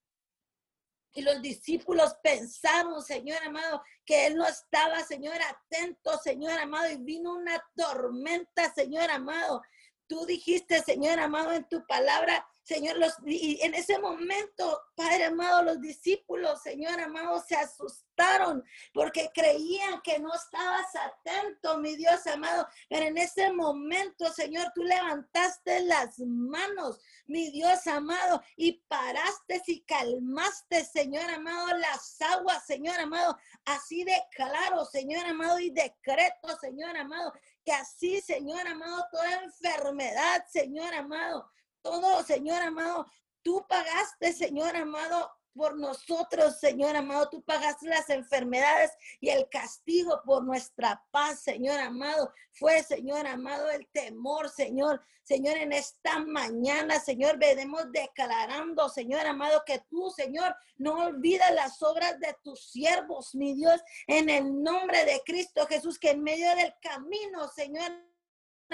Y 1.15 1.23
los 1.23 1.43
discípulos 1.43 2.15
pensaron, 2.23 3.03
Señor 3.03 3.43
amado, 3.43 3.83
que 4.07 4.27
él 4.27 4.37
no 4.37 4.47
estaba, 4.47 5.01
Señor, 5.01 5.35
atento, 5.43 6.17
Señor 6.19 6.59
amado, 6.59 6.91
y 6.91 6.97
vino 6.97 7.35
una 7.35 7.63
tormenta, 7.75 8.73
Señor 8.73 9.11
amado. 9.11 9.61
Tú 10.07 10.25
dijiste, 10.25 10.81
Señor 10.83 11.19
amado, 11.19 11.53
en 11.53 11.69
tu 11.69 11.85
palabra, 11.87 12.47
Señor, 12.63 12.97
los, 12.97 13.15
y 13.27 13.59
en 13.63 13.75
ese 13.75 13.99
momento, 13.99 14.81
Padre 14.95 15.25
amado, 15.25 15.63
los 15.65 15.81
discípulos, 15.81 16.63
Señor 16.63 17.01
amado, 17.01 17.43
se 17.47 17.57
asustaron 17.57 18.65
porque 18.95 19.31
creían 19.35 20.01
que 20.03 20.19
no 20.21 20.33
estabas 20.33 20.87
atento, 20.95 21.79
mi 21.79 21.97
Dios 21.97 22.27
amado. 22.27 22.69
Pero 22.89 23.07
en 23.07 23.19
ese 23.19 23.53
momento, 23.53 24.33
Señor, 24.33 24.71
tú 24.75 24.85
levantaste 24.85 25.85
las 25.85 26.19
manos, 26.21 27.01
mi 27.27 27.51
Dios 27.51 27.87
amado, 27.87 28.43
y 28.57 28.81
paraste 28.89 29.63
y 29.67 29.83
calmaste, 29.83 30.85
Señor 30.85 31.29
amado, 31.31 31.77
las 31.79 32.21
aguas, 32.21 32.65
Señor 32.65 32.99
amado. 33.01 33.37
Así 33.65 34.05
de 34.05 34.23
claro, 34.31 34.85
Señor 34.85 35.27
amado, 35.27 35.59
y 35.59 35.71
decreto, 35.71 36.57
Señor 36.61 36.97
amado, 36.97 37.33
que 37.65 37.73
así, 37.73 38.21
Señor 38.21 38.67
amado, 38.67 39.07
toda 39.11 39.43
enfermedad, 39.43 40.45
Señor 40.49 40.95
amado, 40.95 41.51
todo, 41.83 42.23
Señor 42.23 42.63
amado, 42.63 43.07
tú 43.43 43.67
pagaste, 43.69 44.33
Señor 44.33 44.77
amado, 44.77 45.31
por 45.55 45.77
nosotros, 45.77 46.59
Señor 46.59 46.97
amado. 46.97 47.29
Tú 47.29 47.43
pagaste 47.43 47.87
las 47.87 48.09
enfermedades 48.11 48.91
y 49.21 49.29
el 49.29 49.49
castigo 49.49 50.23
por 50.25 50.45
nuestra 50.45 51.03
paz, 51.11 51.41
Señor 51.43 51.79
amado. 51.79 52.33
Fue, 52.53 52.83
Señor 52.83 53.27
amado, 53.27 53.71
el 53.71 53.87
temor, 53.89 54.49
Señor. 54.51 55.03
Señor, 55.23 55.57
en 55.57 55.73
esta 55.73 56.19
mañana, 56.19 56.99
Señor, 56.99 57.39
venimos 57.39 57.91
declarando, 57.93 58.89
Señor 58.89 59.27
amado, 59.27 59.63
que 59.65 59.79
tú, 59.89 60.11
Señor, 60.11 60.55
no 60.79 60.95
olvidas 61.05 61.55
las 61.55 61.81
obras 61.83 62.19
de 62.19 62.35
tus 62.43 62.71
siervos, 62.71 63.35
mi 63.35 63.55
Dios, 63.55 63.81
en 64.09 64.29
el 64.29 64.63
nombre 64.63 65.05
de 65.05 65.23
Cristo 65.25 65.67
Jesús, 65.67 65.99
que 65.99 66.11
en 66.11 66.23
medio 66.23 66.55
del 66.57 66.75
camino, 66.81 67.49
Señor, 67.49 67.93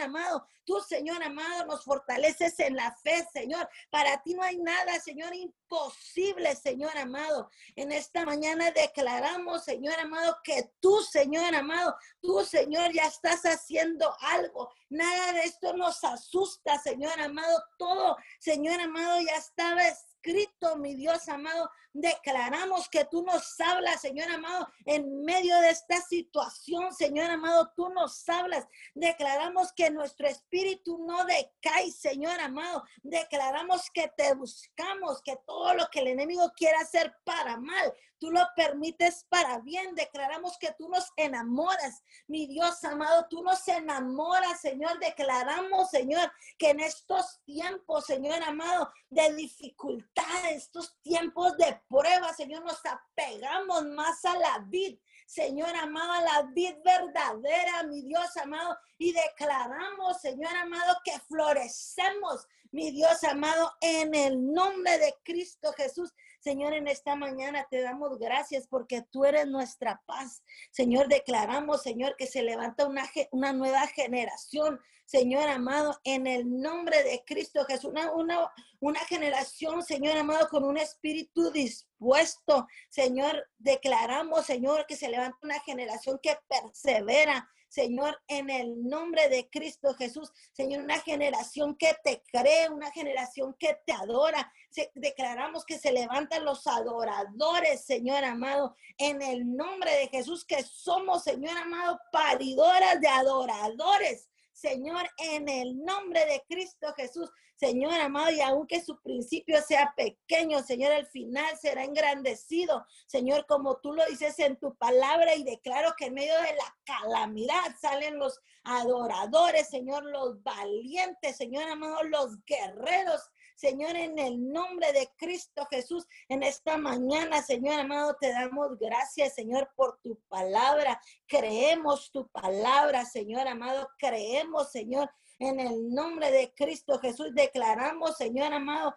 amado. 0.01 0.47
Tú, 0.65 0.81
Señor 0.81 1.23
amado, 1.23 1.65
nos 1.67 1.85
fortaleces 1.85 2.59
en 2.61 2.77
la 2.77 2.95
fe, 3.03 3.27
Señor. 3.33 3.69
Para 3.91 4.23
ti 4.23 4.35
no 4.35 4.43
hay 4.43 4.59
nada, 4.59 5.01
Señor, 5.01 5.35
imposible, 5.35 6.55
Señor 6.57 6.97
amado. 6.99 7.51
En 7.75 7.91
esta 7.91 8.27
mañana 8.27 8.71
declaramos, 8.71 9.65
Señor 9.65 9.99
amado, 9.99 10.37
que 10.45 10.71
tú, 10.81 11.01
Señor 11.01 11.55
amado, 11.55 11.97
tú, 12.21 12.45
Señor, 12.45 12.93
ya 12.93 13.07
estás 13.07 13.43
haciendo 13.45 14.15
algo. 14.21 14.71
Nada 14.91 15.33
de 15.33 15.45
esto 15.45 15.75
nos 15.75 16.05
asusta, 16.05 16.79
Señor 16.79 17.19
amado. 17.21 17.65
Todo, 17.79 18.17
Señor 18.39 18.81
amado, 18.81 19.21
ya 19.21 19.37
estaba 19.37 19.83
escrito, 20.19 20.77
mi 20.77 20.95
Dios 20.95 21.29
amado. 21.29 21.71
Declaramos 21.93 22.89
que 22.89 23.05
tú 23.07 23.23
nos 23.23 23.59
hablas, 23.61 24.01
Señor 24.01 24.31
amado, 24.31 24.69
en 24.85 25.25
medio 25.25 25.59
de 25.61 25.71
esta 25.71 26.01
situación, 26.01 26.95
Señor 26.95 27.31
amado, 27.31 27.73
tú 27.75 27.89
nos 27.89 28.29
hablas. 28.29 28.67
Declaramos 28.95 29.73
que 29.73 29.91
nuestro 29.91 30.29
espíritu 30.29 30.99
no 31.07 31.25
decae, 31.25 31.91
Señor 31.91 32.39
amado. 32.41 32.85
Declaramos 33.03 33.91
que 33.93 34.11
te 34.17 34.35
buscamos, 34.35 35.23
que 35.23 35.37
todo 35.47 35.75
lo 35.75 35.89
que 35.91 36.01
el 36.01 36.09
enemigo 36.09 36.53
quiera 36.57 36.81
hacer 36.81 37.15
para 37.25 37.57
mal, 37.57 37.93
tú 38.19 38.31
lo 38.31 38.47
permites 38.57 39.25
para 39.29 39.59
bien. 39.59 39.95
Declaramos 39.95 40.59
que 40.59 40.73
tú 40.79 40.89
nos 40.89 41.13
enamoras, 41.17 42.03
mi 42.27 42.47
Dios 42.47 42.83
amado, 42.85 43.27
tú 43.29 43.43
nos 43.43 43.67
enamoras, 43.69 44.61
Señor. 44.61 44.99
Declaramos, 44.99 45.91
Señor, 45.91 46.33
que 46.59 46.71
en 46.71 46.81
estos 46.81 47.41
tiempos, 47.45 48.07
Señor 48.07 48.43
amado, 48.43 48.93
de 49.11 49.35
dificultades, 49.35 50.57
estos 50.57 50.97
tiempos 51.03 51.57
de 51.57 51.81
prueba, 51.89 52.33
Señor, 52.35 52.65
nos 52.65 52.81
apegamos 52.85 53.85
más 53.87 54.25
a 54.25 54.37
la 54.37 54.59
vid. 54.67 54.99
Señor 55.27 55.75
amado, 55.77 56.13
a 56.13 56.23
la 56.23 56.43
vid 56.55 56.77
verdadera, 56.83 57.83
mi 57.83 58.01
Dios 58.01 58.35
amado, 58.39 58.79
y 58.97 59.13
declaramos, 59.13 60.21
Señor 60.23 60.55
amado, 60.57 60.97
que 61.05 61.19
florecemos, 61.21 62.47
mi 62.71 62.91
Dios 62.91 63.23
amado, 63.25 63.71
en 63.83 64.15
el 64.15 64.53
nombre 64.53 64.97
de 64.99 65.15
Cristo 65.23 65.73
Jesús. 65.75 66.15
Señor, 66.41 66.73
en 66.75 66.89
esta 66.89 67.17
mañana 67.17 67.67
te 67.71 67.81
damos 67.83 68.19
gracias 68.19 68.67
porque 68.69 69.03
tú 69.03 69.25
eres 69.25 69.47
nuestra 69.47 70.03
paz. 70.07 70.43
Señor, 70.71 71.09
declaramos, 71.09 71.83
Señor, 71.83 72.15
que 72.17 72.27
se 72.27 72.43
levanta 72.43 72.87
una, 72.87 73.05
una 73.33 73.53
nueva 73.53 73.87
generación. 73.89 74.81
Señor 75.05 75.49
amado, 75.49 75.99
en 76.05 76.27
el 76.27 76.61
nombre 76.61 77.03
de 77.03 77.25
Cristo 77.25 77.65
Jesús, 77.65 77.91
una, 77.91 78.13
una, 78.13 78.53
una 78.81 79.01
generación, 79.01 79.83
Señor 79.83 80.17
amado, 80.17 80.49
con 80.49 80.65
un 80.65 80.79
espíritu 80.79 81.51
dispuesto 81.51 81.89
puesto. 81.99 82.67
Señor, 82.89 83.47
declaramos, 83.59 84.47
Señor, 84.47 84.87
que 84.87 84.97
se 84.97 85.09
levanta 85.09 85.39
una 85.43 85.61
generación 85.61 86.19
que 86.23 86.37
persevera, 86.49 87.49
Señor, 87.69 88.19
en 88.29 88.49
el 88.49 88.89
nombre 88.89 89.29
de 89.29 89.51
Cristo 89.51 89.93
Jesús. 89.95 90.33
Señor, 90.53 90.83
una 90.83 91.01
generación 91.01 91.77
que 91.77 91.95
te 92.03 92.23
cree, 92.33 92.71
una 92.71 92.91
generación 92.93 93.55
que 93.59 93.79
te 93.85 93.93
adora. 93.93 94.51
declaramos 94.95 95.67
que 95.67 95.79
se 95.79 95.93
levantan 95.93 96.45
los 96.45 96.67
adoradores, 96.67 97.85
Señor 97.85 98.25
amado, 98.25 98.75
en 98.97 99.21
el 99.21 99.55
nombre 99.55 99.91
de 99.97 100.09
Jesús, 100.09 100.47
que 100.47 100.63
somos, 100.63 101.25
Señor 101.25 101.59
amado, 101.59 102.01
paridoras 102.11 103.01
de 103.01 103.09
adoradores. 103.09 104.31
Señor, 104.59 105.09
en 105.19 105.49
el 105.49 105.85
nombre 105.85 106.25
de 106.27 106.43
Cristo 106.49 106.93
Jesús. 106.97 107.31
Señor 107.55 107.95
amado, 107.95 108.31
y 108.31 108.41
aunque 108.41 108.81
su 108.81 109.01
principio 109.01 109.61
sea 109.63 109.93
pequeño, 109.97 110.63
Señor, 110.63 110.93
el 110.93 111.07
final 111.07 111.57
será 111.61 111.85
engrandecido. 111.85 112.85
Señor, 113.07 113.47
como 113.47 113.79
tú 113.79 113.93
lo 113.93 114.05
dices 114.07 114.39
en 114.39 114.57
tu 114.57 114.77
palabra 114.77 115.35
y 115.35 115.45
declaro 115.45 115.95
que 115.97 116.07
en 116.07 116.15
medio 116.15 116.35
de 116.35 116.55
la 116.55 116.77
calamidad 116.85 117.77
salen 117.81 118.19
los 118.19 118.41
adoradores, 118.65 119.69
Señor, 119.69 120.05
los 120.05 120.43
valientes, 120.43 121.37
Señor 121.37 121.69
amado, 121.69 122.03
los 122.05 122.45
guerreros, 122.45 123.31
Señor, 123.59 123.97
en 123.97 124.21
el 124.21 124.53
nombre 124.53 124.93
de 124.93 125.11
Cristo 125.17 125.67
Jesús, 125.69 126.07
en 126.29 126.45
esta 126.45 126.79
mañana, 126.79 127.43
Señor 127.43 127.81
amado, 127.81 128.17
te 128.21 128.31
damos 128.31 128.79
gracias, 128.79 129.35
Señor, 129.35 129.69
por 129.75 129.99
tu 130.01 130.15
palabra. 130.29 131.01
Creemos 131.27 132.13
tu 132.13 132.29
palabra, 132.29 133.05
Señor 133.05 133.49
amado. 133.49 133.91
Creemos, 133.99 134.71
Señor, 134.71 135.11
en 135.41 135.59
el 135.59 135.93
nombre 135.93 136.31
de 136.31 136.55
Cristo 136.55 137.01
Jesús. 137.01 137.35
Declaramos, 137.35 138.17
Señor 138.17 138.53
amado, 138.53 138.95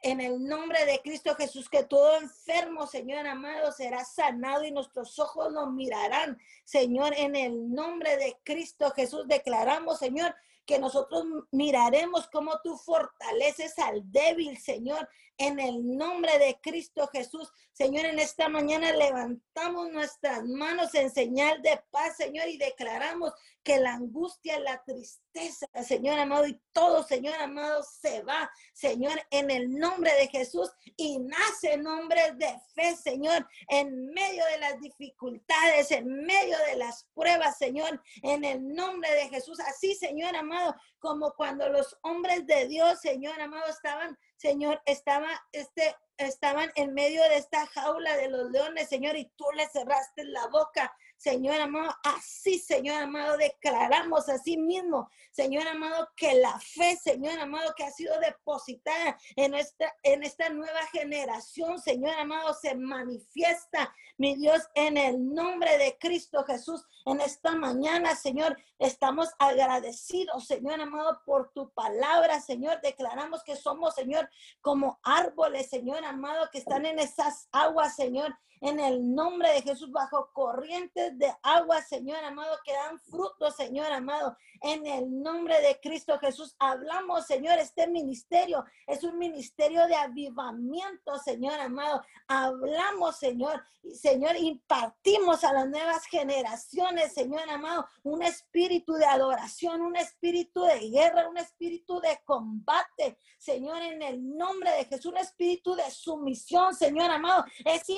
en 0.00 0.22
el 0.22 0.42
nombre 0.42 0.86
de 0.86 1.00
Cristo 1.00 1.34
Jesús, 1.34 1.68
que 1.68 1.84
todo 1.84 2.16
enfermo, 2.16 2.86
Señor 2.86 3.26
amado, 3.26 3.72
será 3.72 4.06
sanado 4.06 4.64
y 4.64 4.70
nuestros 4.70 5.18
ojos 5.18 5.52
nos 5.52 5.70
mirarán. 5.70 6.38
Señor, 6.64 7.12
en 7.14 7.36
el 7.36 7.70
nombre 7.74 8.16
de 8.16 8.38
Cristo 8.42 8.90
Jesús, 8.92 9.28
declaramos, 9.28 9.98
Señor, 9.98 10.34
que 10.68 10.78
nosotros 10.78 11.24
miraremos 11.50 12.28
cómo 12.30 12.60
tú 12.62 12.76
fortaleces 12.76 13.78
al 13.78 14.02
débil, 14.12 14.58
Señor, 14.58 15.08
en 15.38 15.60
el 15.60 15.96
nombre 15.96 16.36
de 16.38 16.60
Cristo 16.60 17.08
Jesús. 17.08 17.50
Señor, 17.72 18.04
en 18.04 18.18
esta 18.18 18.48
mañana 18.48 18.92
levantamos 18.92 19.90
nuestras 19.90 20.44
manos 20.44 20.94
en 20.94 21.10
señal 21.10 21.62
de 21.62 21.80
paz, 21.90 22.16
Señor, 22.16 22.48
y 22.48 22.58
declaramos 22.58 23.32
que 23.62 23.78
la 23.78 23.94
angustia, 23.94 24.58
la 24.58 24.82
tristeza, 24.82 25.68
Señor 25.86 26.18
amado, 26.18 26.46
y 26.46 26.60
todo, 26.72 27.04
Señor 27.04 27.34
amado, 27.36 27.82
se 27.84 28.22
va, 28.22 28.50
Señor, 28.72 29.20
en 29.30 29.50
el 29.50 29.70
nombre 29.78 30.12
de 30.14 30.26
Jesús 30.26 30.70
y 30.96 31.20
nace 31.20 31.76
nombre 31.76 32.32
de 32.32 32.60
fe, 32.74 32.96
Señor, 32.96 33.46
en 33.68 34.06
medio 34.06 34.44
de 34.46 34.58
las 34.58 34.80
dificultades, 34.80 35.92
en 35.92 36.24
medio 36.24 36.56
de 36.66 36.76
las 36.76 37.06
pruebas, 37.14 37.58
Señor, 37.58 38.02
en 38.22 38.44
el 38.44 38.74
nombre 38.74 39.10
de 39.12 39.28
Jesús. 39.28 39.60
Así, 39.60 39.94
Señor 39.94 40.34
amado, 40.34 40.57
como 40.98 41.32
cuando 41.32 41.68
los 41.68 41.96
hombres 42.02 42.46
de 42.46 42.66
Dios, 42.66 43.00
Señor 43.00 43.40
amado, 43.40 43.66
estaban, 43.66 44.18
Señor, 44.36 44.80
estaba 44.86 45.28
este 45.52 45.96
estaban 46.18 46.70
en 46.74 46.92
medio 46.94 47.22
de 47.22 47.36
esta 47.36 47.66
jaula 47.68 48.16
de 48.16 48.28
los 48.28 48.50
leones, 48.50 48.88
Señor, 48.88 49.16
y 49.16 49.30
tú 49.36 49.44
le 49.54 49.66
cerraste 49.68 50.24
la 50.24 50.46
boca. 50.48 50.94
Señor 51.18 51.60
amado, 51.60 51.92
así, 52.04 52.60
Señor 52.60 53.02
amado, 53.02 53.36
declaramos 53.36 54.28
así 54.28 54.56
mismo, 54.56 55.10
Señor 55.32 55.66
amado, 55.66 56.08
que 56.16 56.34
la 56.34 56.58
fe, 56.60 56.96
Señor 56.96 57.40
amado, 57.40 57.74
que 57.76 57.82
ha 57.82 57.90
sido 57.90 58.18
depositada 58.20 59.18
en 59.34 59.54
esta, 59.54 59.92
en 60.04 60.22
esta 60.22 60.48
nueva 60.48 60.80
generación, 60.92 61.80
Señor 61.80 62.14
amado, 62.14 62.54
se 62.54 62.76
manifiesta, 62.76 63.92
mi 64.16 64.36
Dios, 64.36 64.62
en 64.74 64.96
el 64.96 65.34
nombre 65.34 65.76
de 65.78 65.98
Cristo 65.98 66.44
Jesús, 66.44 66.84
en 67.04 67.20
esta 67.20 67.52
mañana, 67.56 68.14
Señor, 68.14 68.56
estamos 68.78 69.28
agradecidos, 69.40 70.46
Señor 70.46 70.80
amado, 70.80 71.20
por 71.26 71.50
tu 71.52 71.72
palabra, 71.72 72.40
Señor, 72.40 72.80
declaramos 72.80 73.42
que 73.42 73.56
somos, 73.56 73.96
Señor, 73.96 74.30
como 74.60 75.00
árboles, 75.02 75.68
Señor 75.68 76.04
amado, 76.04 76.48
que 76.52 76.58
están 76.58 76.86
en 76.86 77.00
esas 77.00 77.48
aguas, 77.50 77.96
Señor, 77.96 78.38
en 78.60 78.80
el 78.80 79.14
nombre 79.14 79.52
de 79.52 79.62
Jesús, 79.62 79.90
bajo 79.90 80.30
corrientes 80.32 81.18
de 81.18 81.32
agua, 81.42 81.80
Señor 81.82 82.22
amado, 82.24 82.56
que 82.64 82.72
dan 82.72 82.98
fruto, 83.00 83.50
Señor 83.50 83.90
amado. 83.92 84.36
En 84.60 84.86
el 84.86 85.22
nombre 85.22 85.60
de 85.60 85.78
Cristo 85.80 86.18
Jesús, 86.18 86.56
hablamos, 86.58 87.26
Señor, 87.26 87.58
este 87.58 87.86
ministerio 87.86 88.64
es 88.86 89.04
un 89.04 89.18
ministerio 89.18 89.86
de 89.86 89.94
avivamiento, 89.94 91.18
Señor 91.18 91.60
amado. 91.60 92.02
Hablamos, 92.26 93.16
Señor, 93.16 93.62
Señor, 93.94 94.36
impartimos 94.36 95.44
a 95.44 95.52
las 95.52 95.68
nuevas 95.68 96.04
generaciones, 96.06 97.14
Señor 97.14 97.48
amado, 97.48 97.86
un 98.02 98.22
espíritu 98.22 98.94
de 98.94 99.06
adoración, 99.06 99.80
un 99.80 99.96
espíritu 99.96 100.62
de 100.64 100.90
guerra, 100.90 101.28
un 101.28 101.38
espíritu 101.38 102.00
de 102.00 102.20
combate, 102.24 103.18
Señor, 103.38 103.80
en 103.82 104.02
el 104.02 104.36
nombre 104.36 104.70
de 104.72 104.84
Jesús, 104.84 105.12
un 105.12 105.18
espíritu 105.18 105.74
de 105.74 105.90
sumisión, 105.90 106.74
Señor 106.74 107.10
amado. 107.10 107.44
Es 107.64 107.88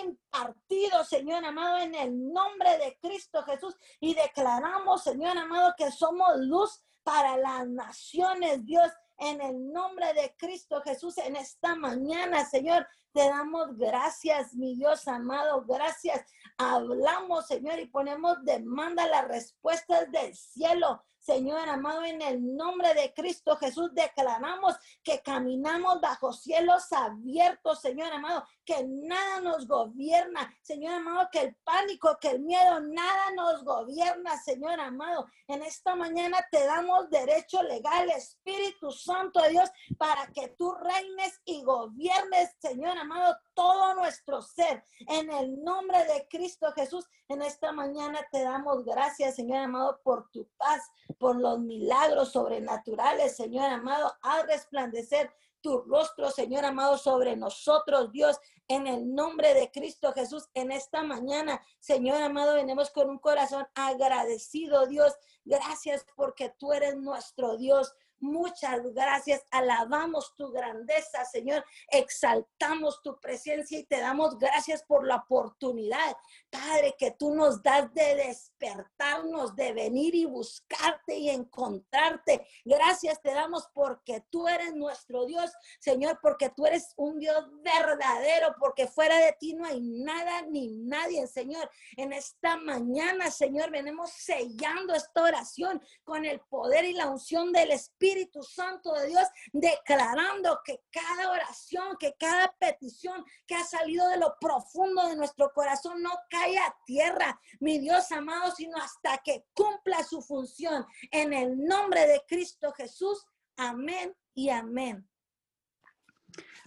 Señor 1.04 1.44
amado, 1.44 1.78
en 1.78 1.94
el 1.94 2.32
nombre 2.32 2.78
de 2.78 2.98
Cristo 3.00 3.42
Jesús. 3.42 3.76
Y 4.00 4.14
declaramos, 4.14 5.02
Señor 5.02 5.36
amado, 5.36 5.74
que 5.76 5.90
somos 5.90 6.36
luz 6.38 6.82
para 7.02 7.36
las 7.36 7.66
naciones, 7.66 8.64
Dios, 8.64 8.90
en 9.18 9.40
el 9.40 9.72
nombre 9.72 10.12
de 10.14 10.34
Cristo 10.38 10.80
Jesús, 10.82 11.18
en 11.18 11.36
esta 11.36 11.74
mañana, 11.74 12.44
Señor. 12.44 12.86
Te 13.12 13.28
damos 13.28 13.76
gracias, 13.76 14.54
mi 14.54 14.76
Dios 14.76 15.06
amado, 15.08 15.64
gracias. 15.66 16.24
Hablamos, 16.56 17.46
Señor, 17.46 17.78
y 17.80 17.86
ponemos 17.86 18.42
demanda 18.44 19.06
las 19.08 19.26
respuestas 19.26 20.10
del 20.10 20.34
cielo. 20.34 21.04
Señor 21.20 21.68
amado, 21.68 22.02
en 22.04 22.22
el 22.22 22.56
nombre 22.56 22.94
de 22.94 23.12
Cristo 23.12 23.54
Jesús 23.56 23.92
declaramos 23.92 24.74
que 25.04 25.20
caminamos 25.20 26.00
bajo 26.00 26.32
cielos 26.32 26.90
abiertos, 26.92 27.80
Señor 27.80 28.10
amado, 28.10 28.44
que 28.64 28.82
nada 28.84 29.40
nos 29.40 29.66
gobierna, 29.66 30.50
Señor 30.62 30.94
amado, 30.94 31.28
que 31.30 31.40
el 31.40 31.56
pánico, 31.56 32.16
que 32.18 32.30
el 32.30 32.40
miedo, 32.40 32.80
nada 32.80 33.32
nos 33.36 33.62
gobierna, 33.64 34.36
Señor 34.38 34.80
amado. 34.80 35.26
En 35.46 35.62
esta 35.62 35.94
mañana 35.94 36.38
te 36.50 36.64
damos 36.64 37.10
derecho 37.10 37.62
legal, 37.62 38.08
Espíritu 38.10 38.90
Santo 38.90 39.42
de 39.42 39.50
Dios, 39.50 39.70
para 39.98 40.26
que 40.28 40.48
tú 40.56 40.72
reines 40.72 41.40
y 41.44 41.62
gobiernes, 41.62 42.56
Señor 42.60 42.96
amado, 42.96 43.36
todo 43.54 43.94
nuestro 43.94 44.40
ser. 44.40 44.82
En 45.00 45.30
el 45.30 45.62
nombre 45.62 46.02
de 46.04 46.26
Cristo 46.28 46.72
Jesús, 46.72 47.06
en 47.28 47.42
esta 47.42 47.72
mañana 47.72 48.20
te 48.32 48.42
damos 48.42 48.84
gracias, 48.84 49.36
Señor 49.36 49.58
amado, 49.58 50.00
por 50.02 50.30
tu 50.30 50.48
paz, 50.56 50.90
por 51.18 51.36
los 51.36 51.60
milagros 51.60 52.32
sobrenaturales, 52.32 53.36
Señor 53.36 53.66
amado, 53.66 54.12
al 54.22 54.46
resplandecer 54.46 55.30
tu 55.60 55.82
rostro, 55.82 56.30
Señor 56.30 56.64
amado, 56.64 56.96
sobre 56.96 57.36
nosotros, 57.36 58.10
Dios, 58.12 58.38
en 58.68 58.86
el 58.86 59.14
nombre 59.14 59.52
de 59.54 59.70
Cristo 59.70 60.12
Jesús, 60.12 60.48
en 60.54 60.72
esta 60.72 61.02
mañana, 61.02 61.60
Señor 61.78 62.22
amado, 62.22 62.54
venimos 62.54 62.90
con 62.90 63.10
un 63.10 63.18
corazón 63.18 63.66
agradecido, 63.74 64.86
Dios. 64.86 65.14
Gracias 65.44 66.06
porque 66.16 66.54
tú 66.58 66.72
eres 66.72 66.96
nuestro 66.96 67.56
Dios. 67.56 67.94
Muchas 68.20 68.82
gracias. 68.92 69.42
Alabamos 69.50 70.34
tu 70.36 70.52
grandeza, 70.52 71.24
Señor. 71.24 71.64
Exaltamos 71.88 73.00
tu 73.02 73.18
presencia 73.18 73.78
y 73.78 73.84
te 73.84 73.98
damos 73.98 74.38
gracias 74.38 74.82
por 74.82 75.06
la 75.06 75.16
oportunidad, 75.16 76.16
Padre, 76.50 76.94
que 76.98 77.12
tú 77.12 77.34
nos 77.34 77.62
das 77.62 77.92
de 77.94 78.16
despertarnos, 78.16 79.56
de 79.56 79.72
venir 79.72 80.14
y 80.14 80.26
buscarte 80.26 81.16
y 81.16 81.30
encontrarte. 81.30 82.46
Gracias 82.62 83.22
te 83.22 83.32
damos 83.32 83.68
porque 83.72 84.22
tú 84.28 84.46
eres 84.48 84.74
nuestro 84.74 85.24
Dios, 85.24 85.50
Señor, 85.78 86.18
porque 86.20 86.50
tú 86.50 86.66
eres 86.66 86.92
un 86.96 87.18
Dios 87.18 87.46
verdadero, 87.62 88.54
porque 88.58 88.86
fuera 88.86 89.16
de 89.16 89.34
ti 89.40 89.54
no 89.54 89.64
hay 89.64 89.80
nada 89.80 90.42
ni 90.42 90.68
nadie, 90.68 91.26
Señor. 91.26 91.70
En 91.96 92.12
esta 92.12 92.58
mañana, 92.58 93.30
Señor, 93.30 93.70
venimos 93.70 94.10
sellando 94.10 94.92
esta 94.94 95.22
oración 95.22 95.82
con 96.04 96.26
el 96.26 96.40
poder 96.40 96.84
y 96.84 96.92
la 96.92 97.08
unción 97.08 97.50
del 97.52 97.70
Espíritu 97.70 98.09
Espíritu 98.10 98.42
Santo 98.42 98.92
de 98.94 99.08
Dios, 99.08 99.28
declarando 99.52 100.60
que 100.64 100.80
cada 100.90 101.30
oración, 101.30 101.96
que 101.98 102.14
cada 102.18 102.52
petición 102.58 103.24
que 103.46 103.54
ha 103.54 103.64
salido 103.64 104.08
de 104.08 104.18
lo 104.18 104.34
profundo 104.40 105.08
de 105.08 105.16
nuestro 105.16 105.52
corazón 105.52 106.02
no 106.02 106.10
cae 106.28 106.58
a 106.58 106.74
tierra, 106.84 107.40
mi 107.60 107.78
Dios 107.78 108.10
amado, 108.10 108.52
sino 108.56 108.76
hasta 108.78 109.18
que 109.24 109.44
cumpla 109.54 110.02
su 110.02 110.22
función. 110.22 110.84
En 111.10 111.32
el 111.32 111.56
nombre 111.56 112.06
de 112.06 112.22
Cristo 112.26 112.72
Jesús, 112.72 113.24
amén 113.56 114.14
y 114.34 114.50
amén. 114.50 115.08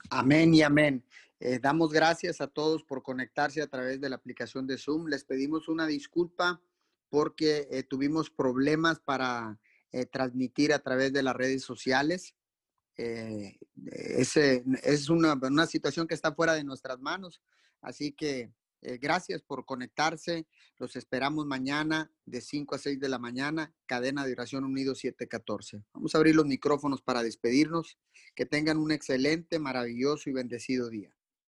Amén 0.10 0.54
y 0.54 0.62
amén. 0.62 1.06
Eh, 1.40 1.60
damos 1.60 1.92
gracias 1.92 2.40
a 2.40 2.48
todos 2.48 2.84
por 2.84 3.04
conectarse 3.04 3.62
a 3.62 3.68
través 3.68 4.00
de 4.00 4.10
la 4.10 4.16
aplicación 4.16 4.66
de 4.66 4.78
Zoom. 4.78 5.08
Les 5.08 5.26
pedimos 5.26 5.68
una 5.68 5.88
disculpa 5.88 6.62
porque 7.10 7.68
eh, 7.70 7.84
tuvimos 7.84 8.30
problemas 8.30 9.00
para 9.00 9.60
eh, 9.94 10.06
transmitir 10.06 10.74
a 10.74 10.80
través 10.80 11.14
de 11.14 11.24
las 11.24 11.36
redes 11.36 11.64
sociales. 11.64 12.36
eh, 12.98 13.58
es 14.84 15.10
una, 15.10 15.34
una, 15.34 15.66
situación 15.66 16.08
que 16.08 16.14
está 16.16 16.34
fuera 16.34 16.54
de 16.54 16.64
nuestras 16.64 17.00
manos. 17.00 17.42
Así 17.82 18.12
que 18.12 18.54
eh, 18.84 18.98
gracias 18.98 19.42
por 19.42 19.66
conectarse. 19.66 20.46
Los 20.78 20.96
esperamos 20.96 21.46
mañana 21.46 22.12
de 22.26 22.42
5 22.42 22.76
a 22.76 22.78
6 22.78 23.00
de 23.00 23.08
la 23.08 23.18
mañana, 23.18 23.74
cadena 23.86 24.26
de 24.26 24.34
oración 24.34 24.66
unido 24.66 24.94
714. 24.94 25.84
Vamos 25.94 26.14
a 26.14 26.18
abrir 26.18 26.36
los 26.36 26.46
micrófonos 26.46 27.02
para 27.02 27.24
despedirnos. 27.24 27.98
Que 28.36 28.46
tengan 28.46 28.78
un 28.78 28.92
excelente, 28.92 29.60
maravilloso 29.60 30.30
y 30.30 30.34
bendecido 30.34 30.90
día. 30.90 31.16